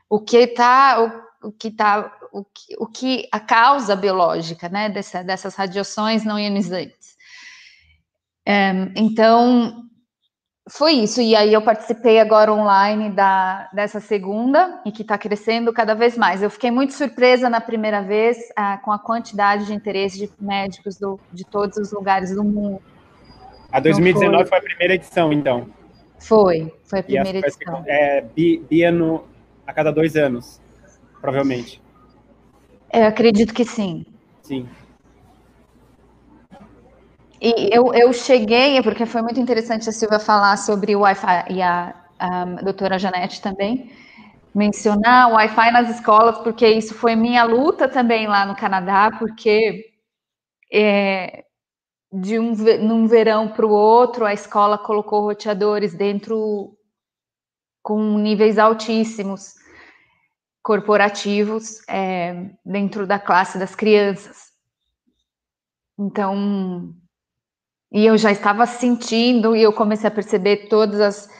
o 0.08 0.20
que 0.20 0.38
está, 0.38 1.02
o, 1.42 1.48
o, 1.48 1.52
que 1.52 1.70
tá, 1.70 2.12
o 2.40 2.44
que, 2.44 2.76
o 2.78 2.86
que 2.86 3.28
a 3.32 3.40
causa 3.40 3.94
biológica, 3.94 4.68
né, 4.68 4.88
dessa, 4.88 5.22
dessas 5.22 5.54
radiações 5.54 6.24
não 6.24 6.38
ionizantes. 6.38 7.16
É, 8.44 8.72
então, 8.94 9.84
foi 10.68 10.92
isso. 10.92 11.20
E 11.20 11.34
aí 11.34 11.52
eu 11.52 11.62
participei 11.62 12.20
agora 12.20 12.52
online 12.52 13.10
da, 13.10 13.68
dessa 13.72 14.00
segunda 14.00 14.80
e 14.84 14.92
que 14.92 15.02
está 15.02 15.16
crescendo 15.16 15.72
cada 15.72 15.94
vez 15.94 16.16
mais. 16.16 16.42
Eu 16.42 16.50
fiquei 16.50 16.70
muito 16.70 16.92
surpresa 16.92 17.48
na 17.48 17.60
primeira 17.60 18.02
vez 18.02 18.38
ah, 18.56 18.78
com 18.78 18.92
a 18.92 18.98
quantidade 18.98 19.66
de 19.66 19.74
interesse 19.74 20.18
de 20.18 20.30
médicos 20.40 20.96
do, 20.96 21.18
de 21.32 21.44
todos 21.44 21.76
os 21.76 21.92
lugares 21.92 22.34
do 22.34 22.44
mundo 22.44 22.82
a 23.70 23.80
2019 23.80 24.36
foi. 24.36 24.48
foi. 24.48 24.58
a 24.58 24.62
primeira 24.62 24.94
edição, 24.94 25.32
então. 25.32 25.68
Foi, 26.18 26.72
foi 26.84 27.00
a 27.00 27.02
primeira 27.02 27.38
edição. 27.38 27.84
É, 27.86 28.22
bi, 28.22 28.58
biano 28.58 29.24
a 29.66 29.72
cada 29.72 29.90
dois 29.90 30.16
anos, 30.16 30.60
provavelmente. 31.20 31.82
Eu 32.96 33.04
acredito 33.04 33.52
que 33.52 33.62
sim. 33.62 34.06
Sim. 34.42 34.66
E 37.38 37.68
eu, 37.70 37.92
eu 37.92 38.10
cheguei, 38.14 38.82
porque 38.82 39.04
foi 39.04 39.20
muito 39.20 39.38
interessante 39.38 39.86
a 39.86 39.92
Silvia 39.92 40.18
falar 40.18 40.56
sobre 40.56 40.96
o 40.96 41.00
Wi-Fi, 41.00 41.44
e 41.50 41.60
a, 41.60 41.94
a 42.18 42.44
doutora 42.62 42.98
Janete 42.98 43.42
também, 43.42 43.90
mencionar 44.54 45.30
o 45.30 45.34
Wi-Fi 45.34 45.70
nas 45.72 45.90
escolas, 45.90 46.38
porque 46.38 46.66
isso 46.66 46.94
foi 46.94 47.14
minha 47.14 47.44
luta 47.44 47.86
também 47.86 48.26
lá 48.26 48.46
no 48.46 48.56
Canadá, 48.56 49.10
porque 49.18 49.90
é, 50.72 51.44
de 52.12 52.38
um 52.38 52.54
num 52.80 53.06
verão 53.06 53.48
para 53.48 53.66
o 53.66 53.70
outro, 53.70 54.24
a 54.24 54.32
escola 54.32 54.78
colocou 54.78 55.22
roteadores 55.22 55.94
dentro 55.94 56.76
com 57.82 58.18
níveis 58.18 58.58
altíssimos 58.58 59.55
corporativos 60.66 61.80
é, 61.88 62.50
dentro 62.64 63.06
da 63.06 63.20
classe 63.20 63.56
das 63.56 63.76
crianças. 63.76 64.50
Então, 65.96 66.92
e 67.92 68.04
eu 68.04 68.18
já 68.18 68.32
estava 68.32 68.66
sentindo 68.66 69.54
e 69.54 69.62
eu 69.62 69.72
comecei 69.72 70.08
a 70.08 70.10
perceber 70.10 70.66
todas 70.68 71.00
as 71.00 71.30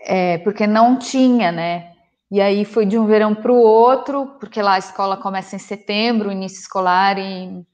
é, 0.00 0.36
porque 0.38 0.66
não 0.66 0.98
tinha, 0.98 1.50
né? 1.50 1.94
E 2.30 2.38
aí 2.38 2.66
foi 2.66 2.84
de 2.84 2.98
um 2.98 3.06
verão 3.06 3.34
para 3.34 3.50
o 3.50 3.56
outro, 3.56 4.26
porque 4.38 4.60
lá 4.60 4.74
a 4.74 4.78
escola 4.78 5.16
começa 5.16 5.56
em 5.56 5.58
setembro, 5.58 6.30
início 6.30 6.60
escolar, 6.60 7.18
e 7.18 7.64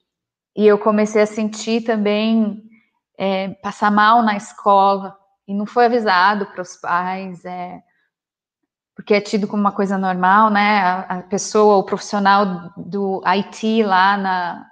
e 0.57 0.66
eu 0.66 0.78
comecei 0.78 1.20
a 1.20 1.26
sentir 1.26 1.82
também 1.82 2.62
é, 3.18 3.49
passar 3.61 3.91
mal 3.91 4.22
na 4.22 4.37
escola 4.37 5.14
e 5.49 5.53
não 5.53 5.66
foi 5.66 5.87
avisado 5.87 6.47
para 6.47 6.62
os 6.62 6.76
pais, 6.76 7.45
é, 7.45 7.82
porque 8.97 9.14
é 9.14 9.20
tido 9.20 9.47
como 9.47 9.61
uma 9.61 9.72
coisa 9.72 9.99
normal, 9.99 10.51
né? 10.51 10.80
A, 10.80 11.18
a, 11.18 11.22
pessoa, 11.22 11.76
o 11.76 11.84
profissional 11.84 12.72
do 12.76 13.22
IT 13.26 13.82
lá 13.84 14.16
na 14.16 14.66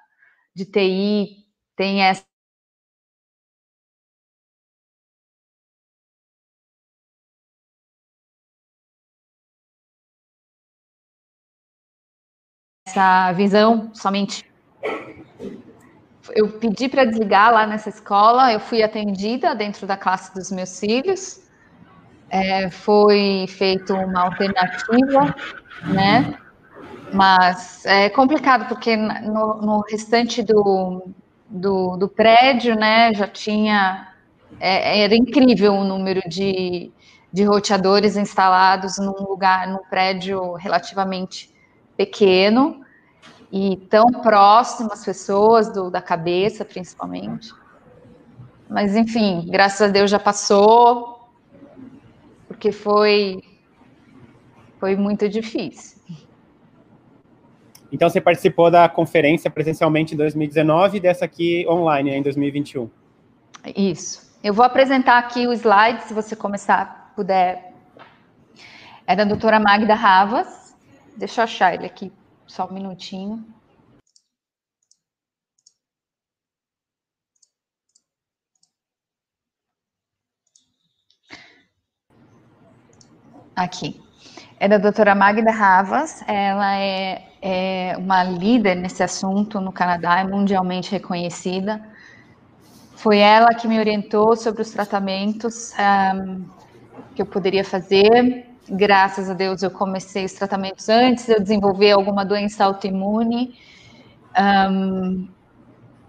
de 0.56 0.64
TI 0.64 1.46
tem 1.76 2.02
essa 2.02 2.24
essa 12.86 13.32
visão 13.32 13.92
somente 13.94 14.44
eu 16.32 16.58
pedi 16.58 16.88
para 16.88 17.04
desligar 17.04 17.52
lá 17.52 17.66
nessa 17.66 17.88
escola, 17.90 18.52
eu 18.52 18.60
fui 18.60 18.82
atendida 18.82 19.54
dentro 19.54 19.86
da 19.86 19.96
classe 19.96 20.32
dos 20.34 20.50
meus 20.50 20.80
filhos. 20.80 21.43
É, 22.34 22.68
foi 22.68 23.46
feita 23.48 23.94
uma 23.94 24.22
alternativa, 24.22 25.36
né? 25.84 26.36
Mas 27.12 27.86
é 27.86 28.10
complicado 28.10 28.66
porque 28.66 28.96
no, 28.96 29.62
no 29.62 29.84
restante 29.88 30.42
do, 30.42 31.12
do, 31.48 31.96
do, 31.96 32.08
prédio, 32.08 32.74
né, 32.74 33.14
já 33.14 33.28
tinha. 33.28 34.08
É, 34.58 35.02
era 35.02 35.14
incrível 35.14 35.74
o 35.74 35.84
número 35.84 36.28
de, 36.28 36.90
de 37.32 37.44
roteadores 37.44 38.16
instalados 38.16 38.98
num 38.98 39.28
lugar, 39.28 39.68
num 39.68 39.84
prédio 39.88 40.54
relativamente 40.54 41.54
pequeno 41.96 42.84
e 43.52 43.76
tão 43.88 44.06
próximas 44.10 45.04
pessoas 45.04 45.72
do, 45.72 45.88
da 45.88 46.02
cabeça, 46.02 46.64
principalmente. 46.64 47.52
Mas 48.68 48.96
enfim, 48.96 49.46
graças 49.48 49.82
a 49.82 49.92
Deus 49.92 50.10
já 50.10 50.18
passou, 50.18 51.13
porque 52.64 52.72
foi 52.72 53.42
foi 54.80 54.96
muito 54.96 55.28
difícil. 55.28 56.00
Então 57.92 58.08
você 58.08 58.20
participou 58.20 58.70
da 58.70 58.88
conferência 58.88 59.50
presencialmente 59.50 60.14
em 60.14 60.16
2019 60.16 60.96
e 60.96 61.00
dessa 61.00 61.26
aqui 61.26 61.66
online 61.68 62.10
em 62.10 62.22
2021. 62.22 62.90
Isso. 63.76 64.34
Eu 64.42 64.52
vou 64.52 64.64
apresentar 64.64 65.18
aqui 65.18 65.46
o 65.46 65.52
slide, 65.52 66.04
se 66.04 66.14
você 66.14 66.34
começar, 66.34 67.12
puder. 67.14 67.72
É 69.06 69.14
da 69.14 69.24
doutora 69.24 69.60
Magda 69.60 69.94
Ravas. 69.94 70.74
Deixa 71.16 71.42
eu 71.42 71.44
achar 71.44 71.74
ele 71.74 71.86
aqui. 71.86 72.10
Só 72.46 72.66
um 72.66 72.72
minutinho. 72.72 73.44
Aqui. 83.54 84.00
É 84.58 84.68
da 84.68 84.78
doutora 84.78 85.14
Magda 85.14 85.50
Ravas. 85.50 86.22
Ela 86.26 86.76
é, 86.76 87.22
é 87.40 87.96
uma 87.98 88.24
líder 88.24 88.74
nesse 88.76 89.02
assunto 89.02 89.60
no 89.60 89.72
Canadá, 89.72 90.20
é 90.20 90.24
mundialmente 90.24 90.90
reconhecida. 90.90 91.80
Foi 92.96 93.18
ela 93.18 93.54
que 93.54 93.68
me 93.68 93.78
orientou 93.78 94.34
sobre 94.36 94.62
os 94.62 94.70
tratamentos 94.70 95.72
um, 96.16 96.44
que 97.14 97.22
eu 97.22 97.26
poderia 97.26 97.64
fazer 97.64 98.54
graças 98.68 99.28
a 99.28 99.34
Deus 99.34 99.62
eu 99.62 99.70
comecei 99.70 100.24
os 100.24 100.32
tratamentos 100.32 100.88
antes 100.88 101.26
de 101.26 101.32
eu 101.32 101.40
desenvolver 101.40 101.92
alguma 101.92 102.24
doença 102.24 102.64
autoimune. 102.64 103.54
Um, 104.70 105.28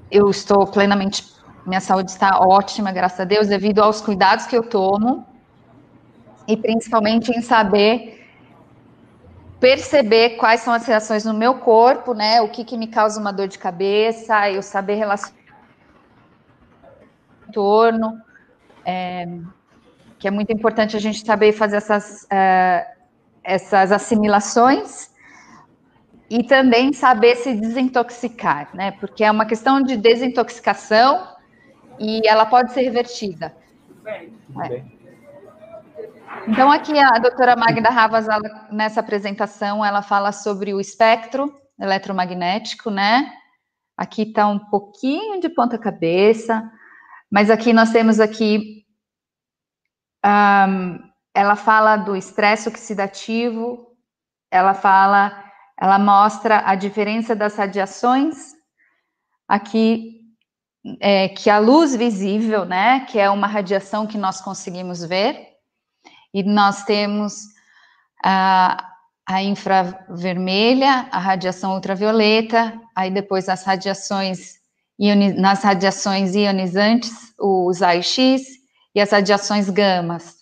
eu 0.09 0.29
estou 0.29 0.65
plenamente, 0.65 1.25
minha 1.65 1.81
saúde 1.81 2.11
está 2.11 2.39
ótima, 2.39 2.91
graças 2.91 3.19
a 3.19 3.25
Deus, 3.25 3.47
devido 3.47 3.79
aos 3.79 4.01
cuidados 4.01 4.45
que 4.45 4.55
eu 4.55 4.63
tomo 4.63 5.25
e 6.47 6.55
principalmente 6.55 7.31
em 7.31 7.41
saber 7.41 8.25
perceber 9.59 10.31
quais 10.31 10.61
são 10.61 10.73
as 10.73 10.85
reações 10.85 11.25
no 11.25 11.33
meu 11.33 11.55
corpo, 11.55 12.13
né? 12.13 12.41
O 12.41 12.49
que, 12.49 12.63
que 12.63 12.77
me 12.77 12.87
causa 12.87 13.19
uma 13.19 13.31
dor 13.31 13.47
de 13.47 13.57
cabeça, 13.57 14.49
eu 14.51 14.61
saber 14.61 14.95
relacionar 14.95 15.35
em 17.47 17.51
torno, 17.51 18.21
é, 18.85 19.27
que 20.19 20.27
é 20.27 20.31
muito 20.31 20.51
importante 20.51 20.95
a 20.95 20.99
gente 20.99 21.25
saber 21.25 21.51
fazer 21.51 21.77
essas, 21.77 22.27
é, 22.29 22.85
essas 23.43 23.91
assimilações 23.91 25.09
e 26.29 26.43
também 26.43 26.91
saber 26.93 27.35
se 27.35 27.53
desintoxicar, 27.53 28.69
né? 28.73 28.91
Porque 28.91 29.23
é 29.23 29.31
uma 29.31 29.45
questão 29.45 29.81
de 29.81 29.95
desintoxicação 29.95 31.27
e 31.99 32.27
ela 32.27 32.45
pode 32.45 32.71
ser 32.73 32.81
revertida. 32.81 33.55
É. 34.05 34.94
Então, 36.47 36.71
aqui 36.71 36.97
a 36.99 37.17
doutora 37.17 37.55
Magda 37.55 37.89
Ravas, 37.89 38.27
ela, 38.27 38.67
nessa 38.71 38.99
apresentação, 38.99 39.83
ela 39.83 40.03
fala 40.03 40.31
sobre 40.31 40.75
o 40.75 40.79
espectro 40.79 41.51
eletromagnético, 41.79 42.91
né? 42.91 43.33
Aqui 43.97 44.21
está 44.21 44.47
um 44.47 44.59
pouquinho 44.59 45.39
de 45.39 45.49
ponta 45.49 45.75
cabeça, 45.75 46.63
mas 47.31 47.49
aqui 47.49 47.73
nós 47.73 47.91
temos 47.91 48.19
aqui, 48.19 48.85
um, 50.23 50.99
ela 51.33 51.55
fala 51.55 51.97
do 51.97 52.15
estresse 52.15 52.69
oxidativo, 52.69 53.87
ela 54.51 54.75
fala, 54.75 55.43
ela 55.81 55.97
mostra 55.97 56.61
a 56.63 56.75
diferença 56.75 57.35
das 57.35 57.55
radiações, 57.55 58.53
aqui, 59.47 60.21
é, 61.01 61.27
que 61.29 61.49
a 61.49 61.57
luz 61.57 61.95
visível, 61.95 62.65
né, 62.65 62.99
que 63.05 63.17
é 63.17 63.31
uma 63.31 63.47
radiação 63.47 64.05
que 64.05 64.17
nós 64.17 64.41
conseguimos 64.41 65.03
ver, 65.03 65.54
e 66.35 66.43
nós 66.43 66.83
temos 66.83 67.45
a, 68.21 68.91
a 69.25 69.41
infravermelha, 69.41 71.07
a 71.09 71.17
radiação 71.17 71.75
ultravioleta, 71.75 72.73
aí 72.93 73.09
depois 73.09 73.47
as 73.47 73.63
radiações 73.63 74.55
nas 75.37 75.63
radiações 75.63 76.35
ionizantes, 76.35 77.33
os 77.39 77.81
AIX 77.81 78.43
e 78.93 78.99
as 78.99 79.11
radiações 79.11 79.69
gamas. 79.69 80.35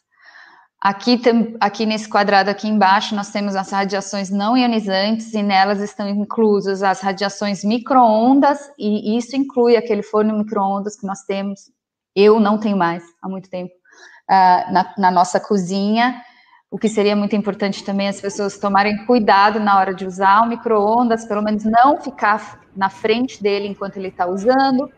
Aqui, 0.82 1.20
aqui 1.60 1.86
nesse 1.86 2.10
quadrado 2.10 2.50
aqui 2.50 2.68
embaixo, 2.68 3.16
nós 3.16 3.30
temos 3.32 3.56
as 3.56 3.72
radiações 3.72 4.32
não 4.32 4.58
ionizantes 4.58 5.34
e 5.34 5.44
nelas 5.44 5.80
estão 5.80 6.10
inclusas 6.10 6.82
as 6.82 7.02
radiações 7.02 7.64
microondas 7.64 8.60
e 8.80 9.16
isso 9.16 9.36
inclui 9.36 9.76
aquele 9.76 10.02
forno 10.02 10.38
microondas 10.40 10.96
que 10.96 11.06
nós 11.06 11.22
temos. 11.24 11.72
Eu 12.16 12.40
não 12.40 12.58
tenho 12.58 12.78
mais 12.78 13.04
há 13.22 13.30
muito 13.30 13.50
tempo 13.50 13.83
uh, 14.34 14.74
na, 14.74 14.94
na 14.98 15.12
nossa 15.12 15.40
cozinha. 15.40 16.22
O 16.72 16.78
que 16.78 16.90
seria 16.90 17.16
muito 17.16 17.36
importante 17.36 17.84
também 17.84 18.08
as 18.08 18.20
pessoas 18.20 18.58
tomarem 18.58 19.06
cuidado 19.06 19.60
na 19.60 19.78
hora 19.78 19.94
de 19.94 20.08
usar 20.08 20.42
o 20.42 20.48
micro-ondas, 20.48 21.26
pelo 21.26 21.44
menos 21.44 21.64
não 21.64 22.02
ficar 22.02 22.60
na 22.76 22.90
frente 22.90 23.42
dele 23.44 23.68
enquanto 23.68 23.98
ele 23.98 24.08
está 24.08 24.26
usando. 24.26 24.92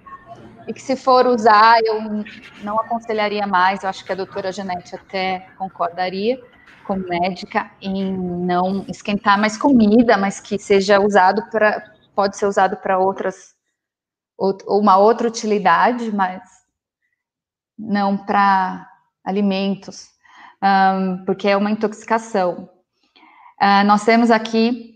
E 0.68 0.74
que 0.74 0.82
se 0.82 0.96
for 0.96 1.28
usar, 1.28 1.78
eu 1.84 2.24
não 2.64 2.80
aconselharia 2.80 3.46
mais, 3.46 3.84
eu 3.84 3.90
acho 3.90 4.06
que 4.06 4.12
a 4.12 4.16
doutora 4.16 4.52
Janete 4.52 4.96
até 4.96 5.48
concordaria, 5.58 6.42
como 6.88 7.08
médica, 7.08 7.70
em 7.82 8.18
não 8.18 8.86
esquentar 8.88 9.40
mais 9.40 9.58
comida, 9.58 10.18
mas 10.18 10.40
que 10.40 10.58
seja 10.58 11.00
usado 11.00 11.44
para, 11.52 11.84
pode 12.16 12.38
ser 12.38 12.46
usado 12.46 12.78
para 12.78 12.98
outras, 12.98 13.54
uma 14.68 14.98
outra 14.98 15.28
utilidade, 15.28 16.12
mas 16.16 16.42
não 17.78 18.18
para 18.18 18.88
alimentos, 19.26 20.08
um, 20.64 21.26
porque 21.26 21.48
é 21.48 21.58
uma 21.58 21.72
intoxicação. 21.72 22.70
Uh, 23.62 23.86
nós 23.86 24.04
temos 24.04 24.30
aqui 24.32 24.96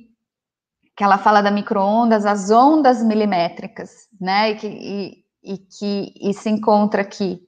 que 0.95 1.03
ela 1.03 1.17
fala 1.17 1.41
da 1.41 1.49
microondas, 1.49 2.25
as 2.25 2.51
ondas 2.51 3.01
milimétricas, 3.03 4.07
né? 4.19 4.51
E 4.51 4.55
que, 4.55 4.67
e, 4.67 5.25
e 5.43 5.57
que 5.57 6.13
e 6.21 6.33
se 6.33 6.49
encontra 6.49 7.01
aqui 7.01 7.39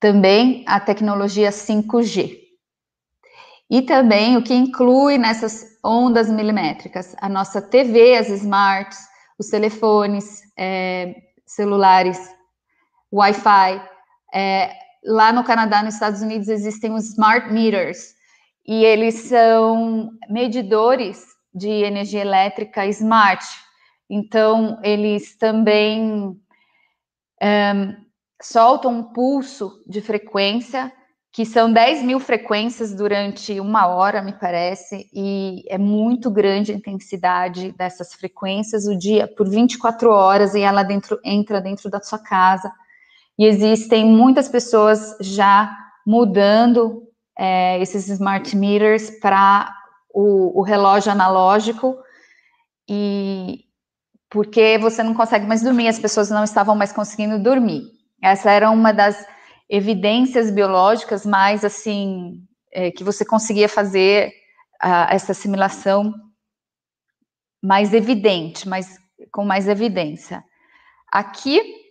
também 0.00 0.64
a 0.66 0.80
tecnologia 0.80 1.50
5G. 1.50 2.36
E 3.70 3.82
também 3.82 4.36
o 4.36 4.42
que 4.42 4.52
inclui 4.52 5.16
nessas 5.18 5.64
ondas 5.84 6.28
milimétricas, 6.28 7.14
a 7.20 7.28
nossa 7.28 7.62
TV, 7.62 8.16
as 8.16 8.28
smarts, 8.28 8.98
os 9.38 9.48
telefones 9.48 10.42
é, 10.58 11.14
celulares, 11.46 12.18
Wi-Fi, 13.12 13.82
é, 14.34 14.83
lá 15.04 15.32
no 15.32 15.44
Canadá, 15.44 15.82
nos 15.82 15.94
Estados 15.94 16.22
Unidos, 16.22 16.48
existem 16.48 16.92
os 16.92 17.10
smart 17.10 17.52
meters, 17.52 18.14
e 18.66 18.84
eles 18.84 19.14
são 19.14 20.10
medidores 20.28 21.22
de 21.54 21.68
energia 21.68 22.22
elétrica 22.22 22.86
smart. 22.86 23.44
Então, 24.08 24.80
eles 24.82 25.36
também 25.36 26.40
um, 27.42 27.96
soltam 28.42 28.92
um 28.92 29.02
pulso 29.02 29.82
de 29.86 30.00
frequência, 30.00 30.90
que 31.30 31.44
são 31.44 31.72
10 31.72 32.02
mil 32.04 32.20
frequências 32.20 32.94
durante 32.94 33.58
uma 33.58 33.88
hora, 33.88 34.22
me 34.22 34.32
parece, 34.32 35.10
e 35.12 35.64
é 35.68 35.76
muito 35.76 36.30
grande 36.30 36.72
a 36.72 36.76
intensidade 36.76 37.72
dessas 37.72 38.14
frequências 38.14 38.86
o 38.86 38.96
dia, 38.96 39.26
por 39.26 39.48
24 39.48 40.10
horas, 40.10 40.54
e 40.54 40.60
ela 40.60 40.82
dentro, 40.82 41.18
entra 41.24 41.60
dentro 41.60 41.90
da 41.90 42.00
sua 42.00 42.20
casa 42.20 42.72
e 43.38 43.46
existem 43.46 44.06
muitas 44.06 44.48
pessoas 44.48 45.16
já 45.20 45.76
mudando 46.06 47.02
é, 47.36 47.80
esses 47.80 48.08
smart 48.08 48.56
meters 48.56 49.10
para 49.20 49.74
o, 50.12 50.60
o, 50.60 50.62
relógio 50.62 51.10
analógico 51.10 51.96
e 52.88 53.64
porque 54.30 54.78
você 54.78 55.02
não 55.02 55.14
consegue 55.14 55.46
mais 55.46 55.62
dormir, 55.62 55.88
as 55.88 55.98
pessoas 55.98 56.30
não 56.30 56.44
estavam 56.44 56.76
mais 56.76 56.92
conseguindo 56.92 57.42
dormir. 57.42 57.82
Essa 58.22 58.50
era 58.50 58.70
uma 58.70 58.92
das 58.92 59.26
evidências 59.68 60.50
biológicas 60.50 61.24
mais 61.24 61.64
assim 61.64 62.42
é, 62.72 62.90
que 62.90 63.02
você 63.02 63.24
conseguia 63.24 63.68
fazer 63.68 64.32
essa 65.10 65.32
assimilação 65.32 66.12
mais 67.62 67.94
evidente, 67.94 68.68
mais 68.68 68.98
com 69.32 69.44
mais 69.44 69.66
evidência. 69.66 70.44
Aqui 71.10 71.83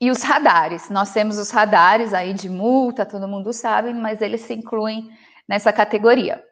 e 0.00 0.10
os 0.10 0.22
radares, 0.22 0.90
nós 0.90 1.12
temos 1.12 1.38
os 1.38 1.50
radares 1.50 2.12
aí 2.12 2.34
de 2.34 2.48
multa, 2.48 3.06
todo 3.06 3.26
mundo 3.26 3.52
sabe, 3.52 3.94
mas 3.94 4.20
eles 4.20 4.42
se 4.42 4.52
incluem 4.52 5.10
nessa 5.48 5.72
categoria. 5.72 6.42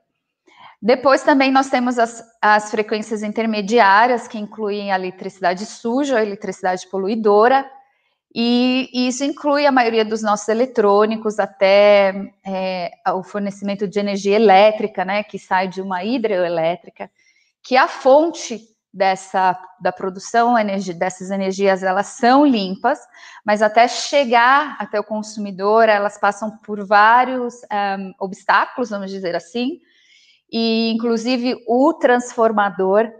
Depois 0.80 1.22
também 1.22 1.50
nós 1.50 1.68
temos 1.68 1.98
as, 1.98 2.22
as 2.40 2.70
frequências 2.70 3.22
intermediárias, 3.22 4.28
que 4.28 4.38
incluem 4.38 4.92
a 4.92 4.96
eletricidade 4.96 5.64
suja, 5.66 6.18
a 6.18 6.22
eletricidade 6.22 6.86
poluidora, 6.88 7.68
e, 8.34 8.90
e 8.92 9.08
isso 9.08 9.22
inclui 9.22 9.64
a 9.64 9.72
maioria 9.72 10.04
dos 10.04 10.22
nossos 10.22 10.48
eletrônicos, 10.48 11.38
até 11.38 12.32
é, 12.44 12.90
o 13.14 13.22
fornecimento 13.22 13.86
de 13.86 13.98
energia 14.00 14.34
elétrica, 14.36 15.04
né, 15.04 15.22
que 15.22 15.38
sai 15.38 15.68
de 15.68 15.80
uma 15.80 16.02
hidrelétrica, 16.02 17.10
que 17.62 17.76
é 17.76 17.78
a 17.78 17.88
fonte 17.88 18.73
dessa 18.94 19.60
da 19.80 19.90
produção 19.90 20.54
dessas 20.96 21.32
energias 21.32 21.82
elas 21.82 22.06
são 22.06 22.46
limpas, 22.46 23.00
mas 23.44 23.60
até 23.60 23.88
chegar 23.88 24.76
até 24.78 25.00
o 25.00 25.04
consumidor 25.04 25.88
elas 25.88 26.16
passam 26.16 26.56
por 26.58 26.86
vários 26.86 27.54
um, 27.98 28.14
obstáculos, 28.20 28.90
vamos 28.90 29.10
dizer 29.10 29.34
assim, 29.34 29.80
e 30.50 30.92
inclusive 30.94 31.56
o 31.66 31.92
transformador 31.94 33.10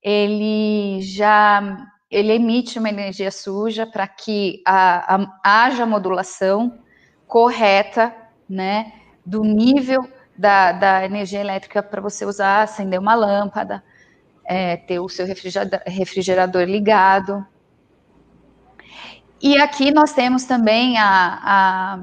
ele 0.00 1.00
já 1.02 1.84
ele 2.08 2.32
emite 2.32 2.78
uma 2.78 2.88
energia 2.88 3.32
suja 3.32 3.84
para 3.84 4.06
que 4.06 4.62
a, 4.64 5.16
a, 5.16 5.40
haja 5.42 5.84
modulação 5.84 6.78
correta, 7.26 8.14
né, 8.48 8.92
do 9.26 9.42
nível 9.42 10.08
da, 10.38 10.70
da 10.70 11.04
energia 11.04 11.40
elétrica 11.40 11.82
para 11.82 12.00
você 12.00 12.24
usar, 12.24 12.62
acender 12.62 13.00
uma 13.00 13.16
lâmpada, 13.16 13.82
é, 14.44 14.76
ter 14.76 14.98
o 14.98 15.08
seu 15.08 15.26
refrigerador, 15.26 16.62
ligado. 16.64 17.44
E 19.42 19.58
aqui 19.58 19.90
nós 19.90 20.12
temos 20.12 20.44
também 20.44 20.96
a, 20.98 21.40
a, 21.42 21.98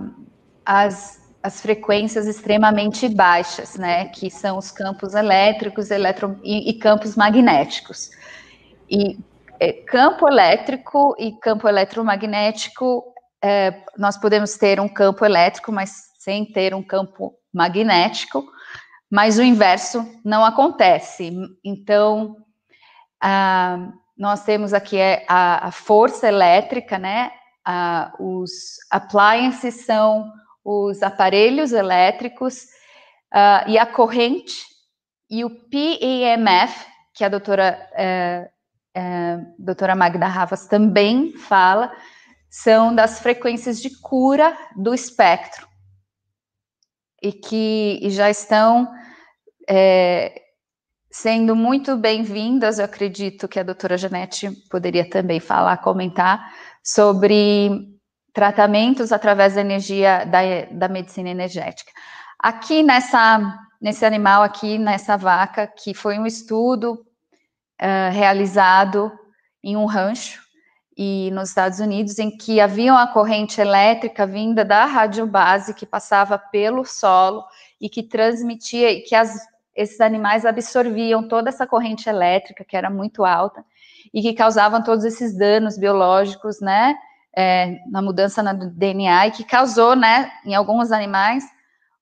as, 0.66 1.22
as 1.42 1.62
frequências 1.62 2.28
extremamente 2.28 3.08
baixas, 3.10 3.76
né, 3.76 4.06
que 4.06 4.30
são 4.30 4.58
os 4.58 4.72
campos 4.72 5.14
elétricos 5.14 5.90
eletro, 5.92 6.40
e, 6.44 6.70
e 6.70 6.74
campos 6.74 7.16
magnéticos. 7.16 8.12
E 8.90 9.18
é, 9.60 9.74
campo 9.74 10.28
elétrico 10.28 11.16
e 11.20 11.32
campo 11.34 11.68
eletromagnético, 11.68 13.04
é, 13.44 13.84
nós 13.98 14.18
podemos 14.18 14.56
ter 14.56 14.80
um 14.80 14.88
campo 14.88 15.24
elétrico, 15.26 15.72
mas 15.72 15.92
sem 16.20 16.46
ter 16.46 16.76
um 16.76 16.84
campo 16.84 17.34
magnético, 17.54 18.46
mas 19.12 19.38
o 19.38 19.44
inverso 19.44 20.08
não 20.24 20.46
acontece. 20.46 21.34
Então, 21.66 22.38
nós 24.18 24.44
temos 24.46 24.74
aqui 24.74 24.98
é, 24.98 25.26
a, 25.28 25.68
a, 25.68 25.72
força 25.72 26.30
elétrica, 26.30 26.98
né? 26.98 27.30
Os 28.18 28.78
appliances 28.90 29.86
são 29.86 30.32
os 30.64 31.04
aparelhos 31.04 31.74
elétricos 31.74 32.68
e 33.68 33.78
a 33.78 33.86
corrente 33.86 34.64
e 35.30 35.44
o 35.44 35.50
PEMF, 35.50 36.86
que 37.14 37.24
a 37.24 37.30
doutora, 37.30 37.90
é, 37.94 38.50
doutora 39.60 39.96
Magda 39.96 40.28
Ravas 40.28 40.68
também 40.68 41.34
fala, 41.34 41.92
são 42.50 42.96
das 42.96 43.20
frequências 43.20 43.82
de 43.82 43.90
cura 44.02 44.58
do 44.76 44.94
espectro 44.94 45.68
e 47.22 47.32
que 47.32 48.02
já 48.10 48.30
estão 48.30 48.92
é, 49.68 50.42
sendo 51.10 51.56
muito 51.56 51.98
bem-vindas. 51.98 52.80
Eu 52.80 52.86
acredito 52.86 53.48
que 53.48 53.60
a 53.60 53.64
doutora 53.64 53.98
Janete 53.98 54.52
poderia 54.70 55.10
também 55.10 55.40
falar, 55.40 55.78
comentar 55.78 56.54
sobre 56.84 57.90
tratamentos 58.34 59.12
através 59.12 59.56
da 59.56 59.62
energia 59.62 60.26
da, 60.26 60.40
da 60.72 60.88
medicina 60.88 61.30
energética. 61.30 61.92
Aqui 62.40 62.82
nessa 62.82 63.60
nesse 63.80 64.06
animal 64.06 64.44
aqui 64.44 64.78
nessa 64.78 65.18
vaca 65.18 65.66
que 65.66 65.94
foi 65.94 66.20
um 66.20 66.26
estudo 66.26 66.94
uh, 66.94 68.12
realizado 68.14 69.12
em 69.64 69.76
um 69.76 69.86
rancho 69.86 70.40
e 70.96 71.32
nos 71.32 71.50
Estados 71.50 71.80
Unidos, 71.80 72.20
em 72.20 72.30
que 72.30 72.60
havia 72.60 72.92
uma 72.94 73.08
corrente 73.08 73.60
elétrica 73.60 74.28
vinda 74.28 74.64
da 74.64 74.86
rádio 74.86 75.26
base 75.26 75.74
que 75.74 75.86
passava 75.86 76.38
pelo 76.38 76.86
solo 76.86 77.44
e 77.80 77.90
que 77.90 78.04
transmitia, 78.04 78.92
e 78.92 79.02
que 79.02 79.16
as, 79.16 79.36
esses 79.76 80.02
animais 80.02 80.46
absorviam 80.46 81.28
toda 81.28 81.50
essa 81.50 81.66
corrente 81.66 82.10
elétrica, 82.10 82.64
que 82.64 82.76
era 82.76 82.90
muito 82.90 83.24
alta, 83.24 83.64
e 84.14 84.22
que 84.22 84.34
causavam 84.34 84.84
todos 84.84 85.06
esses 85.06 85.38
danos 85.38 85.78
biológicos, 85.78 86.60
né, 86.60 86.96
é, 87.36 87.80
na 87.90 88.02
mudança 88.02 88.44
no 88.44 88.70
DNA, 88.72 89.28
e 89.28 89.32
que 89.32 89.44
causou, 89.44 89.96
né, 89.96 90.32
em 90.46 90.54
alguns 90.54 90.92
animais, 90.92 91.46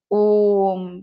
o 0.09 1.01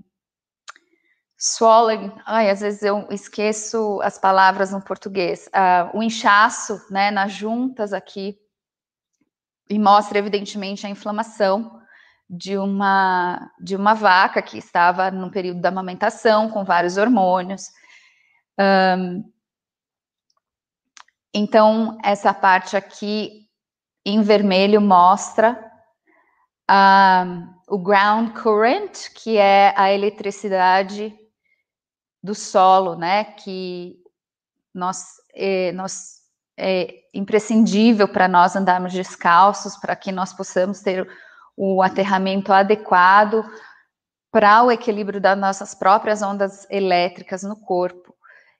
swollen, 1.38 2.12
ai, 2.24 2.50
às 2.50 2.60
vezes 2.60 2.82
eu 2.82 3.06
esqueço 3.10 4.00
as 4.02 4.18
palavras 4.18 4.72
no 4.72 4.80
português, 4.80 5.48
uh, 5.48 5.96
o 5.96 6.02
inchaço, 6.02 6.80
né, 6.90 7.10
nas 7.10 7.32
juntas 7.32 7.92
aqui, 7.92 8.38
e 9.68 9.78
mostra 9.78 10.18
evidentemente 10.18 10.86
a 10.86 10.90
inflamação 10.90 11.75
de 12.28 12.58
uma 12.58 13.50
de 13.60 13.76
uma 13.76 13.94
vaca 13.94 14.42
que 14.42 14.58
estava 14.58 15.10
no 15.10 15.30
período 15.30 15.60
da 15.60 15.68
amamentação 15.68 16.50
com 16.50 16.64
vários 16.64 16.96
hormônios. 16.96 17.70
Um, 18.58 19.32
então 21.32 21.98
essa 22.02 22.32
parte 22.32 22.76
aqui 22.76 23.46
em 24.04 24.22
vermelho 24.22 24.80
mostra 24.80 25.52
uh, 26.70 27.56
o 27.68 27.78
ground 27.78 28.32
current, 28.32 29.10
que 29.14 29.36
é 29.36 29.74
a 29.76 29.92
eletricidade 29.92 31.14
do 32.22 32.34
solo, 32.34 32.96
né, 32.96 33.24
que 33.24 33.96
nós, 34.74 35.04
é, 35.34 35.72
nós 35.72 36.16
é 36.58 36.94
imprescindível 37.12 38.08
para 38.08 38.28
nós 38.28 38.56
andarmos 38.56 38.92
descalços, 38.92 39.76
para 39.76 39.94
que 39.94 40.10
nós 40.10 40.32
possamos 40.32 40.80
ter 40.80 41.08
o 41.56 41.82
aterramento 41.82 42.52
adequado 42.52 43.44
para 44.30 44.62
o 44.62 44.70
equilíbrio 44.70 45.20
das 45.20 45.38
nossas 45.38 45.74
próprias 45.74 46.20
ondas 46.20 46.66
elétricas 46.70 47.42
no 47.42 47.56
corpo. 47.56 48.14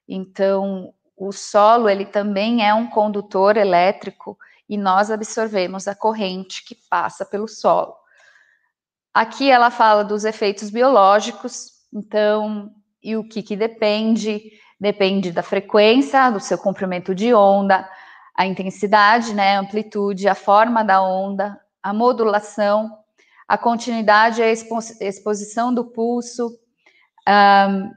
Então, 0.08 0.94
o 1.16 1.32
solo, 1.32 1.88
ele 1.88 2.06
também 2.06 2.66
é 2.66 2.72
um 2.72 2.88
condutor 2.88 3.56
elétrico 3.56 4.38
e 4.68 4.76
nós 4.76 5.10
absorvemos 5.10 5.86
a 5.86 5.94
corrente 5.94 6.64
que 6.64 6.76
passa 6.88 7.24
pelo 7.24 7.46
solo. 7.46 7.94
Aqui 9.12 9.50
ela 9.50 9.70
fala 9.70 10.04
dos 10.04 10.24
efeitos 10.24 10.70
biológicos, 10.70 11.70
então 11.92 12.70
e 13.02 13.16
o 13.16 13.26
que, 13.26 13.42
que 13.42 13.56
depende? 13.56 14.50
Depende 14.80 15.30
da 15.30 15.42
frequência, 15.42 16.30
do 16.30 16.40
seu 16.40 16.58
comprimento 16.58 17.14
de 17.14 17.32
onda, 17.32 17.88
a 18.36 18.44
intensidade, 18.44 19.32
né, 19.32 19.56
a 19.56 19.60
amplitude, 19.60 20.28
a 20.28 20.34
forma 20.34 20.82
da 20.82 21.00
onda, 21.02 21.58
a 21.86 21.92
modulação, 21.92 22.90
a 23.46 23.56
continuidade 23.56 24.42
a 24.42 24.46
expo 24.48 24.76
exposição 25.00 25.72
do 25.72 25.84
pulso, 25.84 26.50
um, 27.28 27.92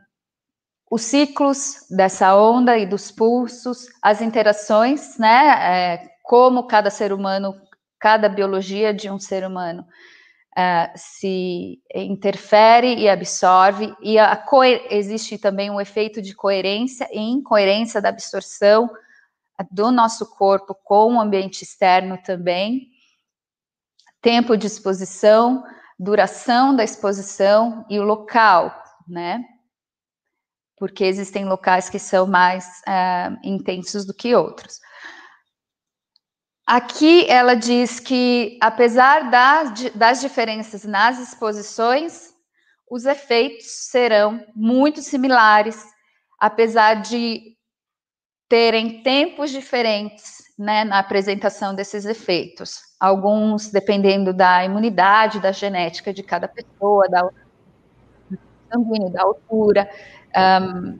os 0.92 1.02
ciclos 1.02 1.88
dessa 1.90 2.36
onda 2.36 2.78
e 2.78 2.86
dos 2.86 3.10
pulsos, 3.10 3.88
as 4.00 4.22
interações, 4.22 5.18
né, 5.18 5.96
é, 5.96 6.08
como 6.22 6.68
cada 6.68 6.92
ser 6.92 7.12
humano, 7.12 7.56
cada 8.00 8.30
biologia 8.30 8.94
de 8.94 9.10
um 9.10 9.18
ser 9.18 9.44
humano 9.44 9.82
uh, 9.82 10.92
se 10.96 11.82
interfere 11.96 12.94
e 12.96 13.10
absorve, 13.10 13.92
e 14.04 14.18
existe 14.92 15.40
também 15.40 15.72
um 15.72 15.82
efeito 15.82 16.22
de 16.22 16.36
coerência 16.36 17.10
e 17.12 17.20
incoerência 17.20 18.00
da 18.00 18.10
absorção 18.10 18.88
do 19.72 19.92
nosso 19.92 20.30
corpo 20.38 20.76
com 20.84 21.16
o 21.16 21.20
ambiente 21.20 21.64
externo 21.64 22.20
também, 22.24 22.99
tempo 24.22 24.58
de 24.58 24.68
exposição, 24.68 25.64
duração 25.98 26.76
da 26.76 26.84
exposição 26.84 27.86
e 27.90 28.00
o 28.00 28.04
local, 28.04 28.74
né? 29.08 29.44
Porque 30.78 31.04
existem 31.04 31.46
locais 31.46 31.90
que 31.90 32.00
são 32.00 32.26
mais 32.26 32.66
uh, 32.88 33.38
intensos 33.44 34.06
do 34.06 34.14
que 34.14 34.34
outros. 34.34 34.80
Aqui 36.66 37.26
ela 37.28 37.56
diz 37.56 38.00
que, 38.00 38.58
apesar 38.62 39.30
das, 39.32 39.92
das 39.96 40.22
diferenças 40.22 40.84
nas 40.84 41.18
exposições, 41.20 42.30
os 42.90 43.06
efeitos 43.06 43.66
serão 43.90 44.46
muito 44.56 45.02
similares, 45.02 45.84
apesar 46.40 47.02
de 47.02 47.58
terem 48.48 49.04
tempos 49.04 49.52
diferentes 49.52 50.44
né, 50.58 50.84
na 50.84 51.00
apresentação 51.00 51.74
desses 51.74 52.06
efeitos. 52.06 52.89
Alguns 53.00 53.72
dependendo 53.72 54.34
da 54.34 54.66
imunidade, 54.66 55.40
da 55.40 55.52
genética 55.52 56.14
de 56.14 56.22
cada 56.22 56.48
pessoa, 56.48 57.08
da 57.08 57.30
sanguíneo, 58.72 59.10
da 59.10 59.24
altura, 59.24 59.90
um, 60.62 61.00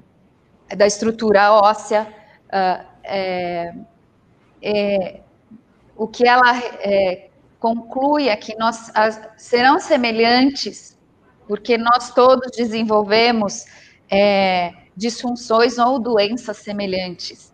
da 0.76 0.88
estrutura 0.88 1.52
óssea. 1.54 2.08
Uh, 2.48 2.90
é, 3.04 3.74
é, 4.62 5.20
o 5.96 6.08
que 6.08 6.28
ela 6.28 6.58
é, 6.58 7.30
conclui 7.60 8.30
é 8.30 8.36
que 8.36 8.56
nós 8.58 8.92
as, 8.96 9.20
serão 9.38 9.80
semelhantes, 9.80 10.98
porque 11.48 11.78
nós 11.78 12.14
todos 12.14 12.56
desenvolvemos 12.56 13.66
é, 14.10 14.74
disfunções 14.96 15.78
ou 15.78 16.00
doenças 16.00 16.58
semelhantes. 16.58 17.52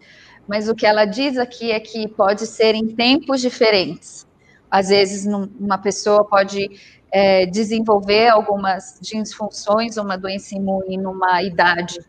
Mas 0.48 0.70
o 0.70 0.76
que 0.76 0.86
ela 0.86 1.06
diz 1.06 1.38
aqui 1.38 1.72
é 1.72 1.80
que 1.80 2.08
pode 2.08 2.46
ser 2.46 2.76
em 2.76 2.88
tempos 2.88 3.42
diferentes. 3.42 4.28
Às 4.70 4.90
vezes, 4.90 5.26
uma 5.26 5.78
pessoa 5.78 6.26
pode 6.26 6.70
é, 7.12 7.46
desenvolver 7.46 8.30
algumas 8.30 9.00
disfunções, 9.02 9.98
uma 9.98 10.18
doença 10.18 10.56
imune 10.56 10.98
numa 10.98 11.42
idade 11.42 12.00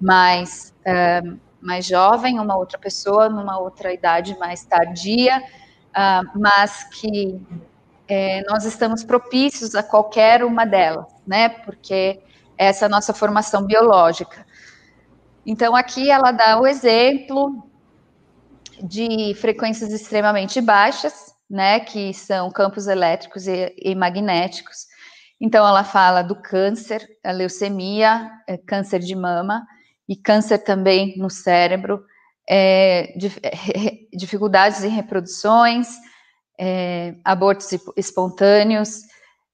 mais, 0.00 0.74
é, 0.84 1.22
mais 1.60 1.86
jovem, 1.86 2.38
uma 2.38 2.56
outra 2.56 2.78
pessoa 2.78 3.28
numa 3.28 3.58
outra 3.58 3.92
idade 3.92 4.36
mais 4.38 4.64
tardia, 4.64 5.42
uh, 5.90 6.38
mas 6.38 6.84
que 6.84 7.40
é, 8.08 8.42
nós 8.48 8.64
estamos 8.64 9.04
propícios 9.04 9.74
a 9.74 9.82
qualquer 9.82 10.42
uma 10.42 10.64
delas, 10.64 11.06
né? 11.26 11.48
Porque 11.48 12.20
essa 12.58 12.84
é 12.84 12.86
a 12.86 12.88
nossa 12.88 13.14
formação 13.14 13.64
biológica. 13.64 14.44
Então, 15.46 15.74
aqui 15.74 16.10
ela 16.10 16.32
dá 16.32 16.60
o 16.60 16.66
exemplo 16.66 17.66
de 18.82 19.34
frequências 19.34 19.92
extremamente 19.92 20.60
baixas, 20.60 21.29
né? 21.50 21.80
Que 21.80 22.14
são 22.14 22.50
campos 22.50 22.86
elétricos 22.86 23.48
e, 23.48 23.74
e 23.76 23.94
magnéticos. 23.94 24.86
Então, 25.40 25.66
ela 25.66 25.82
fala 25.82 26.22
do 26.22 26.36
câncer, 26.36 27.06
a 27.24 27.32
leucemia, 27.32 28.30
é, 28.46 28.56
câncer 28.56 29.00
de 29.00 29.16
mama 29.16 29.66
e 30.08 30.14
câncer 30.14 30.58
também 30.58 31.16
no 31.18 31.30
cérebro, 31.30 32.04
é, 32.48 33.14
dificuldades 34.12 34.84
em 34.84 34.88
reproduções, 34.88 35.88
é, 36.58 37.14
abortos 37.24 37.68
espontâneos. 37.96 39.02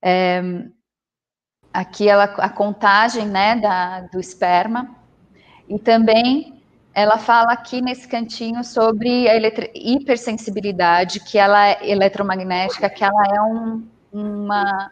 É, 0.03 0.43
aqui 1.73 2.09
ela, 2.09 2.25
a 2.25 2.49
contagem 2.49 3.27
né, 3.27 3.57
da, 3.57 4.01
do 4.01 4.19
esperma. 4.19 4.97
E 5.69 5.79
também 5.79 6.56
ela 6.97 7.19
fala 7.19 7.53
aqui 7.53 7.83
nesse 7.83 8.09
cantinho 8.09 8.65
sobre 8.65 9.29
a 9.29 9.37
hipersensibilidade, 9.75 11.21
que 11.21 11.37
ela 11.37 11.69
é 11.69 11.91
eletromagnética, 11.91 12.89
que 12.89 13.05
ela 13.05 13.23
é 13.35 13.43
um, 13.43 13.87
uma 14.11 14.91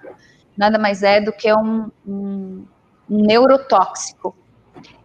nada 0.55 0.79
mais 0.79 1.03
é 1.03 1.19
do 1.23 1.33
que 1.33 1.51
um, 1.51 1.91
um, 2.07 2.67
neurotóxico. 3.09 4.37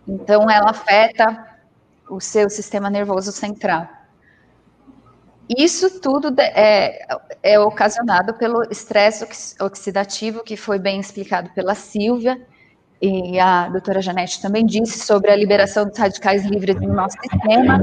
Então, 0.05 0.51
ela 0.51 0.71
afeta 0.71 1.47
o 2.09 2.19
seu 2.19 2.49
sistema 2.49 2.89
nervoso 2.89 3.31
central. 3.31 3.87
Isso 5.47 6.01
tudo 6.01 6.35
é, 6.37 6.99
é 7.41 7.57
ocasionado 7.61 8.33
pelo 8.33 8.61
estresse 8.69 9.55
oxidativo, 9.61 10.43
que 10.43 10.57
foi 10.57 10.77
bem 10.77 10.99
explicado 10.99 11.49
pela 11.51 11.75
Silvia, 11.75 12.45
e 13.01 13.39
a 13.39 13.69
doutora 13.69 14.01
Janete 14.01 14.41
também 14.41 14.65
disse 14.65 14.99
sobre 14.99 15.31
a 15.31 15.35
liberação 15.35 15.85
dos 15.85 15.97
radicais 15.97 16.45
livres 16.45 16.75
no 16.81 16.93
nosso 16.93 17.17
sistema, 17.21 17.79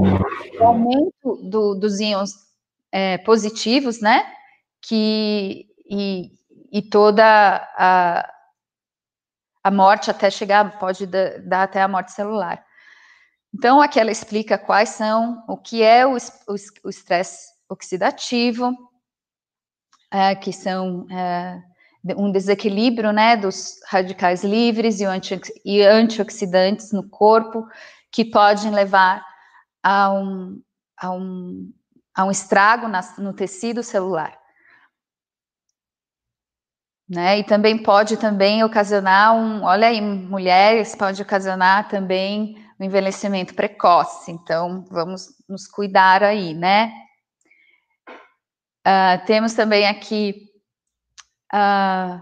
o 0.60 0.64
aumento 0.64 1.36
do, 1.42 1.74
dos 1.74 2.00
íons 2.00 2.32
é, 2.92 3.18
positivos, 3.18 4.00
né, 4.00 4.26
que, 4.82 5.66
e, 5.88 6.30
e 6.70 6.82
toda 6.82 7.24
a, 7.24 8.30
a 9.64 9.70
morte 9.70 10.10
até 10.10 10.30
chegar, 10.30 10.78
pode 10.78 11.06
dar, 11.06 11.40
dar 11.40 11.62
até 11.62 11.80
a 11.80 11.88
morte 11.88 12.12
celular. 12.12 12.64
Então, 13.54 13.80
aqui 13.80 13.98
ela 13.98 14.10
explica 14.10 14.58
quais 14.58 14.90
são, 14.90 15.42
o 15.48 15.56
que 15.56 15.82
é 15.82 16.06
o 16.06 16.14
estresse 16.88 17.46
oxidativo, 17.70 18.70
é, 20.10 20.34
que 20.34 20.52
são 20.52 21.06
é, 21.10 21.62
um 22.16 22.30
desequilíbrio 22.30 23.12
né, 23.12 23.36
dos 23.36 23.80
radicais 23.88 24.44
livres 24.44 25.00
e, 25.00 25.04
anti, 25.04 25.40
e 25.64 25.82
antioxidantes 25.82 26.92
no 26.92 27.08
corpo, 27.08 27.66
que 28.10 28.24
podem 28.24 28.70
levar 28.70 29.24
a 29.82 30.12
um, 30.12 30.60
a 30.96 31.10
um, 31.10 31.72
a 32.14 32.24
um 32.24 32.30
estrago 32.30 32.88
na, 32.88 33.00
no 33.18 33.32
tecido 33.32 33.82
celular. 33.82 34.38
Né? 37.08 37.38
E 37.38 37.44
também 37.44 37.80
pode 37.80 38.16
também 38.16 38.64
ocasionar 38.64 39.34
um, 39.34 39.62
olha 39.62 39.88
aí, 39.88 40.00
mulheres 40.00 40.94
pode 40.96 41.22
ocasionar 41.22 41.88
também 41.88 42.56
o 42.78 42.82
um 42.82 42.86
envelhecimento 42.86 43.54
precoce. 43.54 44.30
Então, 44.32 44.84
vamos 44.90 45.28
nos 45.48 45.68
cuidar 45.68 46.22
aí, 46.22 46.52
né? 46.52 46.92
Uh, 48.86 49.24
temos 49.26 49.52
também 49.54 49.86
aqui 49.86 50.46
Uh, 51.56 52.20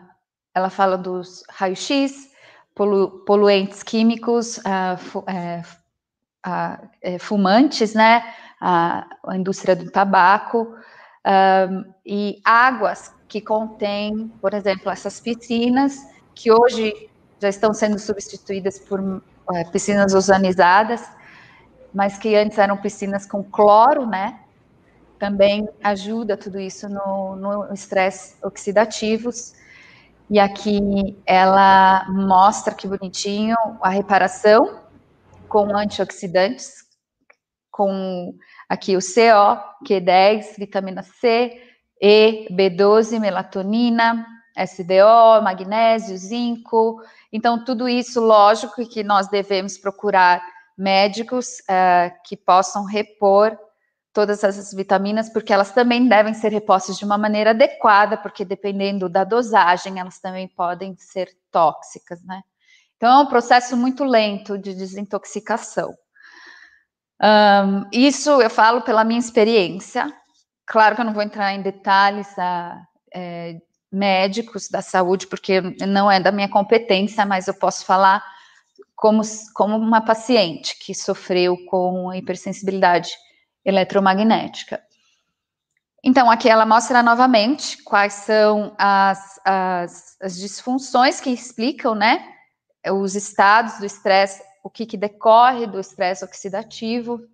ela 0.54 0.70
fala 0.70 0.96
dos 0.96 1.42
raios-x, 1.50 2.30
polu 2.72 3.24
poluentes 3.24 3.82
químicos, 3.82 4.58
uh, 4.58 4.96
fu 4.96 5.24
é, 5.26 5.62
uh, 6.46 7.18
fumantes, 7.18 7.94
né? 7.94 8.22
A, 8.60 9.04
a, 9.26 9.36
indústria 9.36 9.74
do 9.74 9.90
tabaco 9.90 10.74
e 12.06 12.40
águas 12.44 13.12
que 13.26 13.40
contêm, 13.40 14.28
por 14.40 14.54
exemplo, 14.54 14.90
essas 14.90 15.20
piscinas 15.20 15.98
que 16.34 16.52
hoje 16.52 17.10
já 17.40 17.48
estão 17.48 17.74
sendo 17.74 17.98
substituídas 17.98 18.78
por 18.78 19.22
é, 19.52 19.64
piscinas 19.64 20.14
ozonizadas, 20.14 21.02
mas 21.92 22.16
que 22.16 22.34
antes 22.36 22.58
eram 22.58 22.76
piscinas 22.76 23.26
com 23.26 23.42
cloro, 23.42 24.06
né? 24.06 24.43
Também 25.18 25.68
ajuda 25.82 26.36
tudo 26.36 26.58
isso 26.58 26.88
no 26.88 27.72
estresse 27.72 28.36
oxidativos. 28.42 29.54
E 30.28 30.38
aqui 30.38 31.16
ela 31.26 32.06
mostra 32.08 32.74
que 32.74 32.88
bonitinho 32.88 33.56
a 33.80 33.90
reparação 33.90 34.80
com 35.48 35.76
antioxidantes, 35.76 36.84
com 37.70 38.34
aqui 38.68 38.96
o 38.96 39.00
CO, 39.00 39.60
Q10, 39.86 40.56
vitamina 40.58 41.02
C, 41.02 41.60
E, 42.00 42.48
B12, 42.50 43.20
melatonina, 43.20 44.26
SDO, 44.56 45.42
magnésio, 45.42 46.16
zinco. 46.16 47.00
Então, 47.32 47.64
tudo 47.64 47.88
isso, 47.88 48.20
lógico 48.20 48.86
que 48.88 49.02
nós 49.02 49.28
devemos 49.28 49.76
procurar 49.76 50.42
médicos 50.76 51.58
uh, 51.60 52.12
que 52.24 52.36
possam 52.36 52.84
repor 52.84 53.56
todas 54.14 54.44
essas 54.44 54.72
vitaminas, 54.72 55.28
porque 55.28 55.52
elas 55.52 55.72
também 55.72 56.08
devem 56.08 56.32
ser 56.32 56.52
repostas 56.52 56.96
de 56.96 57.04
uma 57.04 57.18
maneira 57.18 57.50
adequada, 57.50 58.16
porque 58.16 58.44
dependendo 58.44 59.08
da 59.08 59.24
dosagem, 59.24 59.98
elas 59.98 60.20
também 60.20 60.46
podem 60.46 60.96
ser 60.96 61.28
tóxicas, 61.50 62.24
né? 62.24 62.40
Então, 62.96 63.20
é 63.20 63.22
um 63.24 63.26
processo 63.26 63.76
muito 63.76 64.04
lento 64.04 64.56
de 64.56 64.72
desintoxicação. 64.72 65.92
Um, 67.20 67.88
isso 67.92 68.40
eu 68.40 68.48
falo 68.48 68.82
pela 68.82 69.02
minha 69.02 69.18
experiência. 69.18 70.06
Claro 70.64 70.94
que 70.94 71.00
eu 71.00 71.04
não 71.04 71.12
vou 71.12 71.22
entrar 71.22 71.52
em 71.52 71.60
detalhes 71.60 72.28
é, 73.12 73.58
médicos 73.90 74.68
da 74.68 74.80
saúde, 74.80 75.26
porque 75.26 75.60
não 75.60 76.10
é 76.10 76.20
da 76.20 76.30
minha 76.30 76.48
competência, 76.48 77.26
mas 77.26 77.48
eu 77.48 77.54
posso 77.54 77.84
falar 77.84 78.24
como, 78.94 79.22
como 79.54 79.76
uma 79.76 80.00
paciente 80.00 80.78
que 80.78 80.94
sofreu 80.94 81.56
com 81.66 82.14
hipersensibilidade 82.14 83.10
eletromagnética. 83.64 84.82
Então, 86.02 86.30
aqui 86.30 86.50
ela 86.50 86.66
mostra 86.66 87.02
novamente 87.02 87.82
quais 87.82 88.12
são 88.12 88.74
as, 88.78 89.40
as, 89.44 90.16
as 90.20 90.36
disfunções 90.36 91.18
que 91.18 91.30
explicam, 91.30 91.94
né, 91.94 92.30
os 92.92 93.14
estados 93.14 93.78
do 93.78 93.86
estresse, 93.86 94.42
o 94.62 94.68
que, 94.68 94.84
que 94.84 94.98
decorre 94.98 95.66
do 95.66 95.80
estresse 95.80 96.22
oxidativo. 96.22 97.26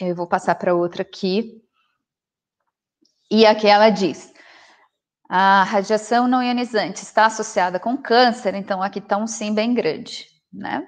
Eu 0.00 0.14
vou 0.14 0.28
passar 0.28 0.54
para 0.54 0.74
outra 0.74 1.02
aqui. 1.02 1.60
E 3.28 3.44
aqui 3.44 3.66
ela 3.66 3.90
diz: 3.90 4.32
a 5.28 5.64
radiação 5.64 6.28
não 6.28 6.42
ionizante 6.42 7.02
está 7.02 7.26
associada 7.26 7.80
com 7.80 7.96
câncer, 7.96 8.54
então 8.54 8.80
aqui 8.82 9.00
está 9.00 9.16
um 9.16 9.26
sim 9.26 9.52
bem 9.52 9.74
grande, 9.74 10.26
né? 10.52 10.86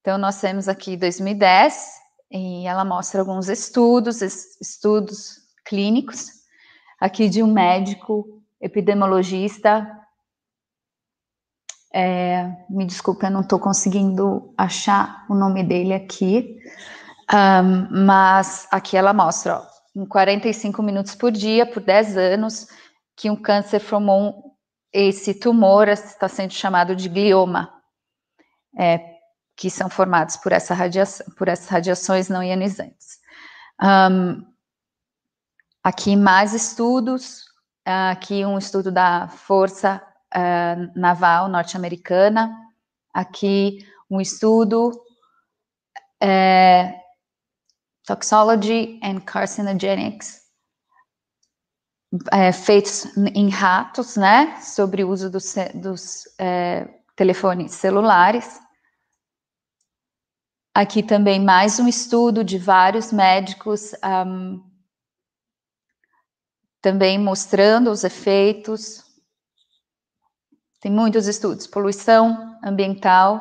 Então, 0.00 0.16
nós 0.16 0.40
temos 0.40 0.68
aqui 0.68 0.96
2010, 0.96 1.97
e 2.30 2.66
ela 2.66 2.84
mostra 2.84 3.20
alguns 3.20 3.48
estudos, 3.48 4.20
estudos 4.60 5.38
clínicos, 5.64 6.26
aqui 7.00 7.28
de 7.28 7.42
um 7.42 7.52
médico 7.52 8.42
epidemiologista. 8.60 9.88
É, 11.92 12.50
me 12.68 12.84
desculpe, 12.84 13.24
eu 13.24 13.30
não 13.30 13.40
estou 13.40 13.58
conseguindo 13.58 14.52
achar 14.58 15.24
o 15.28 15.34
nome 15.34 15.64
dele 15.64 15.94
aqui, 15.94 16.58
um, 17.32 18.04
mas 18.04 18.68
aqui 18.70 18.96
ela 18.96 19.14
mostra, 19.14 19.60
ó, 19.60 19.66
em 19.96 20.04
45 20.04 20.82
minutos 20.82 21.14
por 21.14 21.32
dia, 21.32 21.64
por 21.64 21.82
10 21.82 22.16
anos, 22.16 22.66
que 23.16 23.30
um 23.30 23.36
câncer 23.36 23.80
formou 23.80 24.20
um, 24.20 24.48
esse 24.92 25.34
tumor, 25.34 25.88
está 25.88 26.28
sendo 26.28 26.52
chamado 26.52 26.94
de 26.94 27.08
glioma. 27.08 27.72
É, 28.78 29.17
que 29.58 29.68
são 29.68 29.90
formados 29.90 30.36
por, 30.36 30.52
essa 30.52 30.72
radiação, 30.72 31.26
por 31.36 31.48
essas 31.48 31.66
radiações 31.66 32.28
não 32.28 32.44
ionizantes. 32.44 33.18
Um, 33.82 34.46
aqui 35.82 36.14
mais 36.14 36.54
estudos, 36.54 37.44
aqui 37.84 38.46
um 38.46 38.56
estudo 38.56 38.92
da 38.92 39.26
Força 39.26 40.00
uh, 40.32 40.98
Naval 40.98 41.48
Norte-Americana, 41.48 42.56
aqui 43.12 43.84
um 44.08 44.20
estudo 44.20 44.92
é, 46.22 46.94
Toxology 48.06 49.00
and 49.02 49.20
Carcinogenics, 49.22 50.40
é, 52.30 52.52
feitos 52.52 53.06
em 53.34 53.50
ratos, 53.50 54.16
né, 54.16 54.60
sobre 54.60 55.02
o 55.02 55.10
uso 55.10 55.28
dos, 55.28 55.52
dos 55.74 56.24
telefones 57.16 57.72
celulares. 57.72 58.67
Aqui 60.80 61.02
também 61.02 61.44
mais 61.44 61.80
um 61.80 61.88
estudo 61.88 62.44
de 62.44 62.56
vários 62.56 63.12
médicos, 63.12 63.94
um, 64.24 64.62
também 66.80 67.18
mostrando 67.18 67.90
os 67.90 68.04
efeitos. 68.04 69.02
Tem 70.80 70.92
muitos 70.92 71.26
estudos, 71.26 71.66
poluição 71.66 72.56
ambiental. 72.64 73.40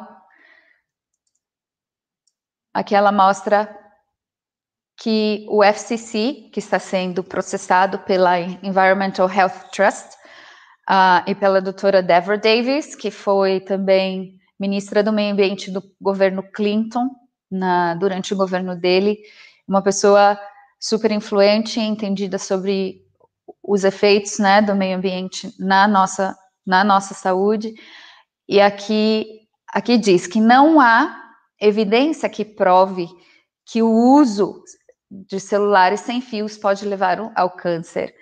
Aqui 2.73 2.95
ela 2.95 3.11
mostra 3.11 3.69
que 4.99 5.45
o 5.47 5.63
FCC, 5.63 6.49
que 6.51 6.57
está 6.57 6.79
sendo 6.79 7.23
processado 7.23 7.99
pela 7.99 8.39
Environmental 8.39 9.29
Health 9.31 9.69
Trust, 9.71 10.15
uh, 10.89 11.21
e 11.27 11.35
pela 11.35 11.61
doutora 11.61 12.01
Deborah 12.01 12.41
Davis, 12.41 12.95
que 12.95 13.11
foi 13.11 13.59
também 13.59 14.39
ministra 14.59 15.03
do 15.03 15.13
Meio 15.13 15.33
Ambiente 15.33 15.69
do 15.69 15.83
governo 16.01 16.41
Clinton, 16.41 17.26
na, 17.49 17.93
durante 17.95 18.33
o 18.33 18.37
governo 18.37 18.75
dele, 18.75 19.19
uma 19.67 19.81
pessoa 19.81 20.39
super 20.79 21.11
influente 21.11 21.79
entendida 21.79 22.37
sobre 22.37 23.01
os 23.63 23.83
efeitos 23.83 24.39
né, 24.39 24.61
do 24.61 24.75
meio 24.75 24.97
ambiente 24.97 25.53
na 25.59 25.87
nossa, 25.87 26.37
na 26.65 26.83
nossa 26.83 27.13
saúde. 27.13 27.73
E 28.47 28.61
aqui, 28.61 29.25
aqui 29.73 29.97
diz 29.97 30.27
que 30.27 30.39
não 30.39 30.79
há 30.79 31.23
evidência 31.59 32.29
que 32.29 32.45
prove 32.45 33.07
que 33.65 33.81
o 33.81 33.89
uso 33.89 34.63
de 35.09 35.39
celulares 35.39 36.01
sem 36.01 36.21
fios 36.21 36.57
pode 36.57 36.85
levar 36.85 37.31
ao 37.35 37.51
câncer. 37.51 38.13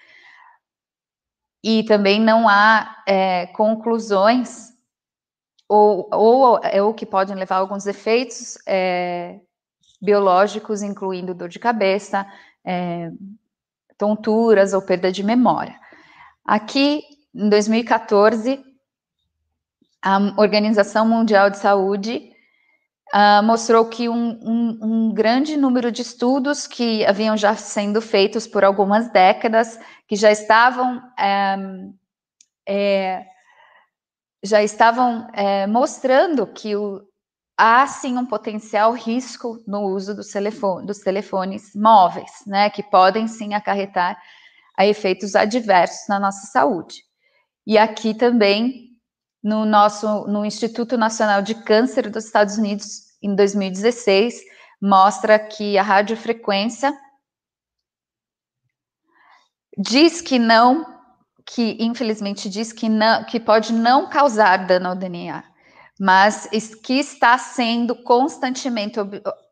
E 1.63 1.84
também 1.84 2.19
não 2.19 2.47
há 2.47 3.03
é, 3.07 3.47
conclusões 3.47 4.74
ou, 5.68 6.07
ou 6.11 6.59
é 6.63 6.82
o 6.82 6.93
que 6.93 7.05
podem 7.05 7.36
levar 7.36 7.55
a 7.55 7.59
alguns 7.59 7.86
efeitos 7.86 8.57
é, 8.68 9.39
biológicos, 10.01 10.82
incluindo 10.82 11.34
dor 11.34 11.49
de 11.49 11.59
cabeça, 11.59 12.26
é, 12.63 13.11
tonturas 13.97 14.74
ou 14.74 14.82
perda 14.82 15.11
de 15.11 15.24
memória. 15.24 15.80
Aqui, 16.45 17.03
em 17.34 17.49
2014, 17.49 18.63
a 20.01 20.18
Organização 20.38 21.07
Mundial 21.07 21.49
de 21.49 21.57
Saúde 21.57 22.32
uh, 23.13 23.43
mostrou 23.43 23.86
que 23.86 24.07
um, 24.07 24.39
um, 24.41 24.80
um, 24.82 25.13
grande 25.13 25.57
número 25.57 25.91
de 25.91 26.03
estudos 26.03 26.68
que 26.68 27.03
haviam 27.05 27.36
já 27.36 27.55
sendo 27.55 28.01
feitos 28.01 28.45
por 28.45 28.63
algumas 28.63 29.11
décadas, 29.11 29.80
que 30.07 30.16
já 30.16 30.32
estavam 30.32 31.01
é, 32.68 33.26
já 34.46 34.64
estavam 34.64 35.28
é, 35.34 35.66
mostrando 35.68 36.46
que 36.48 36.76
o, 36.76 37.02
há 37.58 37.86
sim 37.88 38.18
um 38.18 38.26
potencial 38.26 38.93
risco 38.93 39.64
no 39.68 39.82
uso 39.82 40.16
dos, 40.16 40.28
telefone, 40.28 40.86
dos 40.86 41.00
telefones 41.00 41.74
móveis, 41.76 42.32
né, 42.46 42.70
que 42.70 42.84
podem 42.84 43.28
sim 43.28 43.54
acarretar 43.54 44.22
a 44.78 44.86
efeitos 44.86 45.36
adversos 45.36 46.08
na 46.08 46.20
nossa 46.20 46.48
saúde. 46.48 47.04
E 47.66 47.78
aqui 47.78 48.14
também 48.14 48.89
no 49.43 49.66
nosso 49.66 50.28
no 50.28 50.46
Instituto 50.46 50.98
Nacional 50.98 51.41
de 51.41 51.56
Câncer 51.64 52.10
dos 52.10 52.26
Estados 52.26 52.58
Unidos 52.58 53.06
em 53.22 53.36
2016 53.36 54.41
mostra 54.82 55.39
que 55.39 55.78
a 55.78 55.84
radiofrequência 55.84 56.93
diz 59.78 60.22
que 60.22 60.39
não 60.39 60.95
que 61.46 61.78
infelizmente 61.80 62.50
diz 62.50 62.74
que 62.74 62.89
não 62.89 63.24
que 63.24 63.39
pode 63.39 63.72
não 63.72 64.10
causar 64.10 64.66
dano 64.66 64.89
ao 64.89 64.96
DNA, 64.96 65.43
mas 66.00 66.50
que 66.84 66.93
está 66.93 67.38
sendo 67.38 67.96
constantemente 67.96 69.00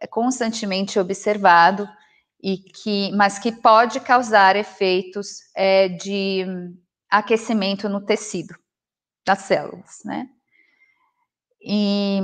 constantemente 0.09 0.99
observado 0.99 1.87
e 2.41 2.57
que 2.57 3.11
mas 3.13 3.37
que 3.37 3.51
pode 3.51 3.99
causar 3.99 4.55
efeitos 4.55 5.37
é, 5.55 5.87
de 5.87 6.45
aquecimento 7.09 7.87
no 7.87 8.01
tecido 8.01 8.55
das 9.25 9.39
células, 9.39 9.99
né? 10.03 10.27
E 11.61 12.19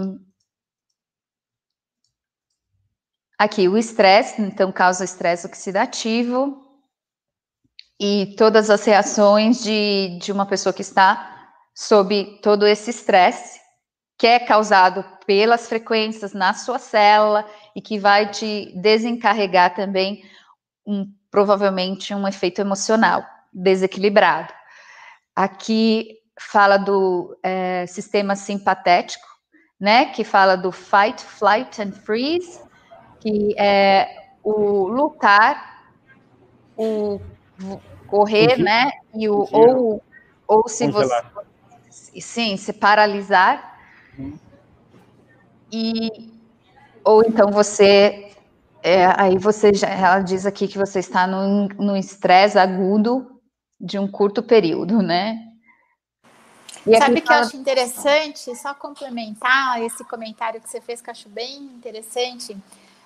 aqui 3.38 3.70
o 3.70 3.78
estresse, 3.78 4.42
então 4.42 4.72
causa 4.72 5.06
estresse 5.06 5.46
oxidativo 5.46 6.69
e 8.00 8.34
todas 8.38 8.70
as 8.70 8.86
reações 8.86 9.62
de, 9.62 10.18
de 10.22 10.32
uma 10.32 10.46
pessoa 10.46 10.72
que 10.72 10.82
está 10.82 11.52
sob 11.76 12.40
todo 12.42 12.66
esse 12.66 12.90
estresse 12.90 13.60
que 14.20 14.28
é 14.28 14.38
causado 14.38 15.06
pelas 15.26 15.68
frequências 15.70 16.34
na 16.34 16.54
sua 16.54 16.78
célula 16.78 17.50
e 17.74 17.82
que 17.82 17.98
vai 17.98 18.30
te 18.30 18.74
desencarregar 18.76 19.74
também 19.74 20.24
um, 20.86 21.10
provavelmente 21.32 22.14
um 22.14 22.28
efeito 22.28 22.60
emocional 22.60 23.24
desequilibrado. 23.54 24.54
Aqui 25.34 26.18
fala 26.38 26.78
do 26.78 27.38
é, 27.42 27.86
sistema 27.88 28.36
simpatético, 28.36 29.26
né, 29.80 30.08
que 30.08 30.26
fala 30.26 30.58
do 30.58 30.72
fight, 30.72 31.24
flight 31.24 31.82
and 31.82 31.94
freeze, 31.94 32.62
que 33.22 33.56
é 33.58 34.34
o 34.44 34.88
lutar, 34.90 35.86
o 36.76 37.22
correr, 38.08 38.52
Fugir. 38.52 38.64
né, 38.64 38.92
e 39.14 39.30
o 39.30 39.48
ou 39.52 40.04
ou 40.48 40.68
se 40.68 40.86
Congelar. 40.86 41.32
você 41.34 42.22
sim, 42.22 42.58
se 42.58 42.74
paralisar. 42.74 43.78
Hum. 44.18 44.38
E 45.72 46.32
ou 47.04 47.24
então 47.24 47.52
você 47.52 48.32
é, 48.82 49.06
aí 49.22 49.38
você 49.38 49.74
já, 49.74 49.88
ela 49.90 50.20
diz 50.22 50.46
aqui 50.46 50.68
que 50.68 50.78
você 50.78 51.00
está 51.00 51.28
no 51.28 51.96
estresse 51.98 52.58
agudo 52.58 53.40
de 53.80 54.00
um 54.00 54.08
curto 54.10 54.42
período, 54.42 55.02
né? 55.02 55.38
E 56.88 56.98
Sabe 56.98 57.20
o 57.20 57.22
que 57.22 57.32
eu 57.32 57.36
acho 57.36 57.58
interessante? 57.58 58.56
Só 58.56 58.74
complementar 58.74 59.82
esse 59.84 60.04
comentário 60.06 60.62
que 60.62 60.70
você 60.70 60.80
fez, 60.80 61.02
que 61.02 61.10
eu 61.10 61.12
acho 61.12 61.30
bem 61.30 61.58
interessante. 61.58 62.58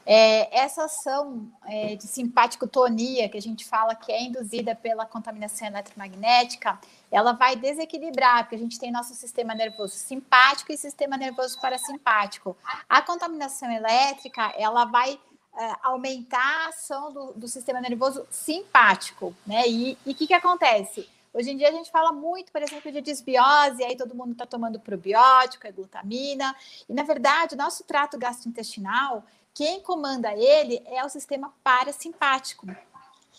É, 0.06 0.60
essa 0.60 0.86
ação 0.86 1.50
é, 1.66 1.96
de 1.96 2.04
simpaticotonia, 2.04 3.30
que 3.30 3.38
a 3.38 3.42
gente 3.42 3.66
fala 3.66 3.96
que 3.96 4.12
é 4.12 4.22
induzida 4.22 4.76
pela 4.76 5.06
contaminação 5.06 5.68
eletromagnética, 5.68 6.78
ela 7.10 7.32
vai 7.32 7.56
desequilibrar, 7.56 8.44
porque 8.44 8.56
a 8.56 8.60
gente 8.60 8.80
tem 8.80 8.92
nosso 8.92 9.14
sistema 9.14 9.56
nervoso 9.56 9.96
simpático 9.96 10.72
e 10.72 10.78
sistema 10.78 11.16
nervoso 11.16 11.60
parasimpático. 11.62 12.58
A 12.90 13.02
contaminação 13.02 13.72
elétrica, 13.72 14.54
ela 14.58 14.86
vai 14.86 15.20
é, 15.58 15.76
aumentar 15.84 16.66
a 16.66 16.68
ação 16.70 17.14
do, 17.14 17.34
do, 17.34 17.48
sistema 17.48 17.80
nervoso 17.80 18.26
simpático, 18.30 19.36
né? 19.46 19.68
E 19.68 19.98
o 20.06 20.14
que, 20.14 20.28
que 20.28 20.34
acontece? 20.34 21.08
Hoje 21.32 21.52
em 21.52 21.58
dia 21.58 21.70
a 21.70 21.72
gente 21.72 21.92
fala 21.92 22.12
muito, 22.12 22.52
por 22.52 22.62
exemplo, 22.62 22.92
de 22.92 23.02
desbiose, 23.02 23.84
aí 23.84 23.96
todo 23.96 24.16
mundo 24.16 24.34
está 24.34 24.46
tomando 24.46 24.80
probiótico, 24.80 25.66
é 25.66 25.72
glutamina, 25.72 26.56
e 26.88 26.94
na 26.94 27.04
verdade 27.04 27.56
o 27.56 27.58
nosso 27.58 27.84
trato 27.84 28.18
gastrointestinal, 28.18 29.24
quem 29.54 29.82
comanda 29.82 30.34
ele 30.34 30.82
é 30.86 31.04
o 31.06 31.10
sistema 31.10 31.54
parasimpático. 31.64 32.68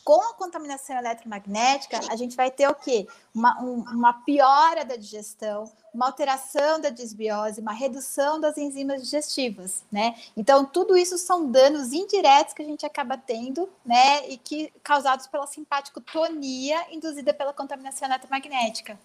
Com 0.04 0.20
a 0.20 0.34
contaminação 0.34 0.98
eletromagnética, 0.98 1.98
a 2.10 2.16
gente 2.16 2.36
vai 2.36 2.50
ter 2.50 2.68
o 2.68 2.74
quê? 2.74 3.08
Uma, 3.34 3.58
um, 3.62 3.80
uma 3.80 4.12
piora 4.12 4.84
da 4.84 4.96
digestão, 4.96 5.64
uma 5.94 6.06
alteração 6.06 6.78
da 6.78 6.90
desbiose, 6.90 7.62
uma 7.62 7.72
redução 7.72 8.38
das 8.38 8.58
enzimas 8.58 9.02
digestivas, 9.02 9.82
né? 9.90 10.14
Então, 10.36 10.66
tudo 10.66 10.94
isso 10.94 11.16
são 11.16 11.50
danos 11.50 11.94
indiretos 11.94 12.52
que 12.52 12.60
a 12.60 12.66
gente 12.66 12.84
acaba 12.84 13.16
tendo, 13.16 13.66
né? 13.82 14.28
E 14.28 14.36
que 14.36 14.70
causados 14.82 15.26
pela 15.26 15.46
simpaticotonia 15.46 16.84
induzida 16.92 17.32
pela 17.32 17.54
contaminação 17.54 18.06
eletromagnética. 18.06 18.98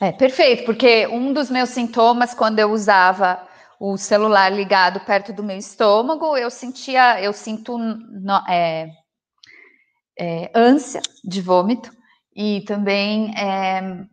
É, 0.00 0.10
perfeito, 0.10 0.64
porque 0.64 1.06
um 1.06 1.32
dos 1.32 1.50
meus 1.50 1.68
sintomas 1.68 2.34
quando 2.34 2.58
eu 2.58 2.72
usava 2.72 3.46
o 3.84 3.96
celular 3.96 4.52
ligado 4.52 5.00
perto 5.00 5.32
do 5.32 5.42
meu 5.42 5.58
estômago, 5.58 6.36
eu 6.36 6.48
sentia, 6.52 7.20
eu 7.20 7.32
sinto 7.32 7.76
no, 7.76 8.36
é, 8.48 8.88
é, 10.16 10.52
ânsia 10.54 11.02
de 11.24 11.40
vômito 11.40 11.90
e 12.32 12.60
também 12.60 13.34
é, 13.36 14.06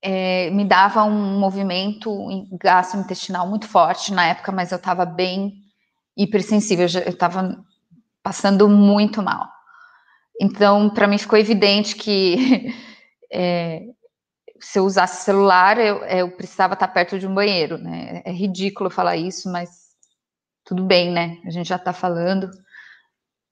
é 0.00 0.50
me 0.50 0.64
dava 0.64 1.02
um 1.02 1.40
movimento 1.40 2.08
gastrointestinal 2.52 3.48
muito 3.48 3.66
forte 3.66 4.12
na 4.12 4.28
época, 4.28 4.52
mas 4.52 4.70
eu 4.70 4.76
estava 4.76 5.04
bem 5.04 5.54
hipersensível, 6.16 6.86
eu 7.04 7.10
estava 7.10 7.60
passando 8.22 8.68
muito 8.68 9.20
mal. 9.24 9.50
Então, 10.40 10.88
para 10.88 11.08
mim 11.08 11.18
ficou 11.18 11.36
evidente 11.36 11.96
que 11.96 12.72
é, 13.32 13.82
se 14.60 14.78
eu 14.78 14.84
usasse 14.84 15.24
celular, 15.24 15.78
eu, 15.78 15.96
eu 16.04 16.30
precisava 16.30 16.74
estar 16.74 16.88
perto 16.88 17.18
de 17.18 17.26
um 17.26 17.34
banheiro, 17.34 17.78
né? 17.78 18.22
É 18.24 18.32
ridículo 18.32 18.90
falar 18.90 19.16
isso, 19.16 19.50
mas 19.50 19.70
tudo 20.64 20.84
bem, 20.84 21.10
né? 21.12 21.38
A 21.46 21.50
gente 21.50 21.68
já 21.68 21.76
está 21.76 21.92
falando. 21.92 22.50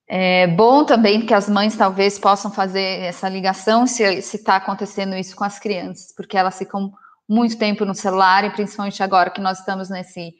É 0.07 0.47
bom 0.47 0.85
também 0.85 1.25
que 1.25 1.33
as 1.33 1.49
mães 1.49 1.75
talvez 1.75 2.19
possam 2.19 2.51
fazer 2.51 3.01
essa 3.01 3.27
ligação 3.27 3.87
se 3.87 4.03
está 4.19 4.57
acontecendo 4.57 5.15
isso 5.15 5.35
com 5.35 5.43
as 5.43 5.57
crianças, 5.57 6.13
porque 6.15 6.37
elas 6.37 6.57
ficam 6.57 6.93
muito 7.27 7.57
tempo 7.57 7.85
no 7.85 7.95
celular, 7.95 8.43
e 8.43 8.51
principalmente 8.51 9.01
agora 9.01 9.31
que 9.31 9.41
nós 9.41 9.59
estamos 9.59 9.89
nesse 9.89 10.35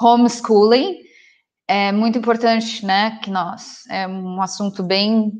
homeschooling, 0.00 0.96
é 1.68 1.92
muito 1.92 2.18
importante, 2.18 2.84
né, 2.84 3.18
que 3.22 3.30
nós, 3.30 3.86
é 3.88 4.08
um 4.08 4.40
assunto 4.42 4.82
bem 4.82 5.32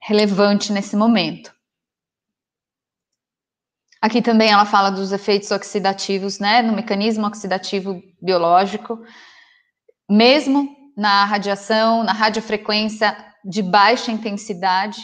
relevante 0.00 0.72
nesse 0.72 0.96
momento. 0.96 1.53
Aqui 4.04 4.20
também 4.20 4.50
ela 4.50 4.66
fala 4.66 4.90
dos 4.90 5.12
efeitos 5.12 5.50
oxidativos, 5.50 6.38
né, 6.38 6.60
no 6.60 6.74
mecanismo 6.74 7.26
oxidativo 7.26 8.02
biológico, 8.20 9.02
mesmo 10.10 10.68
na 10.94 11.24
radiação, 11.24 12.04
na 12.04 12.12
radiofrequência 12.12 13.16
de 13.42 13.62
baixa 13.62 14.12
intensidade, 14.12 15.00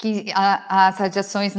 que 0.00 0.32
a, 0.34 0.86
as 0.86 0.96
radiações 0.96 1.52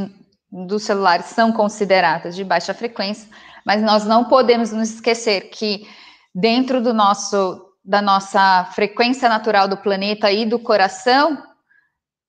dos 0.50 0.82
celulares 0.82 1.26
são 1.26 1.52
consideradas 1.52 2.34
de 2.34 2.42
baixa 2.42 2.74
frequência, 2.74 3.30
mas 3.64 3.80
nós 3.80 4.04
não 4.04 4.24
podemos 4.24 4.72
nos 4.72 4.90
esquecer 4.90 5.50
que 5.50 5.88
dentro 6.34 6.82
do 6.82 6.92
nosso 6.92 7.64
da 7.84 8.02
nossa 8.02 8.64
frequência 8.74 9.28
natural 9.28 9.68
do 9.68 9.76
planeta 9.76 10.32
e 10.32 10.44
do 10.44 10.58
coração, 10.58 11.40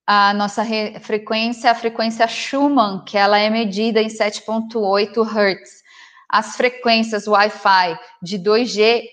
a 0.07 0.33
nossa 0.33 0.63
frequência, 1.01 1.69
a 1.69 1.75
frequência 1.75 2.25
Schumann, 2.29 3.03
que 3.03 3.17
ela 3.17 3.37
é 3.37 3.49
medida 3.49 4.01
em 4.01 4.07
7.8 4.07 5.21
Hz. 5.21 5.83
As 6.29 6.55
frequências 6.55 7.27
Wi-Fi 7.27 7.99
de 8.21 8.39
2G 8.39 9.03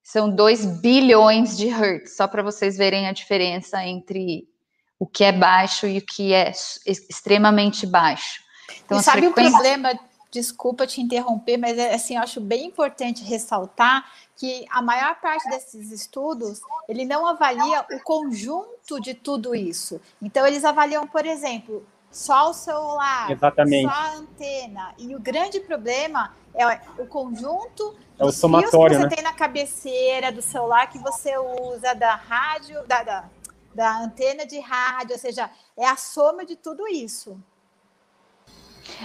são 0.00 0.30
2 0.30 0.80
bilhões 0.80 1.56
de 1.56 1.68
Hz, 1.68 2.16
só 2.16 2.28
para 2.28 2.42
vocês 2.42 2.76
verem 2.76 3.08
a 3.08 3.12
diferença 3.12 3.84
entre 3.84 4.48
o 4.96 5.06
que 5.06 5.24
é 5.24 5.32
baixo 5.32 5.88
e 5.88 5.98
o 5.98 6.02
que 6.06 6.32
é 6.32 6.52
extremamente 6.86 7.84
baixo. 7.84 8.40
Então, 8.84 9.00
e 9.00 9.02
sabe 9.02 9.22
frequências... 9.22 9.54
o 9.54 9.56
problema? 9.56 9.98
Desculpa 10.34 10.84
te 10.84 11.00
interromper, 11.00 11.56
mas 11.56 11.78
é, 11.78 11.94
assim, 11.94 12.16
eu 12.16 12.22
acho 12.22 12.40
bem 12.40 12.66
importante 12.66 13.22
ressaltar 13.22 14.04
que 14.34 14.66
a 14.68 14.82
maior 14.82 15.14
parte 15.20 15.48
desses 15.48 15.92
estudos 15.92 16.60
ele 16.88 17.04
não 17.04 17.24
avalia 17.24 17.86
o 17.92 18.00
conjunto 18.02 19.00
de 19.00 19.14
tudo 19.14 19.54
isso. 19.54 20.00
Então 20.20 20.44
eles 20.44 20.64
avaliam, 20.64 21.06
por 21.06 21.24
exemplo, 21.24 21.86
só 22.10 22.50
o 22.50 22.52
celular, 22.52 23.30
Exatamente. 23.30 23.88
só 23.88 23.94
a 23.94 24.14
antena. 24.16 24.92
E 24.98 25.14
o 25.14 25.20
grande 25.20 25.60
problema 25.60 26.34
é 26.52 26.80
o 27.00 27.06
conjunto 27.06 27.94
é 28.18 28.24
o 28.24 28.32
somatório, 28.32 28.96
que 28.96 29.02
você 29.02 29.08
né? 29.08 29.14
tem 29.14 29.22
na 29.22 29.32
cabeceira 29.34 30.32
do 30.32 30.42
celular 30.42 30.88
que 30.88 30.98
você 30.98 31.38
usa, 31.38 31.94
da 31.94 32.16
rádio, 32.16 32.84
da, 32.88 33.04
da, 33.04 33.24
da 33.72 33.98
antena 34.00 34.44
de 34.44 34.58
rádio, 34.58 35.12
ou 35.12 35.18
seja, 35.18 35.48
é 35.76 35.86
a 35.86 35.96
soma 35.96 36.44
de 36.44 36.56
tudo 36.56 36.88
isso. 36.88 37.40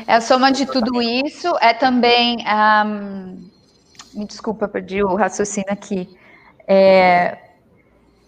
É 0.08 0.14
a 0.14 0.22
soma 0.22 0.52
de 0.52 0.66
tudo 0.66 1.02
isso, 1.02 1.48
é 1.62 1.74
também. 1.74 2.38
Um, 2.48 3.50
me 4.14 4.26
desculpa, 4.26 4.68
perdi 4.68 5.04
o 5.04 5.16
raciocínio 5.16 5.72
aqui. 5.72 6.18
É, 6.68 7.38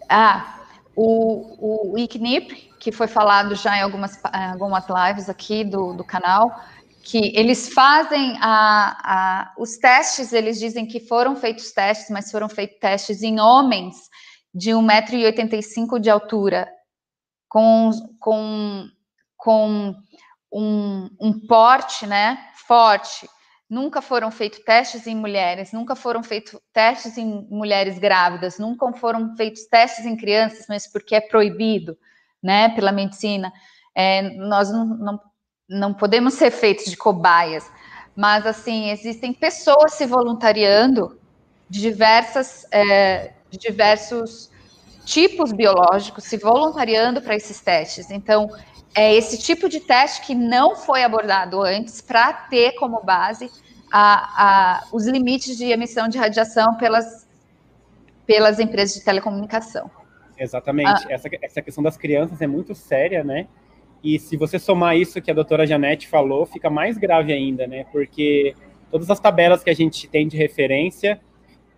ah, 0.08 0.60
o, 0.94 1.92
o 1.92 1.98
ICNIP, 1.98 2.70
que 2.78 2.92
foi 2.92 3.06
falado 3.06 3.54
já 3.54 3.76
em 3.76 3.82
algumas, 3.82 4.18
algumas 4.24 4.84
lives 4.88 5.28
aqui 5.28 5.64
do, 5.64 5.92
do 5.94 6.04
canal, 6.04 6.60
que 7.02 7.32
eles 7.34 7.72
fazem 7.72 8.36
a, 8.40 8.96
a, 9.02 9.54
os 9.58 9.76
testes, 9.76 10.32
eles 10.32 10.58
dizem 10.58 10.86
que 10.86 11.00
foram 11.00 11.34
feitos 11.34 11.72
testes, 11.72 12.10
mas 12.10 12.30
foram 12.30 12.48
feitos 12.48 12.78
testes 12.78 13.22
em 13.22 13.40
homens 13.40 13.96
de 14.54 14.70
1,85m 14.70 15.98
de 15.98 16.10
altura, 16.10 16.68
com, 17.48 17.90
com, 18.20 18.86
com 19.36 19.94
um, 20.52 21.08
um 21.18 21.46
porte 21.46 22.06
né, 22.06 22.38
forte. 22.66 23.28
Nunca 23.68 24.02
foram 24.02 24.30
feitos 24.30 24.58
testes 24.60 25.06
em 25.06 25.16
mulheres, 25.16 25.72
nunca 25.72 25.96
foram 25.96 26.22
feitos 26.22 26.60
testes 26.74 27.16
em 27.16 27.46
mulheres 27.48 27.98
grávidas, 27.98 28.58
nunca 28.58 28.92
foram 28.92 29.34
feitos 29.34 29.64
testes 29.64 30.04
em 30.04 30.14
crianças, 30.14 30.66
mas 30.68 30.86
porque 30.86 31.14
é 31.14 31.20
proibido 31.20 31.96
né, 32.42 32.68
pela 32.70 32.92
medicina. 32.92 33.50
É, 33.94 34.22
nós 34.36 34.70
não, 34.70 34.84
não, 34.84 35.20
não 35.68 35.94
podemos 35.94 36.34
ser 36.34 36.50
feitos 36.50 36.84
de 36.84 36.96
cobaias, 36.98 37.64
mas 38.14 38.46
assim, 38.46 38.90
existem 38.90 39.32
pessoas 39.32 39.94
se 39.94 40.04
voluntariando 40.04 41.18
de 41.68 41.80
diversas, 41.80 42.66
é, 42.70 43.32
de 43.48 43.56
diversos 43.56 44.50
tipos 45.04 45.50
biológicos 45.50 46.24
se 46.24 46.36
voluntariando 46.36 47.22
para 47.22 47.34
esses 47.34 47.60
testes. 47.60 48.10
Então, 48.10 48.50
é 48.94 49.14
esse 49.14 49.38
tipo 49.38 49.68
de 49.68 49.80
teste 49.80 50.26
que 50.26 50.34
não 50.34 50.76
foi 50.76 51.02
abordado 51.02 51.62
antes 51.62 52.00
para 52.00 52.32
ter 52.32 52.72
como 52.72 53.02
base 53.02 53.50
a, 53.90 54.80
a, 54.80 54.84
os 54.92 55.06
limites 55.06 55.56
de 55.56 55.66
emissão 55.66 56.08
de 56.08 56.18
radiação 56.18 56.76
pelas, 56.76 57.28
pelas 58.26 58.58
empresas 58.58 58.94
de 58.96 59.04
telecomunicação. 59.04 59.90
Exatamente. 60.38 61.06
Ah. 61.06 61.06
Essa, 61.12 61.28
essa 61.40 61.62
questão 61.62 61.82
das 61.82 61.96
crianças 61.96 62.40
é 62.40 62.46
muito 62.46 62.74
séria, 62.74 63.22
né? 63.22 63.46
E 64.02 64.18
se 64.18 64.36
você 64.36 64.58
somar 64.58 64.96
isso 64.96 65.22
que 65.22 65.30
a 65.30 65.34
doutora 65.34 65.66
Janete 65.66 66.08
falou, 66.08 66.44
fica 66.44 66.68
mais 66.68 66.98
grave 66.98 67.32
ainda, 67.32 67.66
né? 67.66 67.84
Porque 67.92 68.54
todas 68.90 69.08
as 69.08 69.20
tabelas 69.20 69.62
que 69.62 69.70
a 69.70 69.74
gente 69.74 70.08
tem 70.08 70.26
de 70.26 70.36
referência, 70.36 71.20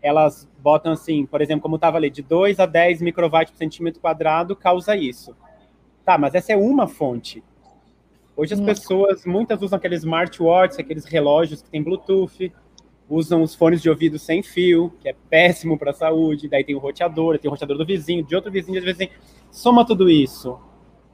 elas 0.00 0.48
botam 0.58 0.92
assim, 0.92 1.26
por 1.26 1.42
exemplo, 1.42 1.62
como 1.62 1.76
estava 1.76 1.98
ali, 1.98 2.08
de 2.08 2.22
2 2.22 2.58
a 2.60 2.66
10 2.66 3.02
microwatts 3.02 3.52
por 3.52 3.58
centímetro 3.58 4.00
quadrado 4.00 4.56
causa 4.56 4.96
isso. 4.96 5.36
Tá, 6.04 6.18
mas 6.18 6.34
essa 6.34 6.52
é 6.52 6.56
uma 6.56 6.86
fonte. 6.86 7.42
Hoje 8.36 8.54
as 8.54 8.60
pessoas, 8.60 9.24
muitas 9.24 9.62
usam 9.62 9.76
aqueles 9.76 10.00
smartwatches, 10.00 10.78
aqueles 10.78 11.04
relógios 11.04 11.62
que 11.62 11.70
tem 11.70 11.82
Bluetooth, 11.82 12.52
usam 13.08 13.42
os 13.42 13.54
fones 13.54 13.80
de 13.80 13.88
ouvido 13.88 14.18
sem 14.18 14.42
fio, 14.42 14.92
que 15.00 15.08
é 15.08 15.14
péssimo 15.30 15.78
para 15.78 15.92
a 15.92 15.94
saúde, 15.94 16.48
daí 16.48 16.64
tem 16.64 16.74
o 16.74 16.78
roteador, 16.78 17.38
tem 17.38 17.48
o 17.48 17.52
roteador 17.52 17.78
do 17.78 17.86
vizinho, 17.86 18.24
de 18.24 18.34
outro 18.34 18.50
vizinho, 18.50 18.78
às 18.78 18.84
vezes 18.84 18.98
tem... 18.98 19.10
Soma 19.50 19.86
tudo 19.86 20.10
isso. 20.10 20.58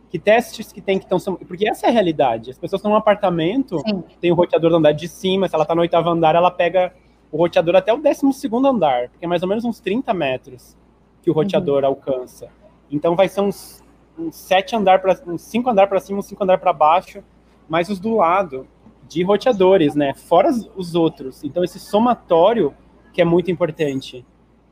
Que 0.09 0.19
testes 0.19 0.73
que 0.73 0.81
tem 0.81 0.99
que 0.99 1.05
estão... 1.05 1.37
Porque 1.37 1.69
essa 1.69 1.87
é 1.87 1.91
a 1.91 1.93
realidade. 1.93 2.51
As 2.51 2.59
pessoas 2.59 2.81
estão 2.81 2.91
num 2.91 2.97
apartamento, 2.97 3.79
Sim. 3.81 4.03
tem 4.19 4.33
o 4.33 4.35
roteador 4.35 4.71
do 4.71 4.77
andar 4.77 4.93
de 4.93 5.07
cima, 5.07 5.47
se 5.47 5.55
ela 5.55 5.65
está 5.65 5.75
no 5.75 5.83
oitavo 5.83 6.09
andar, 6.09 6.35
ela 6.35 6.51
pega 6.51 6.93
o 7.31 7.37
roteador 7.37 7.77
até 7.77 7.93
o 7.93 7.99
décimo 7.99 8.33
segundo 8.33 8.67
andar, 8.67 9.11
porque 9.11 9.25
é 9.25 9.29
mais 9.29 9.43
ou 9.43 9.49
menos 9.49 9.65
uns 9.65 9.79
30 9.79 10.13
metros 10.15 10.77
que 11.23 11.31
o 11.31 11.35
roteador 11.35 11.83
uhum. 11.83 11.91
alcança. 11.91 12.49
Então 12.91 13.15
vai 13.15 13.29
ser 13.29 13.43
uns 13.43 13.85
uns 14.21 14.37
sete 14.37 14.77
andar 14.77 15.01
para 15.01 15.17
uns 15.27 15.43
cinco 15.43 15.71
andar 15.71 15.87
para 15.87 16.01
cima, 16.01 16.19
uns 16.19 16.27
cinco 16.27 16.43
andar 16.43 16.59
para 16.59 16.73
baixo, 16.73 17.23
mais 17.69 17.89
os 17.89 17.99
do 17.99 18.17
lado 18.17 18.67
de 19.09 19.23
roteadores, 19.23 19.95
né? 19.95 20.15
Fora 20.15 20.51
os 20.77 20.95
outros. 20.95 21.43
Então 21.43 21.65
esse 21.65 21.81
somatório 21.81 22.75
que 23.13 23.21
é 23.21 23.25
muito 23.25 23.51
importante, 23.51 24.25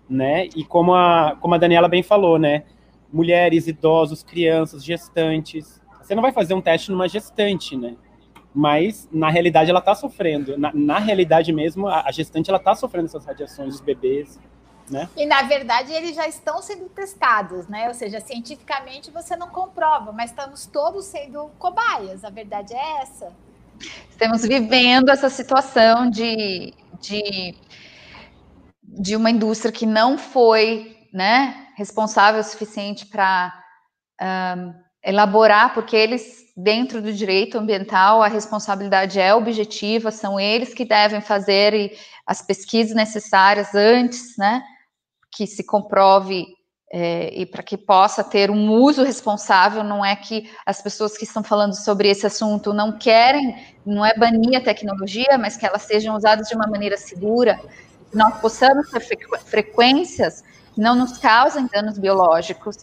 né? 0.09 0.47
E 0.55 0.65
como 0.65 0.95
a 0.95 1.37
como 1.41 1.55
a 1.55 1.59
Daniela 1.59 1.89
bem 1.89 2.03
falou, 2.03 2.39
né? 2.39 2.65
Mulheres, 3.13 3.67
idosos, 3.67 4.23
crianças, 4.23 4.85
gestantes. 4.85 5.83
Você 6.01 6.15
não 6.15 6.23
vai 6.23 6.33
fazer 6.33 6.55
um 6.55 6.61
teste 6.61 6.91
numa 6.91 7.09
gestante, 7.09 7.77
né? 7.77 7.97
Mas 8.55 9.09
na 9.13 9.29
realidade 9.29 9.71
ela 9.71 9.81
está 9.81 9.95
sofrendo. 9.95 10.57
Na, 10.57 10.73
na, 10.73 10.99
realidade 10.99 11.53
mesmo, 11.53 11.87
a, 11.87 12.03
a 12.07 12.11
gestante 12.11 12.51
ela 12.51 12.59
está 12.59 12.75
sofrendo 12.75 13.07
essas 13.07 13.25
radiações, 13.25 13.75
os 13.75 13.81
bebês. 13.81 14.41
Né? 14.91 15.09
E 15.17 15.27
na 15.27 15.43
verdade 15.43 15.93
eles 15.93 16.15
já 16.15 16.27
estão 16.27 16.63
sendo 16.63 16.89
testados, 16.89 17.69
né? 17.69 17.89
Ou 17.89 17.95
seja, 17.95 18.21
cientificamente 18.21 19.11
você 19.11 19.37
não 19.37 19.49
comprova, 19.49 20.13
mas 20.13 20.31
estamos 20.31 20.67
todos 20.67 21.07
sendo 21.07 21.51
cobaias. 21.59 22.25
A 22.25 22.31
verdade 22.31 22.75
é 22.75 23.03
essa. 23.03 23.33
Estamos 24.11 24.43
vivendo 24.43 25.11
essa 25.11 25.29
situação 25.29 26.11
de, 26.11 26.75
de, 27.01 27.55
de 28.83 29.15
uma 29.15 29.31
indústria 29.31 29.71
que 29.71 29.87
não 29.87 30.19
foi 30.19 30.97
né, 31.13 31.69
responsável 31.77 32.41
o 32.41 32.45
suficiente 32.45 33.07
para 33.07 33.53
um, 34.21 34.75
elaborar, 35.05 35.73
porque 35.73 35.97
eles, 35.97 36.53
dentro 36.57 37.01
do 37.01 37.13
direito 37.13 37.59
ambiental, 37.59 38.23
a 38.23 38.29
responsabilidade 38.29 39.21
é 39.21 39.33
objetiva, 39.33 40.11
são 40.11 40.39
eles 40.39 40.75
que 40.75 40.85
devem 40.85 41.21
fazer 41.21 41.97
as 42.27 42.43
pesquisas 42.43 42.95
necessárias 42.95 43.75
antes, 43.75 44.37
né? 44.37 44.63
Que 45.39 45.47
se 45.47 45.63
comprove 45.63 46.49
é, 46.93 47.33
e 47.33 47.47
para 47.47 47.63
que 47.63 47.77
possa 47.77 48.25
ter 48.25 48.51
um 48.51 48.73
uso 48.73 49.05
responsável, 49.05 49.85
não 49.85 50.05
é 50.05 50.17
que 50.17 50.51
as 50.67 50.83
pessoas 50.83 51.17
que 51.17 51.23
estão 51.23 51.45
falando 51.45 51.75
sobre 51.75 52.09
esse 52.09 52.27
assunto 52.27 52.73
não 52.73 52.99
querem, 52.99 53.57
não 53.87 54.05
é 54.05 54.19
banir 54.19 54.59
a 54.59 54.61
tecnologia, 54.61 55.39
mas 55.39 55.57
que 55.57 55.65
elas 55.65 55.83
sejam 55.83 56.17
usadas 56.17 56.49
de 56.49 56.57
uma 56.57 56.67
maneira 56.67 56.97
segura, 56.97 57.61
que 58.11 58.17
nós 58.17 58.41
possamos 58.41 58.91
ter 58.91 59.01
frequências 59.45 60.43
que 60.75 60.81
não 60.81 60.97
nos 60.97 61.19
causem 61.19 61.69
danos 61.73 61.99
biológicos, 61.99 62.79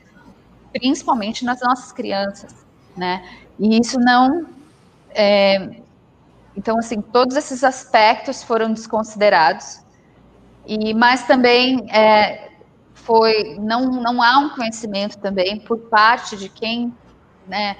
principalmente 0.72 1.43
nas 1.43 1.60
nossas 1.60 1.91
crianças, 1.91 2.56
né? 2.95 3.22
E 3.60 3.78
isso 3.78 3.99
não. 3.99 4.47
É, 5.10 5.72
então, 6.56 6.78
assim, 6.78 7.01
todos 7.01 7.36
esses 7.36 7.66
aspectos 7.66 8.41
foram 8.43 8.72
desconsiderados 8.72 9.84
e, 10.68 10.93
mas 10.93 11.26
também 11.28 11.86
é, 11.91 12.49
foi 12.93 13.57
não, 13.59 13.86
não 14.01 14.22
há 14.22 14.39
um 14.39 14.49
conhecimento 14.49 15.18
também 15.20 15.59
por 15.59 15.78
parte 15.89 16.36
de 16.36 16.49
quem 16.49 16.94
né, 17.48 17.77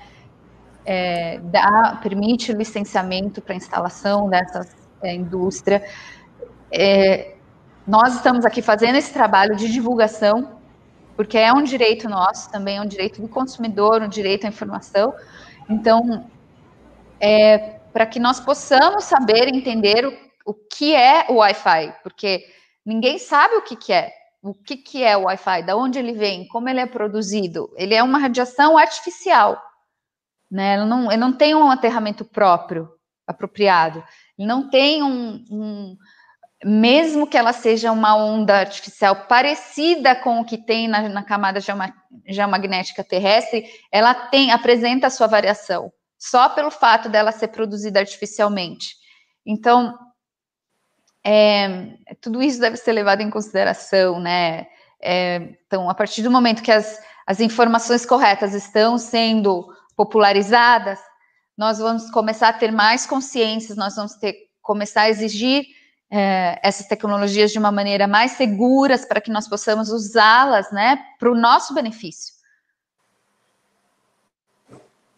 é, 0.86 1.40
dá, 1.40 2.00
permite 2.02 2.54
licenciamento 2.54 3.42
para 3.42 3.56
instalação 3.56 4.30
dessa 4.30 4.68
é, 5.02 5.14
indústria. 5.16 5.84
É, 6.72 7.36
nós 7.88 8.16
estamos 8.16 8.46
aqui 8.46 8.62
fazendo 8.62 8.96
esse 8.96 9.12
trabalho 9.14 9.56
de 9.56 9.72
divulgação, 9.72 10.60
porque 11.16 11.38
é 11.38 11.52
um 11.52 11.64
direito 11.64 12.08
nosso, 12.08 12.52
também 12.52 12.78
é 12.78 12.82
um 12.82 12.86
direito 12.86 13.22
do 13.22 13.28
consumidor, 13.28 14.02
um 14.02 14.10
direito 14.10 14.46
à 14.46 14.50
informação. 14.50 15.14
Então, 15.70 16.28
é, 17.20 17.80
para 17.92 18.06
que 18.06 18.20
nós 18.20 18.40
possamos 18.40 19.06
saber 19.06 19.48
entender 19.48 20.06
o, 20.06 20.14
o 20.46 20.54
que 20.54 20.94
é 20.94 21.26
o 21.30 21.36
Wi-Fi, 21.36 21.96
porque 22.04 22.46
Ninguém 22.86 23.18
sabe 23.18 23.56
o 23.56 23.62
que, 23.62 23.76
que 23.76 23.92
é. 23.92 24.14
O 24.42 24.54
que, 24.54 24.78
que 24.78 25.04
é 25.04 25.18
o 25.18 25.24
Wi-Fi, 25.24 25.64
da 25.64 25.76
onde 25.76 25.98
ele 25.98 26.14
vem, 26.14 26.48
como 26.48 26.70
ele 26.70 26.80
é 26.80 26.86
produzido. 26.86 27.74
Ele 27.76 27.96
é 27.96 28.04
uma 28.04 28.20
radiação 28.20 28.78
artificial. 28.78 29.60
Né? 30.52 30.76
Ele, 30.76 30.86
não, 30.86 31.12
ele 31.12 31.20
não 31.20 31.34
tem 31.34 31.56
um 31.56 31.72
aterramento 31.72 32.24
próprio, 32.24 32.88
apropriado. 33.26 34.04
Ele 34.38 34.48
não 34.48 34.70
tem 34.70 35.02
um, 35.02 35.44
um 35.50 35.98
mesmo 36.64 37.28
que 37.28 37.38
ela 37.38 37.54
seja 37.54 37.92
uma 37.92 38.16
onda 38.16 38.60
artificial 38.60 39.26
parecida 39.28 40.16
com 40.16 40.40
o 40.40 40.46
que 40.46 40.58
tem 40.58 40.88
na, 40.88 41.10
na 41.10 41.24
camada 41.24 41.60
geomagnética 42.28 43.04
terrestre, 43.04 43.66
ela 43.92 44.14
tem 44.14 44.52
apresenta 44.52 45.08
a 45.08 45.10
sua 45.10 45.28
variação 45.28 45.92
só 46.18 46.50
pelo 46.50 46.72
fato 46.72 47.10
dela 47.10 47.32
ser 47.32 47.50
produzida 47.50 48.00
artificialmente. 48.00 48.96
Então, 49.46 49.98
é, 51.26 51.98
tudo 52.22 52.44
isso 52.44 52.60
deve 52.60 52.78
ser 52.78 52.92
levado 52.92 53.22
em 53.22 53.32
consideração, 53.32 54.20
né? 54.20 54.68
É, 55.02 55.56
então, 55.66 55.90
a 55.90 55.96
partir 55.96 56.22
do 56.22 56.30
momento 56.30 56.62
que 56.62 56.72
as, 56.72 57.02
as 57.26 57.40
informações 57.40 58.06
corretas 58.06 58.54
estão 58.54 59.00
sendo 59.00 59.68
popularizadas, 59.96 61.00
nós 61.58 61.80
vamos 61.80 62.12
começar 62.12 62.50
a 62.50 62.54
ter 62.54 62.72
mais 62.72 63.08
consciências, 63.08 63.76
nós 63.76 63.96
vamos 63.96 64.14
ter, 64.14 64.36
começar 64.62 65.02
a 65.02 65.10
exigir 65.10 65.66
é, 66.12 66.60
essas 66.62 66.86
tecnologias 66.86 67.52
de 67.52 67.58
uma 67.58 67.72
maneira 67.72 68.08
mais 68.08 68.34
seguras 68.34 69.04
para 69.04 69.20
que 69.20 69.32
nós 69.32 69.48
possamos 69.48 69.90
usá-las, 69.90 70.72
né, 70.72 71.04
para 71.18 71.32
o 71.32 71.36
nosso 71.36 71.74
benefício. 71.74 72.36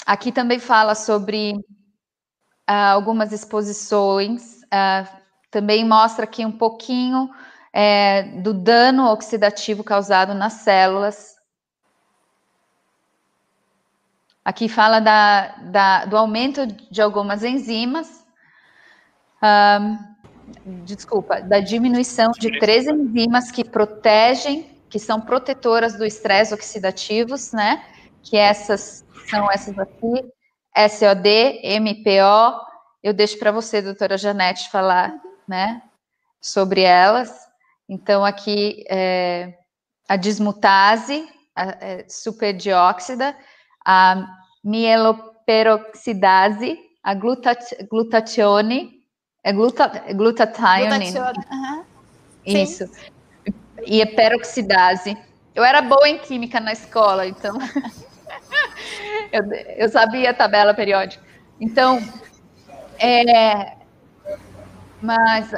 Aqui 0.05 0.31
também 0.31 0.57
fala 0.57 0.95
sobre 0.95 1.51
uh, 1.51 2.93
algumas 2.93 3.33
exposições, 3.33 4.61
uh, 4.63 5.26
também 5.57 5.83
mostra 5.83 6.25
aqui 6.25 6.45
um 6.45 6.51
pouquinho 6.51 7.31
é, 7.73 8.21
do 8.43 8.53
dano 8.53 9.11
oxidativo 9.11 9.83
causado 9.83 10.35
nas 10.35 10.53
células. 10.53 11.35
Aqui 14.45 14.69
fala 14.69 14.99
da, 14.99 15.47
da, 15.71 16.05
do 16.05 16.15
aumento 16.15 16.67
de 16.67 17.01
algumas 17.01 17.43
enzimas, 17.43 18.23
um, 19.41 20.83
desculpa, 20.85 21.41
da 21.41 21.59
diminuição 21.59 22.31
de 22.37 22.59
três 22.59 22.85
enzimas 22.85 23.49
que 23.49 23.63
protegem, 23.63 24.79
que 24.91 24.99
são 24.99 25.19
protetoras 25.19 25.97
do 25.97 26.05
estresse 26.05 26.53
oxidativos, 26.53 27.51
né? 27.51 27.83
Que 28.21 28.37
essas 28.37 29.03
são 29.27 29.51
essas 29.51 29.77
aqui, 29.79 30.23
SOD, 30.87 31.61
MPO. 31.79 32.67
Eu 33.01 33.11
deixo 33.11 33.39
para 33.39 33.51
você, 33.51 33.81
doutora 33.81 34.17
Janete, 34.17 34.69
falar, 34.69 35.19
né? 35.47 35.81
Sobre 36.41 36.81
elas. 36.81 37.47
Então, 37.87 38.25
aqui 38.25 38.83
é, 38.89 39.53
a 40.07 40.15
dismutase, 40.15 41.27
a, 41.55 41.77
é, 41.79 42.05
superdióxida, 42.09 43.37
a 43.85 44.25
mieloperoxidase, 44.63 46.79
a 47.01 47.13
glutat, 47.13 47.75
glutatione, 47.89 49.03
é 49.43 49.53
gluta, 49.53 49.87
glutatione. 50.13 51.13
Uhum. 51.51 51.83
Isso. 52.45 52.87
Sim. 52.87 52.93
E 53.85 54.01
a 54.01 54.07
peroxidase. 54.07 55.15
Eu 55.55 55.63
era 55.63 55.81
boa 55.81 56.09
em 56.09 56.17
química 56.19 56.59
na 56.59 56.73
escola, 56.73 57.25
então 57.25 57.57
eu, 59.31 59.49
eu 59.77 59.87
sabia 59.89 60.31
a 60.31 60.33
tabela 60.33 60.73
periódica. 60.73 61.23
Então, 61.59 61.99
é, 62.99 63.77
mas 65.01 65.51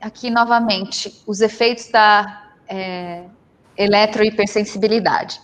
aqui 0.00 0.30
novamente, 0.30 1.20
os 1.26 1.40
efeitos 1.40 1.88
da 1.88 2.52
é, 2.68 3.24
eletrohipersensibilidade. 3.76 5.40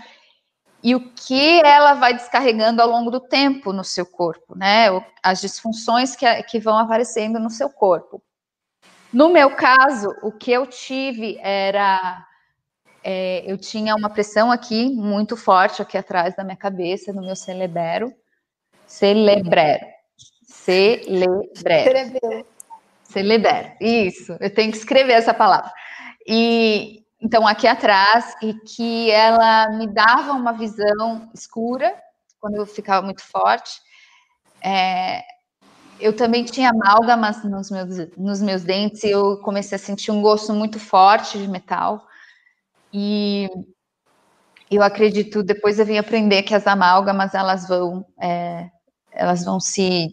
e 0.83 0.95
o 0.95 1.13
que 1.13 1.61
ela 1.65 1.95
vai 1.95 2.15
descarregando 2.15 2.81
ao 2.81 2.89
longo 2.89 3.11
do 3.11 3.21
tempo 3.21 3.73
no 3.73 3.83
seu 3.83 4.05
corpo, 4.05 4.57
né? 4.57 4.89
As 5.23 5.41
disfunções 5.41 6.15
que, 6.15 6.27
que 6.45 6.61
vão 6.61 6.79
aparecendo 6.79 7.41
no 7.41 7.49
seu 7.49 7.71
corpo. 7.71 8.23
No 9.11 9.31
meu 9.31 9.57
caso, 9.57 10.15
o 10.23 10.31
que 10.31 10.53
eu 10.53 10.67
tive 10.67 11.39
era 11.41 12.23
é, 13.05 13.45
eu 13.47 13.59
tinha 13.59 13.95
uma 13.95 14.09
pressão 14.09 14.51
aqui 14.51 14.89
muito 14.89 15.37
forte 15.37 15.83
aqui 15.83 15.99
atrás 15.99 16.35
da 16.35 16.43
minha 16.43 16.57
cabeça, 16.57 17.13
no 17.13 17.21
meu 17.21 17.37
celebero. 17.37 18.11
Celebrero. 18.87 19.85
Celebrero. 20.47 22.47
Celebero. 23.05 23.73
Isso, 23.79 24.35
eu 24.41 24.53
tenho 24.53 24.73
que 24.73 24.79
escrever 24.79 25.13
essa 25.13 25.35
palavra. 25.35 25.71
E 26.27 27.05
então 27.21 27.47
aqui 27.47 27.67
atrás 27.67 28.35
e 28.43 28.55
que 28.55 29.11
ela 29.11 29.71
me 29.73 29.87
dava 29.87 30.33
uma 30.33 30.53
visão 30.53 31.31
escura 31.35 31.95
quando 32.41 32.57
eu 32.57 32.65
ficava 32.65 33.05
muito 33.05 33.23
forte. 33.23 33.73
É, 34.63 35.23
eu 36.01 36.17
também 36.17 36.45
tinha 36.45 36.71
amálgamas 36.71 37.45
nos 37.45 37.71
meus, 37.71 38.17
nos 38.17 38.41
meus 38.41 38.63
dentes 38.63 39.05
e 39.05 39.11
eu 39.11 39.37
comecei 39.39 39.77
a 39.77 39.79
sentir 39.79 40.11
um 40.11 40.23
gosto 40.23 40.55
muito 40.55 40.81
forte 40.81 41.39
de 41.39 41.47
metal. 41.47 42.07
E 42.97 43.51
eu 44.71 44.85
acredito, 44.85 45.43
depois 45.43 45.81
eu 45.81 45.85
vim 45.85 45.99
aprender 45.99 46.45
que 46.45 46.55
as 46.55 46.65
amálgamas, 46.65 47.35
elas 47.35 47.67
vão, 47.67 48.07
é, 48.23 48.71
elas 49.11 49.45
vão 49.45 49.59
se, 49.59 50.13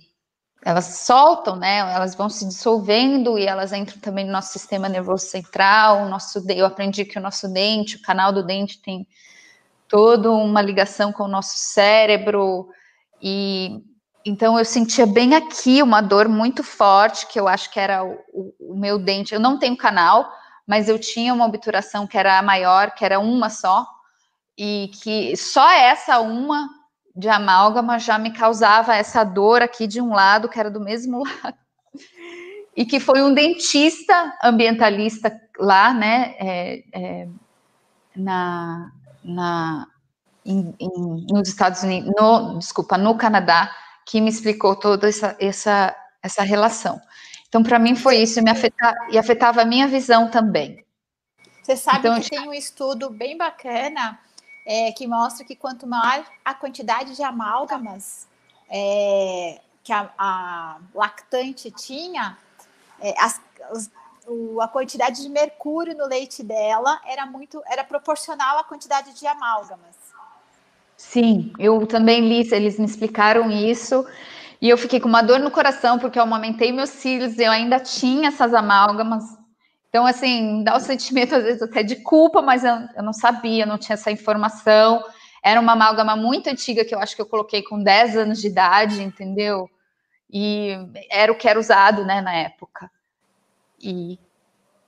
elas 0.65 0.85
soltam, 1.05 1.55
né, 1.55 1.77
elas 1.77 2.15
vão 2.15 2.27
se 2.27 2.43
dissolvendo 2.47 3.37
e 3.37 3.45
elas 3.45 3.71
entram 3.71 3.99
também 3.99 4.25
no 4.25 4.31
nosso 4.31 4.51
sistema 4.51 4.89
nervoso 4.89 5.27
central, 5.27 6.09
nosso, 6.09 6.43
eu 6.49 6.65
aprendi 6.65 7.05
que 7.05 7.19
o 7.19 7.21
nosso 7.21 7.47
dente, 7.53 7.97
o 7.97 8.01
canal 8.01 8.33
do 8.33 8.43
dente 8.43 8.81
tem 8.81 9.07
toda 9.87 10.31
uma 10.31 10.61
ligação 10.61 11.13
com 11.13 11.25
o 11.25 11.27
nosso 11.27 11.59
cérebro, 11.59 12.67
e 13.21 13.79
então 14.25 14.57
eu 14.57 14.65
sentia 14.65 15.05
bem 15.05 15.35
aqui 15.35 15.83
uma 15.83 16.01
dor 16.01 16.27
muito 16.27 16.63
forte, 16.63 17.27
que 17.27 17.39
eu 17.39 17.47
acho 17.47 17.69
que 17.71 17.79
era 17.79 18.03
o, 18.03 18.17
o, 18.33 18.73
o 18.73 18.75
meu 18.75 18.97
dente, 18.97 19.35
eu 19.35 19.39
não 19.39 19.59
tenho 19.59 19.77
canal, 19.77 20.40
mas 20.67 20.87
eu 20.87 20.99
tinha 20.99 21.33
uma 21.33 21.45
obturação 21.45 22.07
que 22.07 22.17
era 22.17 22.41
maior, 22.41 22.91
que 22.91 23.03
era 23.03 23.19
uma 23.19 23.49
só, 23.49 23.87
e 24.57 24.91
que 25.01 25.35
só 25.35 25.69
essa 25.71 26.19
uma 26.19 26.69
de 27.15 27.27
amálgama 27.27 27.99
já 27.99 28.17
me 28.17 28.31
causava 28.31 28.95
essa 28.95 29.23
dor 29.23 29.61
aqui 29.61 29.87
de 29.87 30.01
um 30.01 30.13
lado, 30.13 30.47
que 30.47 30.59
era 30.59 30.71
do 30.71 30.79
mesmo 30.79 31.23
lado. 31.43 31.57
E 32.75 32.85
que 32.85 32.99
foi 32.99 33.21
um 33.21 33.33
dentista 33.33 34.33
ambientalista 34.43 35.39
lá, 35.59 35.93
né, 35.93 36.35
é, 36.39 36.83
é, 36.93 37.27
na, 38.15 38.91
na, 39.23 39.87
em, 40.45 40.73
em, 40.79 41.25
nos 41.29 41.49
Estados 41.49 41.83
Unidos, 41.83 42.11
no, 42.17 42.57
desculpa, 42.57 42.97
no 42.97 43.15
Canadá, 43.17 43.69
que 44.05 44.21
me 44.21 44.29
explicou 44.29 44.75
toda 44.75 45.09
essa, 45.09 45.35
essa, 45.39 45.95
essa 46.23 46.43
relação. 46.43 46.99
Então, 47.51 47.61
para 47.61 47.77
mim 47.77 47.97
foi 47.97 48.15
isso, 48.15 48.39
e, 48.39 48.41
me 48.41 48.49
afeta, 48.49 48.95
e 49.11 49.17
afetava 49.17 49.61
a 49.61 49.65
minha 49.65 49.85
visão 49.85 50.31
também. 50.31 50.85
Você 51.61 51.75
sabe 51.75 52.07
então, 52.07 52.21
que 52.21 52.29
tem 52.29 52.47
um 52.47 52.53
estudo 52.53 53.09
bem 53.09 53.37
bacana 53.37 54.17
é, 54.65 54.93
que 54.93 55.05
mostra 55.05 55.45
que 55.45 55.53
quanto 55.53 55.85
maior 55.85 56.23
a 56.45 56.53
quantidade 56.53 57.13
de 57.13 57.21
amálgamas 57.21 58.25
é, 58.69 59.59
que 59.83 59.91
a, 59.91 60.09
a, 60.17 60.77
lactante 60.95 61.69
tinha, 61.71 62.37
é, 63.01 63.13
as, 63.19 63.41
as, 63.69 63.91
o, 64.25 64.61
a 64.61 64.69
quantidade 64.69 65.21
de 65.21 65.27
mercúrio 65.27 65.93
no 65.93 66.05
leite 66.05 66.41
dela 66.41 67.01
era 67.05 67.25
muito, 67.25 67.61
era 67.65 67.83
proporcional 67.83 68.59
à 68.59 68.63
quantidade 68.63 69.13
de 69.13 69.27
amálgamas. 69.27 69.97
Sim, 70.95 71.51
eu 71.59 71.85
também 71.85 72.21
li, 72.21 72.47
eles 72.53 72.79
me 72.79 72.85
explicaram 72.85 73.51
isso. 73.51 74.07
E 74.61 74.69
eu 74.69 74.77
fiquei 74.77 74.99
com 74.99 75.09
uma 75.09 75.23
dor 75.23 75.39
no 75.39 75.49
coração, 75.49 75.97
porque 75.97 76.19
eu 76.19 76.23
amamentei 76.23 76.71
meus 76.71 77.03
e 77.03 77.43
eu 77.43 77.51
ainda 77.51 77.79
tinha 77.79 78.27
essas 78.27 78.53
amálgamas. 78.53 79.23
Então, 79.89 80.05
assim, 80.05 80.63
dá 80.63 80.75
o 80.75 80.77
um 80.77 80.79
sentimento, 80.79 81.33
às 81.33 81.43
vezes, 81.43 81.61
até 81.63 81.81
de 81.81 81.95
culpa, 81.97 82.43
mas 82.43 82.63
eu, 82.63 82.75
eu 82.95 83.01
não 83.01 83.11
sabia, 83.11 83.65
não 83.65 83.79
tinha 83.79 83.95
essa 83.95 84.11
informação. 84.11 85.03
Era 85.43 85.59
uma 85.59 85.73
amálgama 85.73 86.15
muito 86.15 86.47
antiga 86.47 86.85
que 86.85 86.93
eu 86.93 86.99
acho 86.99 87.15
que 87.15 87.21
eu 87.21 87.25
coloquei 87.25 87.63
com 87.63 87.81
10 87.81 88.15
anos 88.17 88.39
de 88.39 88.47
idade, 88.47 89.01
entendeu? 89.01 89.67
E 90.31 90.77
era 91.09 91.31
o 91.31 91.35
que 91.35 91.49
era 91.49 91.59
usado, 91.59 92.05
né, 92.05 92.21
na 92.21 92.33
época. 92.33 92.89
E 93.81 94.19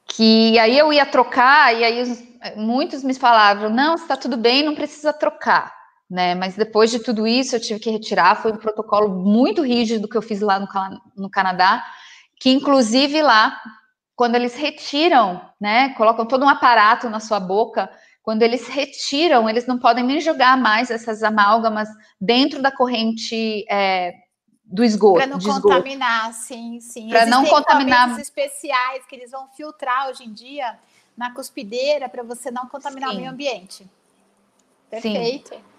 que 0.06 0.58
aí 0.60 0.78
eu 0.78 0.94
ia 0.94 1.06
trocar, 1.06 1.76
e 1.76 1.84
aí 1.84 2.54
muitos 2.56 3.04
me 3.04 3.16
falavam: 3.16 3.72
não, 3.72 3.96
está 3.96 4.16
tudo 4.16 4.38
bem, 4.38 4.64
não 4.64 4.76
precisa 4.76 5.12
trocar 5.12 5.83
né? 6.14 6.36
Mas 6.36 6.56
depois 6.56 6.92
de 6.92 7.00
tudo 7.00 7.26
isso, 7.26 7.56
eu 7.56 7.60
tive 7.60 7.80
que 7.80 7.90
retirar. 7.90 8.40
Foi 8.40 8.52
um 8.52 8.58
protocolo 8.58 9.10
muito 9.10 9.64
rígido 9.64 10.08
que 10.08 10.16
eu 10.16 10.22
fiz 10.22 10.42
lá 10.42 10.60
no, 10.60 10.68
no 11.18 11.28
Canadá, 11.28 11.84
que 12.40 12.52
inclusive 12.52 13.20
lá, 13.24 13.60
quando 14.16 14.36
eles 14.36 14.54
retiram, 14.54 15.42
né? 15.60 15.90
Colocam 15.96 16.28
todo 16.28 16.46
um 16.46 16.50
aparato 16.50 17.10
na 17.10 17.20
sua 17.20 17.40
boca. 17.40 17.90
Quando 18.22 18.44
eles 18.44 18.68
retiram, 18.68 19.50
eles 19.50 19.66
não 19.66 19.80
podem 19.80 20.04
nem 20.04 20.22
jogar 20.22 20.56
mais 20.56 20.92
essas 20.92 21.24
amálgamas 21.24 21.90
dentro 22.22 22.62
da 22.62 22.72
corrente 22.72 23.66
é, 23.68 24.14
do 24.64 24.84
esgoto. 24.84 25.18
Para 25.18 25.26
não 25.26 25.40
contaminar, 25.40 26.32
sim, 26.32 26.80
sim. 26.80 27.10
Para 27.10 27.26
não 27.26 27.44
contaminar. 27.44 28.20
especiais 28.20 29.04
que 29.08 29.16
eles 29.16 29.32
vão 29.32 29.48
filtrar 29.58 30.10
hoje 30.10 30.26
em 30.26 30.32
dia 30.32 30.78
na 31.18 31.34
cuspideira 31.34 32.08
para 32.08 32.22
você 32.22 32.52
não 32.52 32.68
contaminar 32.68 33.10
sim. 33.10 33.16
o 33.16 33.20
meio 33.20 33.32
ambiente. 33.32 33.90
Perfeito. 34.92 35.56
Sim. 35.56 35.73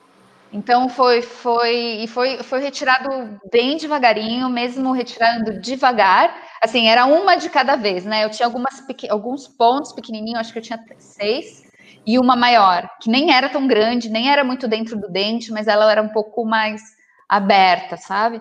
Então 0.54 0.88
foi 0.88 1.20
foi 1.20 2.04
e 2.04 2.06
foi, 2.06 2.40
foi 2.44 2.60
retirado 2.60 3.08
bem 3.50 3.76
devagarinho, 3.76 4.48
mesmo 4.48 4.92
retirando 4.92 5.60
devagar. 5.60 6.32
Assim, 6.62 6.86
era 6.86 7.06
uma 7.06 7.34
de 7.34 7.50
cada 7.50 7.74
vez, 7.74 8.04
né? 8.04 8.24
Eu 8.24 8.30
tinha 8.30 8.46
algumas 8.46 8.80
alguns 9.10 9.48
pontos 9.48 9.92
pequenininhos, 9.92 10.38
acho 10.38 10.52
que 10.52 10.60
eu 10.60 10.62
tinha 10.62 10.78
seis 10.96 11.64
e 12.06 12.20
uma 12.20 12.36
maior, 12.36 12.88
que 13.00 13.10
nem 13.10 13.32
era 13.32 13.48
tão 13.48 13.66
grande, 13.66 14.08
nem 14.08 14.30
era 14.30 14.44
muito 14.44 14.68
dentro 14.68 14.96
do 14.96 15.10
dente, 15.10 15.50
mas 15.50 15.66
ela 15.66 15.90
era 15.90 16.00
um 16.02 16.10
pouco 16.10 16.44
mais 16.44 16.80
aberta, 17.28 17.96
sabe? 17.96 18.40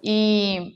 E, 0.00 0.74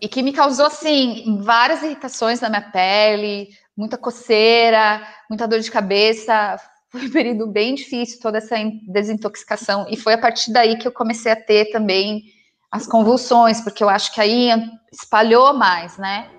e 0.00 0.08
que 0.08 0.22
me 0.22 0.32
causou 0.32 0.66
assim 0.66 1.38
várias 1.42 1.82
irritações 1.82 2.40
na 2.40 2.48
minha 2.48 2.62
pele, 2.62 3.48
muita 3.76 3.98
coceira, 3.98 5.06
muita 5.28 5.46
dor 5.46 5.60
de 5.60 5.70
cabeça 5.70 6.58
foi 6.90 7.06
um 7.06 7.10
período 7.10 7.46
bem 7.46 7.74
difícil, 7.74 8.20
toda 8.20 8.38
essa 8.38 8.56
desintoxicação, 8.86 9.86
e 9.90 9.96
foi 9.96 10.14
a 10.14 10.18
partir 10.18 10.52
daí 10.52 10.78
que 10.78 10.88
eu 10.88 10.92
comecei 10.92 11.30
a 11.30 11.36
ter 11.36 11.70
também 11.70 12.24
as 12.70 12.86
convulsões, 12.86 13.60
porque 13.60 13.82
eu 13.82 13.88
acho 13.88 14.12
que 14.14 14.20
aí 14.20 14.50
espalhou 14.92 15.54
mais, 15.54 15.96
né? 15.98 16.30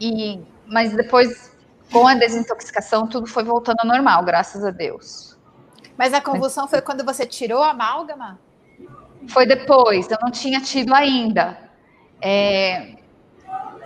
E 0.00 0.40
mas 0.68 0.94
depois, 0.94 1.50
com 1.90 2.06
a 2.06 2.14
desintoxicação, 2.14 3.06
tudo 3.06 3.26
foi 3.26 3.42
voltando 3.42 3.80
ao 3.80 3.86
normal, 3.86 4.22
graças 4.22 4.62
a 4.64 4.70
Deus. 4.70 5.36
Mas 5.96 6.12
a 6.12 6.20
convulsão 6.20 6.68
foi 6.68 6.82
quando 6.82 7.04
você 7.04 7.26
tirou 7.26 7.62
a 7.62 7.70
amálgama? 7.70 8.38
Foi 9.28 9.46
depois, 9.46 10.08
eu 10.10 10.18
não 10.20 10.30
tinha 10.30 10.60
tido 10.60 10.94
ainda. 10.94 11.58
É, 12.20 12.96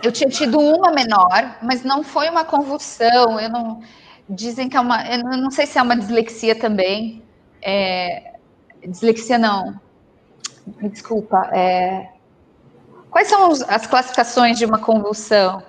eu 0.03 0.11
tinha 0.11 0.29
tido 0.29 0.59
uma 0.59 0.91
menor, 0.91 1.57
mas 1.61 1.83
não 1.83 2.03
foi 2.03 2.29
uma 2.29 2.43
convulsão. 2.43 3.39
Eu 3.39 3.49
não 3.49 3.81
dizem 4.29 4.69
que 4.69 4.77
é 4.77 4.79
uma, 4.79 5.05
eu 5.09 5.23
não 5.23 5.51
sei 5.51 5.65
se 5.65 5.77
é 5.77 5.81
uma 5.81 5.95
dislexia 5.95 6.55
também. 6.55 7.21
É, 7.61 8.33
dislexia 8.87 9.37
não. 9.37 9.79
Me 10.81 10.89
desculpa. 10.89 11.49
É, 11.53 12.09
quais 13.09 13.27
são 13.27 13.49
os, 13.49 13.61
as 13.63 13.85
classificações 13.85 14.57
de 14.57 14.65
uma 14.65 14.79
convulsão? 14.79 15.63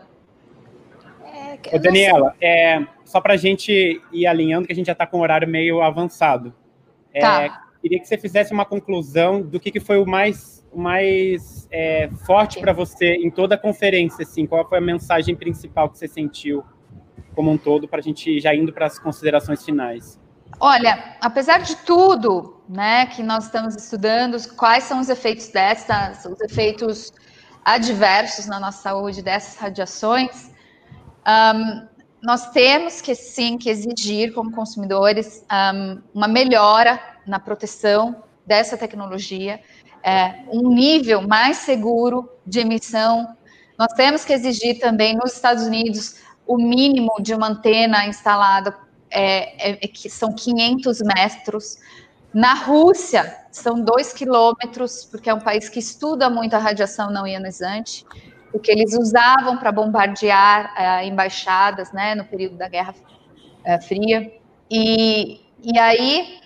É, 1.25 1.77
Ô, 1.77 1.79
Daniela, 1.79 2.35
é, 2.41 2.85
só 3.05 3.21
para 3.21 3.35
a 3.35 3.37
gente 3.37 4.01
ir 4.13 4.27
alinhando, 4.27 4.67
que 4.67 4.73
a 4.73 4.77
gente 4.77 4.87
já 4.87 4.93
está 4.93 5.07
com 5.07 5.19
o 5.19 5.21
horário 5.21 5.49
meio 5.49 5.83
avançado. 5.83 6.55
É, 7.13 7.21
tá. 7.21 7.65
Queria 7.81 8.01
que 8.01 8.07
você 8.07 8.17
fizesse 8.17 8.53
uma 8.53 8.65
conclusão 8.65 9.43
do 9.43 9.61
que, 9.61 9.71
que 9.71 9.81
foi 9.81 9.99
o 9.99 10.07
mais, 10.07 10.67
o 10.73 10.81
mais 10.81 11.69
é, 11.71 12.09
forte 12.27 12.59
para 12.59 12.73
você 12.73 13.15
em 13.17 13.31
toda 13.31 13.57
a 13.57 13.59
conferência. 13.59 14.23
Assim, 14.23 14.47
qual 14.47 14.67
foi 14.67 14.79
a 14.79 14.81
mensagem 14.81 15.37
principal 15.37 15.91
que 15.91 15.99
você 15.99 16.09
sentiu 16.09 16.65
como 17.35 17.51
um 17.51 17.59
todo, 17.59 17.89
para 17.89 17.99
a 17.99 18.03
gente 18.03 18.41
já 18.41 18.55
indo 18.55 18.73
para 18.73 18.87
as 18.87 18.99
considerações 18.99 19.65
finais? 19.65 20.19
Olha, 20.61 21.17
apesar 21.21 21.59
de 21.59 21.77
tudo, 21.77 22.63
né, 22.69 23.07
que 23.07 23.23
nós 23.23 23.45
estamos 23.45 23.75
estudando, 23.75 24.37
quais 24.55 24.85
são 24.85 25.01
os 25.01 25.09
efeitos 25.09 25.49
dessas, 25.49 26.25
os 26.25 26.41
efeitos 26.41 27.13
adversos 27.65 28.47
na 28.47 28.61
nossa 28.61 28.83
saúde 28.83 29.23
dessas 29.23 29.57
radiações, 29.57 30.53
um, 31.27 31.87
nós 32.23 32.51
temos 32.51 33.01
que 33.01 33.15
sim 33.15 33.59
que 33.59 33.69
exigir 33.69 34.33
como 34.33 34.53
consumidores 34.53 35.45
um, 35.75 36.01
uma 36.15 36.29
melhora 36.29 37.01
na 37.27 37.39
proteção 37.39 38.23
dessa 38.47 38.77
tecnologia, 38.77 39.61
é, 40.03 40.45
um 40.51 40.69
nível 40.69 41.23
mais 41.23 41.59
seguro 41.59 42.31
de 42.47 42.61
emissão. 42.61 43.37
Nós 43.79 43.93
temos 43.95 44.25
que 44.25 44.33
exigir 44.33 44.79
também 44.79 45.15
nos 45.15 45.33
Estados 45.33 45.65
Unidos 45.65 46.17
o 46.47 46.57
mínimo 46.57 47.15
de 47.21 47.35
uma 47.35 47.49
antena 47.49 48.07
instalada 48.07 48.77
é, 49.11 49.71
é, 49.73 49.79
é 49.83 49.89
que 49.89 50.09
são 50.11 50.33
500 50.33 51.01
metros. 51.01 51.79
Na 52.33 52.55
Rússia 52.55 53.37
são 53.51 53.81
2 53.81 54.13
quilômetros, 54.13 55.05
porque 55.05 55.31
é 55.31 55.35
um 55.35 55.41
país 55.41 55.69
que 55.69 55.79
estuda 55.79 56.29
muito 56.29 56.55
a 56.55 56.59
radiação 56.59 57.11
não 57.11 57.27
ionizante 57.27 58.05
o 58.55 58.61
que 58.61 58.71
eles 58.71 58.97
usavam 58.97 59.59
para 59.59 59.73
bombardear 59.73 60.73
uh, 60.79 61.05
embaixadas, 61.05 61.93
né, 61.93 62.15
no 62.15 62.25
período 62.25 62.57
da 62.57 62.69
Guerra 62.69 62.95
uh, 63.67 63.83
Fria. 63.83 64.33
E, 64.71 65.41
e 65.61 65.77
aí, 65.77 66.39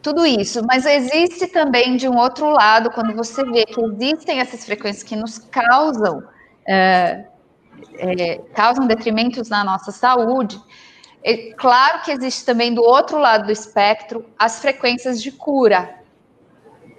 tudo 0.00 0.24
isso. 0.24 0.64
Mas 0.64 0.86
existe 0.86 1.48
também, 1.48 1.98
de 1.98 2.08
um 2.08 2.16
outro 2.16 2.48
lado, 2.48 2.90
quando 2.90 3.14
você 3.14 3.44
vê 3.44 3.66
que 3.66 3.78
existem 3.78 4.40
essas 4.40 4.64
frequências 4.64 5.02
que 5.02 5.14
nos 5.14 5.38
causam, 5.38 6.20
uh, 6.20 7.24
é, 7.94 8.38
causam 8.54 8.86
detrimentos 8.86 9.48
na 9.48 9.64
nossa 9.64 9.90
saúde, 9.92 10.60
é 11.22 11.52
claro 11.52 12.02
que 12.02 12.10
existe 12.10 12.44
também, 12.44 12.72
do 12.72 12.82
outro 12.82 13.18
lado 13.18 13.46
do 13.46 13.52
espectro, 13.52 14.24
as 14.38 14.60
frequências 14.60 15.20
de 15.20 15.32
cura. 15.32 15.98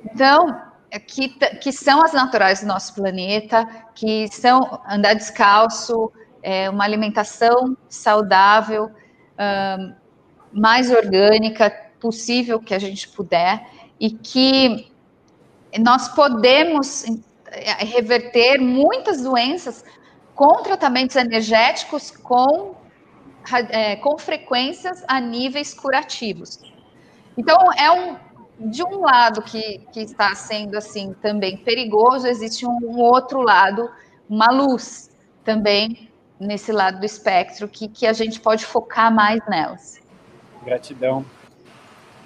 Então, 0.06 0.62
que, 1.08 1.30
que 1.62 1.72
são 1.72 2.04
as 2.04 2.14
naturais 2.14 2.62
do 2.62 2.68
nosso 2.68 2.94
planeta, 2.96 3.68
que 3.96 4.28
são 4.30 4.82
andar 4.90 5.14
descalço, 5.14 6.12
é, 6.42 6.70
uma 6.70 6.84
alimentação 6.84 7.78
saudável, 7.88 8.90
um, 9.40 9.94
mais 10.52 10.92
orgânica 10.92 11.70
possível 12.00 12.60
que 12.60 12.74
a 12.74 12.80
gente 12.80 13.10
puder, 13.10 13.66
e 14.00 14.10
que 14.12 14.92
nós 15.80 16.10
podemos 16.10 17.06
é, 17.48 17.84
reverter 17.84 18.60
muitas 18.60 19.22
doenças 19.22 19.84
com 20.40 20.64
tratamentos 20.64 21.18
energéticos 21.18 22.12
com, 22.12 22.74
é, 23.72 23.98
com 23.98 24.18
frequências 24.18 25.04
a 25.06 25.20
níveis 25.20 25.74
curativos. 25.74 26.60
Então, 27.38 27.58
é 27.78 27.92
um, 27.92 28.16
de 28.58 28.82
um 28.82 29.02
lado 29.02 29.42
que, 29.42 29.80
que 29.92 30.00
está 30.00 30.34
sendo 30.36 30.78
assim 30.78 31.14
também 31.22 31.58
perigoso, 31.58 32.26
existe 32.26 32.66
um, 32.66 32.78
um 32.84 33.02
outro 33.02 33.42
lado, 33.42 33.90
uma 34.30 34.50
luz 34.50 35.10
também 35.44 36.10
nesse 36.40 36.72
lado 36.72 37.02
do 37.02 37.06
espectro 37.06 37.68
que, 37.68 37.90
que 37.90 38.08
a 38.08 38.14
gente 38.14 38.40
pode 38.40 38.66
focar 38.66 39.14
mais 39.14 39.42
nelas. 39.46 40.02
Gratidão. 40.64 41.26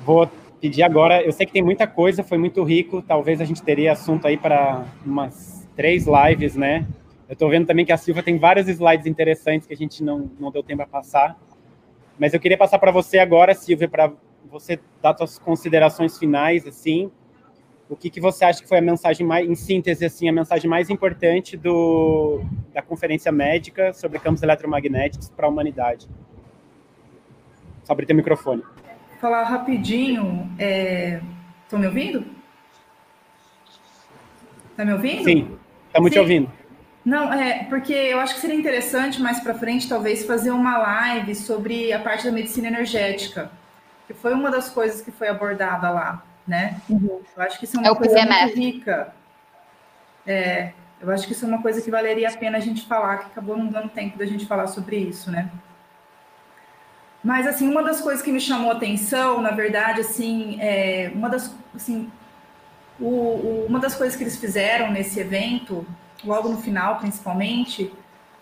Vou 0.02 0.30
pedir 0.62 0.84
agora, 0.84 1.20
eu 1.24 1.32
sei 1.32 1.48
que 1.48 1.52
tem 1.54 1.64
muita 1.64 1.88
coisa, 1.88 2.22
foi 2.22 2.38
muito 2.38 2.64
rico, 2.64 3.02
talvez 3.02 3.42
a 3.42 3.46
gente 3.46 3.64
teria 3.64 3.94
assunto 3.94 4.28
aí 4.28 4.38
para 4.38 4.86
umas 5.04 5.68
três 5.76 6.06
lives, 6.06 6.56
né? 6.56 6.86
Eu 7.34 7.36
estou 7.36 7.50
vendo 7.50 7.66
também 7.66 7.84
que 7.84 7.92
a 7.92 7.98
Silva 7.98 8.22
tem 8.22 8.38
vários 8.38 8.68
slides 8.68 9.08
interessantes 9.08 9.66
que 9.66 9.74
a 9.74 9.76
gente 9.76 10.04
não, 10.04 10.30
não 10.40 10.52
deu 10.52 10.62
tempo 10.62 10.84
a 10.84 10.86
passar. 10.86 11.36
Mas 12.20 12.32
eu 12.32 12.40
queria 12.40 12.56
passar 12.56 12.78
para 12.78 12.92
você 12.92 13.18
agora, 13.18 13.56
Silvia, 13.56 13.90
para 13.90 14.14
você 14.52 14.80
dar 15.02 15.18
suas 15.18 15.40
considerações 15.40 16.16
finais, 16.20 16.68
assim, 16.68 17.10
o 17.90 17.96
que, 17.96 18.12
que 18.12 18.22
você 18.22 18.46
acha 18.46 18.62
que 18.62 18.70
foi 18.70 18.78
a 18.78 18.82
mensagem 18.84 19.26
mais, 19.26 19.50
em 19.50 19.56
síntese, 19.56 20.06
assim, 20.06 20.30
a 20.30 20.32
mensagem 20.32 20.70
mais 20.70 20.92
importante 20.92 21.58
do, 21.58 22.44
da 22.72 22.84
conferência 22.84 23.32
médica 23.32 23.94
sobre 23.94 24.20
campos 24.20 24.44
eletromagnéticos 24.44 25.28
para 25.32 25.48
a 25.48 25.50
humanidade? 25.50 26.08
Só 27.84 27.94
abrir 27.94 28.06
teu 28.06 28.16
microfone. 28.16 28.62
Falar 29.20 29.42
rapidinho, 29.46 30.52
estão 30.52 31.80
é... 31.80 31.82
me 31.82 31.88
ouvindo? 31.88 32.24
Está 34.70 34.86
me 34.86 34.94
ouvindo? 34.94 35.24
Sim, 35.24 35.58
estamos 35.88 36.12
te 36.12 36.20
ouvindo. 36.20 36.63
Não, 37.06 37.34
é 37.34 37.66
porque 37.66 37.94
eu 37.94 38.20
acho 38.20 38.36
que 38.36 38.42
seria 38.42 38.56
interessante 38.56 39.22
mais 39.22 39.40
para 39.40 39.54
frente, 39.54 39.90
talvez, 39.90 40.26
fazer 40.26 40.52
uma 40.52 40.78
live 40.78 41.36
sobre 41.36 41.92
a 41.92 42.00
parte 42.00 42.26
da 42.26 42.32
medicina 42.32 42.68
energética 42.68 43.52
que 44.08 44.14
foi 44.14 44.34
uma 44.34 44.52
das 44.52 44.70
coisas 44.70 45.02
que 45.02 45.12
foi 45.12 45.28
abordada 45.28 45.90
lá, 45.90 46.24
né? 46.48 46.80
Uhum. 46.90 47.22
Eu 47.36 47.44
acho 47.44 47.58
que 47.58 47.66
isso 47.66 47.78
é 47.78 47.80
uma 47.80 47.90
é 47.90 47.96
coisa 47.96 48.26
muito 48.26 48.56
rica. 48.56 49.14
É, 50.26 50.74
eu 51.02 51.12
acho 51.12 51.26
que 51.26 51.34
isso 51.34 51.46
é 51.46 51.48
uma 51.48 51.62
coisa 51.62 51.82
que 51.82 51.92
valeria 51.92 52.30
a 52.30 52.38
pena 52.38 52.58
a 52.58 52.62
gente 52.62 52.86
falar, 52.86 53.18
que 53.18 53.26
acabou 53.28 53.58
não 53.58 53.68
dando 53.68 53.90
tempo 53.90 54.18
da 54.18 54.26
gente 54.26 54.46
falar 54.46 54.68
sobre 54.68 54.98
isso, 54.98 55.32
né? 55.32 55.50
Mas, 57.24 57.48
assim, 57.48 57.70
uma 57.70 57.82
das 57.82 58.02
coisas 58.02 58.22
que 58.22 58.32
me 58.32 58.40
chamou 58.40 58.72
a 58.72 58.76
atenção, 58.76 59.42
na 59.42 59.52
verdade, 59.52 60.02
assim, 60.02 60.58
é, 60.60 61.10
uma 61.16 61.30
das, 61.30 61.56
assim, 61.74 62.12
o, 63.00 63.08
o, 63.08 63.66
uma 63.68 63.80
das 63.80 63.96
coisas 63.96 64.16
que 64.16 64.24
eles 64.24 64.38
fizeram 64.38 64.92
nesse 64.92 65.22
evento, 65.22 65.88
logo 66.24 66.50
no 66.50 66.62
final, 66.62 66.98
principalmente, 67.00 67.94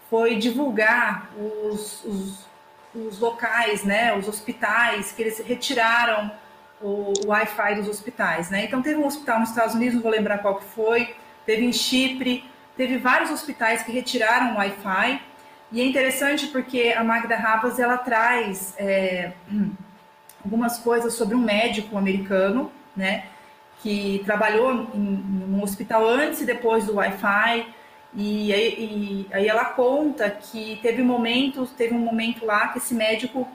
foi 0.09 0.35
divulgar 0.35 1.29
os, 1.37 2.03
os 2.03 2.51
os 2.93 3.19
locais, 3.19 3.83
né, 3.83 4.15
os 4.17 4.27
hospitais, 4.27 5.11
que 5.11 5.21
eles 5.21 5.39
retiraram 5.39 6.31
o, 6.81 7.13
o 7.25 7.27
Wi-Fi 7.27 7.75
dos 7.75 7.87
hospitais, 7.87 8.49
né? 8.49 8.65
Então 8.65 8.81
teve 8.81 8.99
um 8.99 9.05
hospital 9.05 9.39
nos 9.39 9.49
Estados 9.49 9.75
Unidos, 9.75 9.95
não 9.95 10.01
vou 10.01 10.11
lembrar 10.11 10.39
qual 10.39 10.55
que 10.55 10.65
foi, 10.65 11.15
teve 11.45 11.65
em 11.65 11.71
Chipre, 11.71 12.43
teve 12.75 12.97
vários 12.97 13.29
hospitais 13.31 13.83
que 13.83 13.91
retiraram 13.91 14.53
o 14.53 14.57
Wi-Fi. 14.57 15.21
E 15.71 15.79
é 15.79 15.85
interessante 15.85 16.47
porque 16.47 16.93
a 16.97 17.03
Magda 17.03 17.35
Havas 17.35 17.79
ela 17.79 17.97
traz 17.97 18.73
é, 18.77 19.31
algumas 20.43 20.77
coisas 20.79 21.13
sobre 21.13 21.35
um 21.35 21.41
médico 21.41 21.97
americano, 21.97 22.71
né, 22.95 23.25
que 23.81 24.21
trabalhou 24.25 24.71
em, 24.93 24.97
em 24.97 25.55
um 25.55 25.63
hospital 25.63 26.07
antes 26.07 26.41
e 26.41 26.45
depois 26.45 26.85
do 26.85 26.95
Wi-Fi 26.95 27.65
e 28.13 28.53
aí, 28.53 29.27
e 29.31 29.33
aí, 29.33 29.47
ela 29.47 29.65
conta 29.65 30.29
que 30.29 30.79
teve 30.81 31.01
um 31.01 31.05
momento, 31.05 31.65
teve 31.65 31.93
um 31.93 31.99
momento 31.99 32.45
lá 32.45 32.67
que 32.67 32.77
esse 32.77 32.93
médico, 32.93 33.47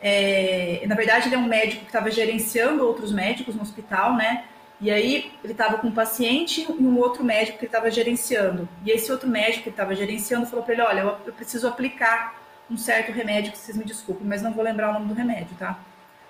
é, 0.00 0.82
na 0.86 0.96
verdade 0.96 1.28
ele 1.28 1.36
é 1.36 1.38
um 1.38 1.46
médico 1.46 1.82
que 1.82 1.86
estava 1.86 2.10
gerenciando 2.10 2.84
outros 2.84 3.12
médicos 3.12 3.54
no 3.54 3.62
hospital, 3.62 4.16
né? 4.16 4.44
E 4.80 4.90
aí 4.90 5.32
ele 5.44 5.52
estava 5.52 5.78
com 5.78 5.86
um 5.86 5.92
paciente 5.92 6.66
e 6.68 6.82
um 6.82 6.98
outro 6.98 7.22
médico 7.22 7.58
que 7.58 7.66
estava 7.66 7.88
gerenciando. 7.88 8.68
E 8.84 8.90
esse 8.90 9.12
outro 9.12 9.28
médico 9.28 9.64
que 9.64 9.70
estava 9.70 9.94
gerenciando 9.94 10.46
falou 10.46 10.64
para 10.64 10.74
ele, 10.74 10.82
olha, 10.82 11.00
eu, 11.00 11.16
eu 11.26 11.32
preciso 11.32 11.68
aplicar 11.68 12.34
um 12.68 12.76
certo 12.76 13.12
remédio, 13.12 13.52
que 13.52 13.58
vocês 13.58 13.76
me 13.76 13.84
desculpem, 13.84 14.26
mas 14.26 14.42
não 14.42 14.52
vou 14.52 14.64
lembrar 14.64 14.90
o 14.90 14.94
nome 14.94 15.06
do 15.06 15.14
remédio, 15.14 15.54
tá? 15.56 15.78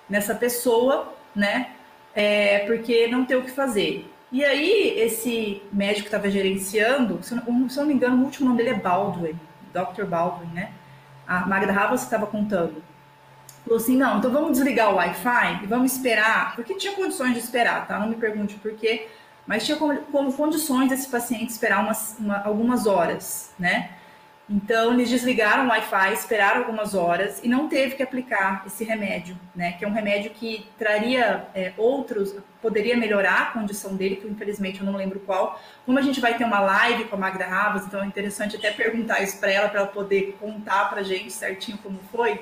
Nessa 0.07 0.35
pessoa, 0.35 1.11
né? 1.35 1.71
É, 2.15 2.59
porque 2.59 3.07
não 3.07 3.25
tem 3.25 3.37
o 3.37 3.43
que 3.43 3.51
fazer. 3.51 4.09
E 4.31 4.43
aí, 4.43 4.99
esse 4.99 5.61
médico 5.71 6.01
que 6.01 6.07
estava 6.07 6.29
gerenciando, 6.29 7.21
se 7.21 7.29
se 7.29 7.77
não 7.77 7.85
me 7.85 7.93
engano, 7.93 8.21
o 8.21 8.25
último 8.25 8.49
nome 8.49 8.57
dele 8.57 8.75
é 8.75 8.79
Baldwin, 8.79 9.39
Dr. 9.71 10.05
Baldwin, 10.05 10.47
né? 10.53 10.71
A 11.27 11.45
Magda 11.45 11.71
Havas 11.71 12.03
estava 12.03 12.25
contando. 12.25 12.83
Falou 13.63 13.77
assim: 13.77 13.95
não, 13.95 14.17
então 14.17 14.31
vamos 14.31 14.53
desligar 14.53 14.91
o 14.91 14.95
Wi-Fi 14.95 15.61
e 15.63 15.67
vamos 15.67 15.93
esperar, 15.93 16.55
porque 16.55 16.75
tinha 16.75 16.93
condições 16.93 17.33
de 17.33 17.39
esperar, 17.39 17.87
tá? 17.87 17.99
Não 17.99 18.07
me 18.07 18.15
pergunte 18.15 18.55
por 18.55 18.73
quê, 18.73 19.07
mas 19.45 19.65
tinha 19.65 19.77
como, 19.77 19.95
como 20.11 20.33
condições 20.33 20.89
desse 20.89 21.07
paciente 21.07 21.49
esperar 21.49 21.83
umas, 21.83 22.17
uma, 22.19 22.43
algumas 22.43 22.87
horas, 22.87 23.53
né? 23.57 23.91
Então, 24.53 24.93
eles 24.93 25.09
desligaram 25.09 25.65
o 25.65 25.69
Wi-Fi, 25.69 26.13
esperaram 26.13 26.59
algumas 26.59 26.93
horas 26.93 27.39
e 27.43 27.47
não 27.47 27.67
teve 27.67 27.95
que 27.95 28.03
aplicar 28.03 28.63
esse 28.67 28.83
remédio, 28.83 29.35
né? 29.55 29.71
Que 29.71 29.83
é 29.83 29.87
um 29.87 29.91
remédio 29.91 30.29
que 30.29 30.67
traria 30.77 31.47
é, 31.55 31.73
outros, 31.75 32.35
poderia 32.61 32.95
melhorar 32.95 33.41
a 33.41 33.45
condição 33.47 33.95
dele, 33.95 34.17
que 34.17 34.27
infelizmente 34.27 34.79
eu 34.79 34.85
não 34.85 34.95
lembro 34.95 35.19
qual. 35.21 35.59
Como 35.87 35.97
a 35.97 36.03
gente 36.03 36.21
vai 36.21 36.37
ter 36.37 36.43
uma 36.43 36.59
live 36.59 37.05
com 37.05 37.15
a 37.15 37.19
Magda 37.19 37.47
Ravas, 37.47 37.87
então 37.87 38.03
é 38.03 38.05
interessante 38.05 38.55
até 38.55 38.69
perguntar 38.69 39.23
isso 39.23 39.39
para 39.39 39.51
ela, 39.51 39.69
para 39.69 39.79
ela 39.79 39.89
poder 39.89 40.37
contar 40.39 40.87
para 40.87 41.01
gente 41.01 41.33
certinho 41.33 41.79
como 41.79 41.99
foi. 42.11 42.39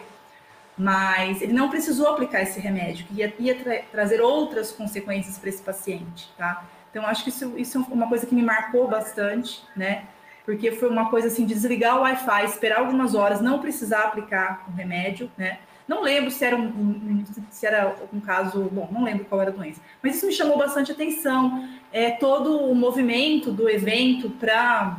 Mas 0.77 1.41
ele 1.41 1.53
não 1.53 1.69
precisou 1.69 2.09
aplicar 2.09 2.41
esse 2.41 2.59
remédio, 2.59 3.05
que 3.05 3.13
ia, 3.13 3.33
ia 3.39 3.55
tra 3.55 3.83
trazer 3.89 4.19
outras 4.19 4.73
consequências 4.73 5.37
para 5.37 5.47
esse 5.47 5.63
paciente, 5.63 6.29
tá? 6.37 6.65
Então, 6.89 7.05
acho 7.05 7.23
que 7.23 7.29
isso, 7.29 7.57
isso 7.57 7.77
é 7.77 7.93
uma 7.93 8.09
coisa 8.09 8.25
que 8.25 8.35
me 8.35 8.41
marcou 8.41 8.85
bastante, 8.89 9.63
né? 9.77 10.03
Porque 10.45 10.71
foi 10.71 10.89
uma 10.89 11.09
coisa 11.09 11.27
assim, 11.27 11.45
desligar 11.45 11.97
o 11.97 12.01
Wi-Fi, 12.01 12.45
esperar 12.45 12.79
algumas 12.79 13.15
horas, 13.15 13.41
não 13.41 13.59
precisar 13.59 14.03
aplicar 14.03 14.65
o 14.67 14.71
remédio, 14.71 15.31
né? 15.37 15.59
Não 15.87 16.01
lembro 16.03 16.31
se 16.31 16.45
era 16.45 16.55
um, 16.55 16.67
um, 16.67 17.25
se 17.49 17.65
era 17.65 17.95
um 18.13 18.19
caso, 18.19 18.69
bom, 18.71 18.87
não 18.91 19.03
lembro 19.03 19.25
qual 19.25 19.41
era 19.41 19.51
a 19.51 19.53
doença, 19.53 19.81
mas 20.01 20.15
isso 20.15 20.25
me 20.25 20.31
chamou 20.31 20.57
bastante 20.57 20.91
atenção. 20.91 21.67
É 21.91 22.11
todo 22.11 22.59
o 22.59 22.73
movimento 22.73 23.51
do 23.51 23.69
evento 23.69 24.29
para 24.29 24.97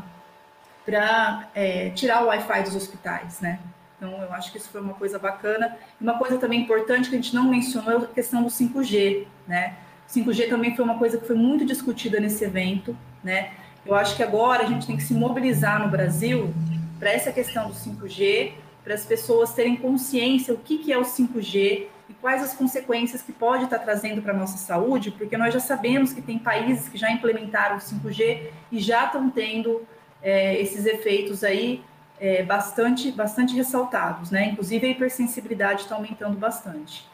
para 0.85 1.49
é, 1.55 1.91
tirar 1.91 2.25
o 2.25 2.27
Wi-Fi 2.27 2.65
dos 2.65 2.75
hospitais, 2.75 3.41
né? 3.41 3.61
Então 3.97 4.21
eu 4.21 4.33
acho 4.33 4.51
que 4.51 4.59
isso 4.59 4.69
foi 4.69 4.81
uma 4.81 4.95
coisa 4.95 5.17
bacana. 5.19 5.77
Uma 6.01 6.19
coisa 6.19 6.37
também 6.39 6.61
importante 6.61 7.09
que 7.09 7.15
a 7.15 7.19
gente 7.19 7.35
não 7.35 7.45
mencionou 7.45 7.93
é 7.93 7.97
a 8.05 8.07
questão 8.09 8.43
do 8.43 8.49
5G, 8.49 9.27
né? 9.47 9.77
5G 10.09 10.49
também 10.49 10.75
foi 10.75 10.85
uma 10.85 10.99
coisa 10.99 11.19
que 11.19 11.27
foi 11.27 11.37
muito 11.37 11.65
discutida 11.65 12.19
nesse 12.19 12.45
evento, 12.45 12.97
né? 13.23 13.53
Eu 13.85 13.95
acho 13.95 14.17
que 14.17 14.23
agora 14.23 14.63
a 14.63 14.67
gente 14.67 14.87
tem 14.87 14.97
que 14.97 15.03
se 15.03 15.13
mobilizar 15.13 15.83
no 15.83 15.89
Brasil 15.89 16.55
para 16.99 17.11
essa 17.11 17.33
questão 17.33 17.69
do 17.69 17.75
5G, 17.75 18.53
para 18.85 18.95
as 18.95 19.05
pessoas 19.05 19.53
terem 19.53 19.77
consciência 19.77 20.55
o 20.55 20.59
que, 20.59 20.79
que 20.79 20.93
é 20.93 20.99
o 20.99 21.03
5G 21.03 21.87
e 22.09 22.15
quais 22.21 22.43
as 22.43 22.55
consequências 22.55 23.23
que 23.23 23.33
pode 23.33 23.65
estar 23.65 23.79
trazendo 23.81 24.23
para 24.23 24.33
a 24.33 24.37
nossa 24.37 24.57
saúde, 24.57 25.11
porque 25.11 25.37
nós 25.37 25.53
já 25.53 25.61
sabemos 25.61 26.13
que 26.13 26.23
tem 26.23 26.39
países 26.39 26.89
que 26.89 26.97
já 26.97 27.11
implementaram 27.11 27.77
o 27.77 27.81
5G 27.81 28.51
e 28.71 28.79
já 28.79 29.07
estão 29.07 29.29
tendo 29.31 29.83
é, 30.23 30.61
esses 30.61 30.87
efeitos 30.87 31.43
aí 31.43 31.83
é, 32.21 32.43
bastante, 32.45 33.11
bastante 33.11 33.55
ressaltados, 33.55 34.31
né? 34.31 34.47
Inclusive 34.47 34.87
a 34.87 34.91
hipersensibilidade 34.91 35.83
está 35.83 35.97
aumentando 35.97 36.37
bastante. 36.37 37.11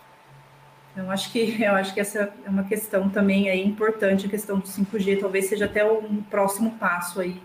Então, 0.92 1.10
acho 1.10 1.30
que 1.32 1.56
eu 1.62 1.74
acho 1.74 1.94
que 1.94 2.00
essa 2.00 2.32
é 2.44 2.50
uma 2.50 2.64
questão 2.64 3.08
também 3.08 3.48
aí 3.48 3.64
importante, 3.64 4.26
a 4.26 4.28
questão 4.28 4.58
do 4.58 4.66
5G, 4.66 5.20
talvez 5.20 5.46
seja 5.46 5.66
até 5.66 5.84
um 5.84 6.22
próximo 6.22 6.72
passo 6.72 7.20
aí 7.20 7.40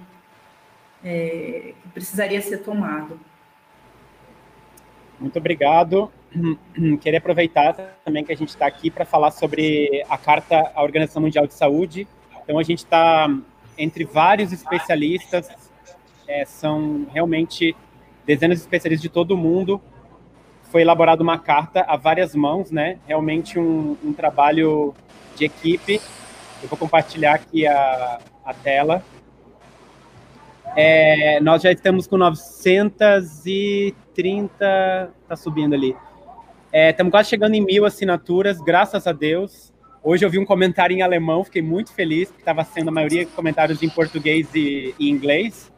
é, 1.03 1.73
que 1.81 1.89
precisaria 1.89 2.41
ser 2.41 2.59
tomado. 2.59 3.19
Muito 5.19 5.37
obrigado. 5.37 6.11
Queria 7.01 7.19
aproveitar 7.19 7.73
também 8.03 8.23
que 8.23 8.31
a 8.31 8.35
gente 8.35 8.49
está 8.49 8.65
aqui 8.65 8.89
para 8.89 9.05
falar 9.05 9.31
sobre 9.31 10.03
a 10.09 10.17
Carta 10.17 10.71
à 10.73 10.81
Organização 10.81 11.21
Mundial 11.21 11.45
de 11.45 11.53
Saúde. 11.53 12.07
Então, 12.43 12.57
a 12.57 12.63
gente 12.63 12.79
está 12.79 13.27
entre 13.77 14.03
vários 14.03 14.51
especialistas, 14.51 15.49
é, 16.27 16.45
são 16.45 17.07
realmente 17.13 17.75
dezenas 18.25 18.57
de 18.57 18.63
especialistas 18.63 19.01
de 19.01 19.09
todo 19.09 19.31
o 19.31 19.37
mundo 19.37 19.81
foi 20.73 20.81
elaborada 20.81 21.21
uma 21.21 21.37
carta 21.37 21.85
a 21.87 21.95
várias 21.95 22.33
mãos, 22.33 22.71
né? 22.71 22.97
Realmente 23.05 23.59
um, 23.59 23.95
um 24.03 24.11
trabalho 24.11 24.95
de 25.35 25.45
equipe. 25.45 26.01
Eu 26.63 26.67
vou 26.67 26.79
compartilhar 26.79 27.35
aqui 27.35 27.67
a, 27.67 28.19
a 28.43 28.55
tela. 28.55 29.03
É, 30.75 31.39
nós 31.41 31.61
já 31.61 31.71
estamos 31.71 32.07
com 32.07 32.17
930, 32.17 35.11
tá 35.27 35.35
subindo 35.35 35.75
ali. 35.75 35.95
É, 36.71 36.89
estamos 36.89 37.11
quase 37.11 37.29
chegando 37.29 37.53
em 37.53 37.63
mil 37.63 37.85
assinaturas, 37.85 38.59
graças 38.59 39.05
a 39.05 39.11
Deus. 39.11 39.71
Hoje 40.01 40.25
eu 40.25 40.29
vi 40.31 40.39
um 40.39 40.45
comentário 40.45 40.97
em 40.97 41.03
alemão, 41.03 41.43
fiquei 41.43 41.61
muito 41.61 41.93
feliz, 41.93 42.29
porque 42.29 42.41
estava 42.41 42.63
sendo 42.63 42.87
a 42.87 42.91
maioria 42.91 43.27
comentários 43.27 43.83
em 43.83 43.89
português 43.89 44.49
e, 44.55 44.95
e 44.97 45.07
inglês. 45.07 45.71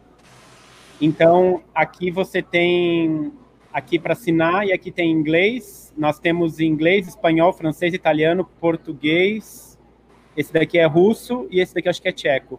Então, 1.02 1.62
aqui 1.74 2.10
você 2.10 2.42
tem 2.42 3.34
aqui 3.76 4.00
para 4.00 4.14
assinar 4.14 4.66
e 4.66 4.72
aqui 4.72 4.90
tem 4.90 5.12
inglês. 5.12 5.94
Nós 5.98 6.18
temos 6.18 6.62
inglês, 6.62 7.10
espanhol, 7.10 7.52
francês, 7.52 7.94
italiano, 7.94 8.46
português. 8.46 9.78
Esse 10.38 10.54
daqui 10.54 10.80
é 10.80 10.86
russo 10.86 11.46
e 11.52 11.60
esse 11.60 11.76
daqui 11.76 11.90
acho 11.90 12.02
que 12.02 12.08
é 12.08 12.12
tcheco. 12.14 12.58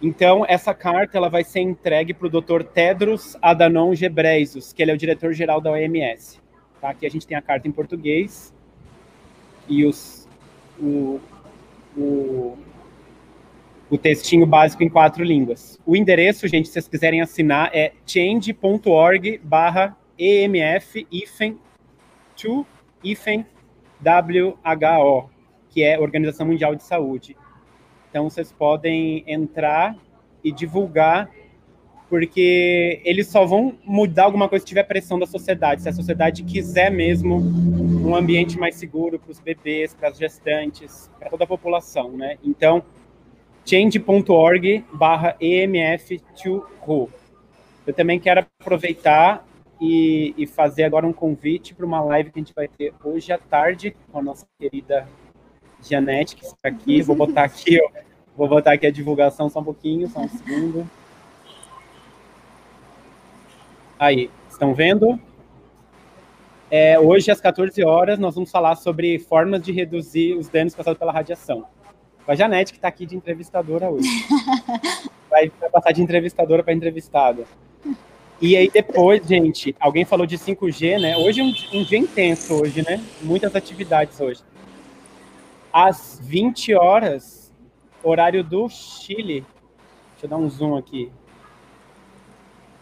Então, 0.00 0.44
essa 0.48 0.72
carta 0.72 1.18
ela 1.18 1.28
vai 1.28 1.42
ser 1.42 1.58
entregue 1.58 2.14
para 2.14 2.28
o 2.28 2.30
Dr. 2.30 2.62
Tedros 2.62 3.36
Adhanom 3.42 3.92
Ghebreyesus, 3.92 4.72
que 4.72 4.80
ele 4.80 4.92
é 4.92 4.94
o 4.94 4.98
diretor-geral 4.98 5.60
da 5.60 5.72
OMS. 5.72 6.40
Tá? 6.80 6.90
Aqui 6.90 7.04
a 7.04 7.10
gente 7.10 7.26
tem 7.26 7.36
a 7.36 7.42
carta 7.42 7.66
em 7.66 7.72
português 7.72 8.54
e 9.68 9.84
os, 9.84 10.28
o, 10.78 11.20
o 11.96 12.56
o 13.92 13.98
textinho 13.98 14.46
básico 14.46 14.82
em 14.82 14.88
quatro 14.88 15.22
línguas. 15.22 15.78
O 15.84 15.94
endereço, 15.94 16.48
gente, 16.48 16.66
se 16.66 16.72
vocês 16.72 16.88
quiserem 16.88 17.20
assinar, 17.20 17.70
é 17.74 17.92
change.org 18.06 19.38
barra 19.44 19.94
emf 20.18 21.06
ifen 21.12 21.58
to 22.34 22.66
ifen 23.04 23.44
WHO, 24.00 25.28
que 25.68 25.82
é 25.82 26.00
Organização 26.00 26.46
Mundial 26.46 26.74
de 26.74 26.82
Saúde. 26.82 27.36
Então, 28.08 28.30
vocês 28.30 28.50
podem 28.50 29.24
entrar 29.26 29.94
e 30.42 30.50
divulgar, 30.50 31.30
porque 32.08 33.02
eles 33.04 33.26
só 33.26 33.44
vão 33.44 33.76
mudar 33.84 34.24
alguma 34.24 34.48
coisa 34.48 34.62
se 34.62 34.68
tiver 34.68 34.84
pressão 34.84 35.18
da 35.18 35.26
sociedade. 35.26 35.82
Se 35.82 35.90
a 35.90 35.92
sociedade 35.92 36.42
quiser 36.44 36.90
mesmo 36.90 37.36
um 37.36 38.16
ambiente 38.16 38.58
mais 38.58 38.74
seguro 38.74 39.18
para 39.18 39.30
os 39.32 39.38
bebês, 39.38 39.92
para 39.92 40.08
as 40.08 40.16
gestantes, 40.16 41.10
para 41.18 41.28
toda 41.28 41.44
a 41.44 41.46
população, 41.46 42.12
né? 42.12 42.38
Então, 42.42 42.82
change.org 43.64 44.84
barra 44.92 45.36
emf2ru. 45.40 47.08
Eu 47.86 47.94
também 47.94 48.18
quero 48.18 48.46
aproveitar 48.60 49.44
e, 49.80 50.34
e 50.36 50.46
fazer 50.46 50.84
agora 50.84 51.06
um 51.06 51.12
convite 51.12 51.74
para 51.74 51.86
uma 51.86 52.00
live 52.02 52.30
que 52.30 52.38
a 52.38 52.42
gente 52.42 52.54
vai 52.54 52.68
ter 52.68 52.94
hoje 53.02 53.32
à 53.32 53.38
tarde 53.38 53.96
com 54.10 54.18
a 54.18 54.22
nossa 54.22 54.46
querida 54.58 55.08
Janete, 55.82 56.36
que 56.36 56.44
está 56.44 56.68
aqui. 56.68 57.02
Vou 57.02 57.16
botar 57.16 57.44
aqui, 57.44 57.80
ó, 57.82 57.88
vou 58.36 58.48
botar 58.48 58.72
aqui 58.72 58.86
a 58.86 58.90
divulgação 58.92 59.48
só 59.48 59.60
um 59.60 59.64
pouquinho, 59.64 60.08
só 60.08 60.20
um 60.20 60.28
segundo. 60.28 60.88
Aí, 63.98 64.30
estão 64.48 64.74
vendo? 64.74 65.18
É, 66.70 66.98
hoje, 66.98 67.30
às 67.30 67.40
14 67.40 67.84
horas, 67.84 68.18
nós 68.18 68.34
vamos 68.34 68.50
falar 68.50 68.76
sobre 68.76 69.18
formas 69.18 69.62
de 69.62 69.72
reduzir 69.72 70.34
os 70.34 70.48
danos 70.48 70.74
causados 70.74 70.98
pela 70.98 71.12
radiação 71.12 71.66
com 72.24 72.32
a 72.32 72.34
Janete, 72.34 72.72
que 72.72 72.78
está 72.78 72.88
aqui 72.88 73.06
de 73.06 73.16
entrevistadora 73.16 73.90
hoje. 73.90 74.08
vai, 75.28 75.50
vai 75.60 75.70
passar 75.70 75.92
de 75.92 76.02
entrevistadora 76.02 76.62
para 76.62 76.72
entrevistada. 76.72 77.44
E 78.40 78.56
aí 78.56 78.68
depois, 78.68 79.24
gente, 79.26 79.74
alguém 79.78 80.04
falou 80.04 80.26
de 80.26 80.36
5G, 80.36 81.00
né? 81.00 81.16
Hoje 81.16 81.40
é 81.40 81.44
um, 81.44 81.80
um, 81.80 81.84
dia 81.84 81.98
intenso 81.98 82.60
hoje, 82.60 82.82
né? 82.82 83.00
Muitas 83.22 83.54
atividades 83.54 84.20
hoje. 84.20 84.40
Às 85.72 86.20
20 86.22 86.74
horas, 86.74 87.52
horário 88.02 88.42
do 88.42 88.68
Chile. 88.68 89.46
Deixa 90.12 90.26
eu 90.26 90.28
dar 90.28 90.36
um 90.36 90.50
zoom 90.50 90.76
aqui. 90.76 91.10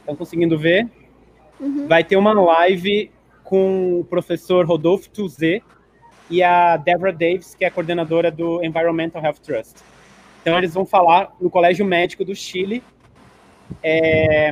Estão 0.00 0.16
conseguindo 0.16 0.58
ver? 0.58 0.88
Uhum. 1.60 1.86
Vai 1.86 2.02
ter 2.02 2.16
uma 2.16 2.32
live 2.32 3.10
com 3.44 4.00
o 4.00 4.04
professor 4.04 4.64
Rodolfo 4.64 5.10
Tuzé, 5.10 5.60
e 6.30 6.42
a 6.42 6.76
Deborah 6.76 7.12
Davis, 7.12 7.54
que 7.54 7.64
é 7.64 7.70
coordenadora 7.70 8.30
do 8.30 8.62
Environmental 8.64 9.22
Health 9.22 9.40
Trust. 9.42 9.76
Então, 10.40 10.56
eles 10.56 10.72
vão 10.72 10.86
falar 10.86 11.34
no 11.40 11.50
Colégio 11.50 11.84
Médico 11.84 12.24
do 12.24 12.34
Chile 12.34 12.82
é, 13.82 14.50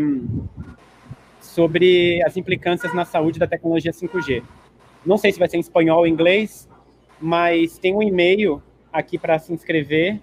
sobre 1.40 2.22
as 2.24 2.36
implicâncias 2.36 2.92
na 2.92 3.04
saúde 3.04 3.38
da 3.38 3.46
tecnologia 3.46 3.92
5G. 3.92 4.42
Não 5.06 5.16
sei 5.16 5.30
se 5.32 5.38
vai 5.38 5.48
ser 5.48 5.56
em 5.56 5.60
espanhol 5.60 6.00
ou 6.00 6.06
inglês, 6.06 6.68
mas 7.20 7.78
tem 7.78 7.94
um 7.94 8.02
e-mail 8.02 8.60
aqui 8.92 9.16
para 9.16 9.38
se 9.38 9.52
inscrever, 9.52 10.20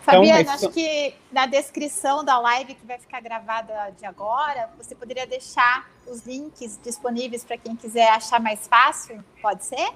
Fabiana, 0.00 0.40
então, 0.40 0.54
acho 0.54 0.70
que 0.70 1.14
na 1.30 1.44
descrição 1.44 2.24
da 2.24 2.38
live 2.38 2.74
que 2.74 2.86
vai 2.86 2.98
ficar 2.98 3.20
gravada 3.20 3.92
de 3.98 4.06
agora, 4.06 4.70
você 4.78 4.94
poderia 4.94 5.26
deixar 5.26 5.90
os 6.06 6.24
links 6.26 6.80
disponíveis 6.82 7.44
para 7.44 7.58
quem 7.58 7.76
quiser 7.76 8.08
achar 8.08 8.40
mais 8.40 8.66
fácil? 8.66 9.22
Pode 9.42 9.66
ser? 9.66 9.90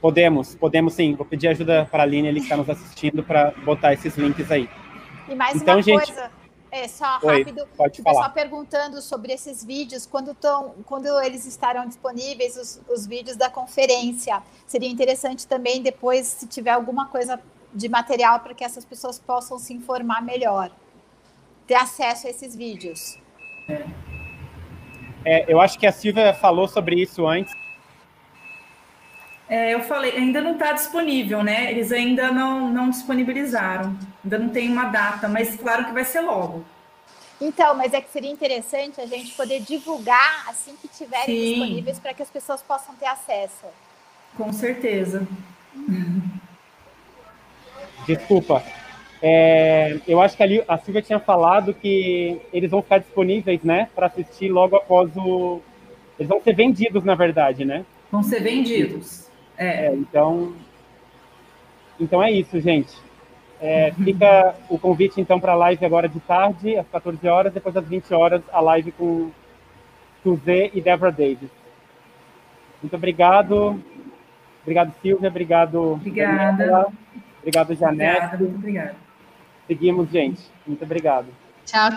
Podemos, 0.00 0.56
podemos 0.56 0.94
sim. 0.94 1.14
Vou 1.14 1.24
pedir 1.24 1.46
ajuda 1.46 1.86
para 1.88 2.02
a 2.02 2.06
Aline 2.06 2.28
ali 2.28 2.40
que 2.40 2.46
está 2.46 2.56
nos 2.56 2.68
assistindo 2.68 3.22
para 3.22 3.52
botar 3.64 3.92
esses 3.92 4.16
links 4.16 4.50
aí. 4.50 4.68
E 5.28 5.36
mais 5.36 5.54
então, 5.54 5.76
uma 5.76 5.82
gente... 5.82 6.12
coisa, 6.12 6.32
É, 6.70 6.86
só 6.86 7.18
rápido, 7.18 7.62
Oi, 7.62 7.68
pode 7.76 8.02
falar. 8.02 8.14
pessoal 8.14 8.32
perguntando 8.32 9.00
sobre 9.00 9.32
esses 9.32 9.64
vídeos, 9.64 10.04
quando, 10.04 10.34
tão, 10.34 10.74
quando 10.84 11.06
eles 11.20 11.46
estarão 11.46 11.86
disponíveis, 11.86 12.56
os, 12.56 12.80
os 12.88 13.06
vídeos 13.06 13.36
da 13.36 13.48
conferência. 13.48 14.42
Seria 14.66 14.88
interessante 14.88 15.46
também 15.46 15.82
depois, 15.82 16.26
se 16.26 16.46
tiver 16.46 16.70
alguma 16.70 17.06
coisa 17.06 17.40
de 17.72 17.88
material 17.88 18.40
para 18.40 18.54
que 18.54 18.64
essas 18.64 18.84
pessoas 18.84 19.18
possam 19.18 19.58
se 19.58 19.72
informar 19.72 20.22
melhor, 20.22 20.70
ter 21.66 21.74
acesso 21.74 22.26
a 22.26 22.30
esses 22.30 22.54
vídeos. 22.54 23.18
É, 25.24 25.50
eu 25.52 25.60
acho 25.60 25.78
que 25.78 25.86
a 25.86 25.92
Silvia 25.92 26.32
falou 26.34 26.68
sobre 26.68 27.00
isso 27.00 27.26
antes. 27.26 27.52
É, 29.48 29.72
eu 29.72 29.80
falei, 29.80 30.12
ainda 30.12 30.42
não 30.42 30.52
está 30.52 30.72
disponível, 30.72 31.42
né? 31.42 31.70
Eles 31.70 31.90
ainda 31.90 32.30
não, 32.30 32.68
não 32.70 32.90
disponibilizaram, 32.90 33.96
ainda 34.22 34.38
não 34.38 34.50
tem 34.50 34.70
uma 34.70 34.84
data, 34.84 35.26
mas 35.26 35.56
claro 35.56 35.86
que 35.86 35.92
vai 35.92 36.04
ser 36.04 36.20
logo. 36.20 36.64
Então, 37.40 37.74
mas 37.74 37.94
é 37.94 38.00
que 38.00 38.10
seria 38.10 38.30
interessante 38.30 39.00
a 39.00 39.06
gente 39.06 39.32
poder 39.34 39.60
divulgar 39.60 40.44
assim 40.48 40.74
que 40.82 40.88
tiverem 40.88 41.26
Sim. 41.26 41.50
disponíveis 41.50 41.98
para 41.98 42.12
que 42.12 42.22
as 42.22 42.30
pessoas 42.30 42.62
possam 42.62 42.94
ter 42.96 43.06
acesso. 43.06 43.66
Com 44.36 44.52
certeza. 44.52 45.26
Desculpa. 48.06 48.62
É, 49.22 49.98
eu 50.06 50.20
acho 50.20 50.36
que 50.36 50.42
ali 50.42 50.62
a 50.68 50.78
Silvia 50.78 51.02
tinha 51.02 51.18
falado 51.18 51.74
que 51.74 52.40
eles 52.52 52.70
vão 52.70 52.82
ficar 52.82 52.98
disponíveis, 52.98 53.62
né, 53.62 53.88
para 53.94 54.06
assistir 54.06 54.48
logo 54.48 54.76
após 54.76 55.10
o. 55.16 55.60
Eles 56.18 56.28
vão 56.28 56.40
ser 56.42 56.54
vendidos, 56.54 57.04
na 57.04 57.14
verdade, 57.14 57.64
né? 57.64 57.84
Vão 58.10 58.22
ser 58.22 58.40
vendidos. 58.40 59.27
É, 59.58 59.86
É, 59.86 59.94
então, 59.94 60.54
então 62.00 62.22
é 62.22 62.30
isso, 62.30 62.60
gente. 62.60 62.96
É, 63.60 63.92
fica 63.92 64.54
o 64.68 64.78
convite 64.78 65.20
então 65.20 65.40
para 65.40 65.52
a 65.52 65.56
live 65.56 65.84
agora 65.84 66.08
de 66.08 66.20
tarde, 66.20 66.76
às 66.76 66.86
14 66.88 67.26
horas, 67.26 67.52
depois 67.52 67.76
às 67.76 67.84
20 67.86 68.14
horas 68.14 68.40
a 68.52 68.60
live 68.60 68.92
com 68.92 69.30
Suzê 70.22 70.70
e 70.72 70.80
Deborah 70.80 71.10
Davis. 71.10 71.50
Muito 72.80 72.94
obrigado. 72.94 73.82
Obrigado, 74.62 74.92
Silvia. 75.02 75.28
Obrigado. 75.28 75.92
Obrigada. 75.92 76.56
Daniela. 76.56 76.92
Obrigado, 77.38 77.74
Janete. 77.74 78.16
obrigada, 78.16 78.44
muito 78.44 78.56
obrigada. 78.56 78.94
Seguimos, 79.66 80.10
gente. 80.10 80.42
Muito 80.66 80.84
obrigado. 80.84 81.26
Tchau, 81.64 81.90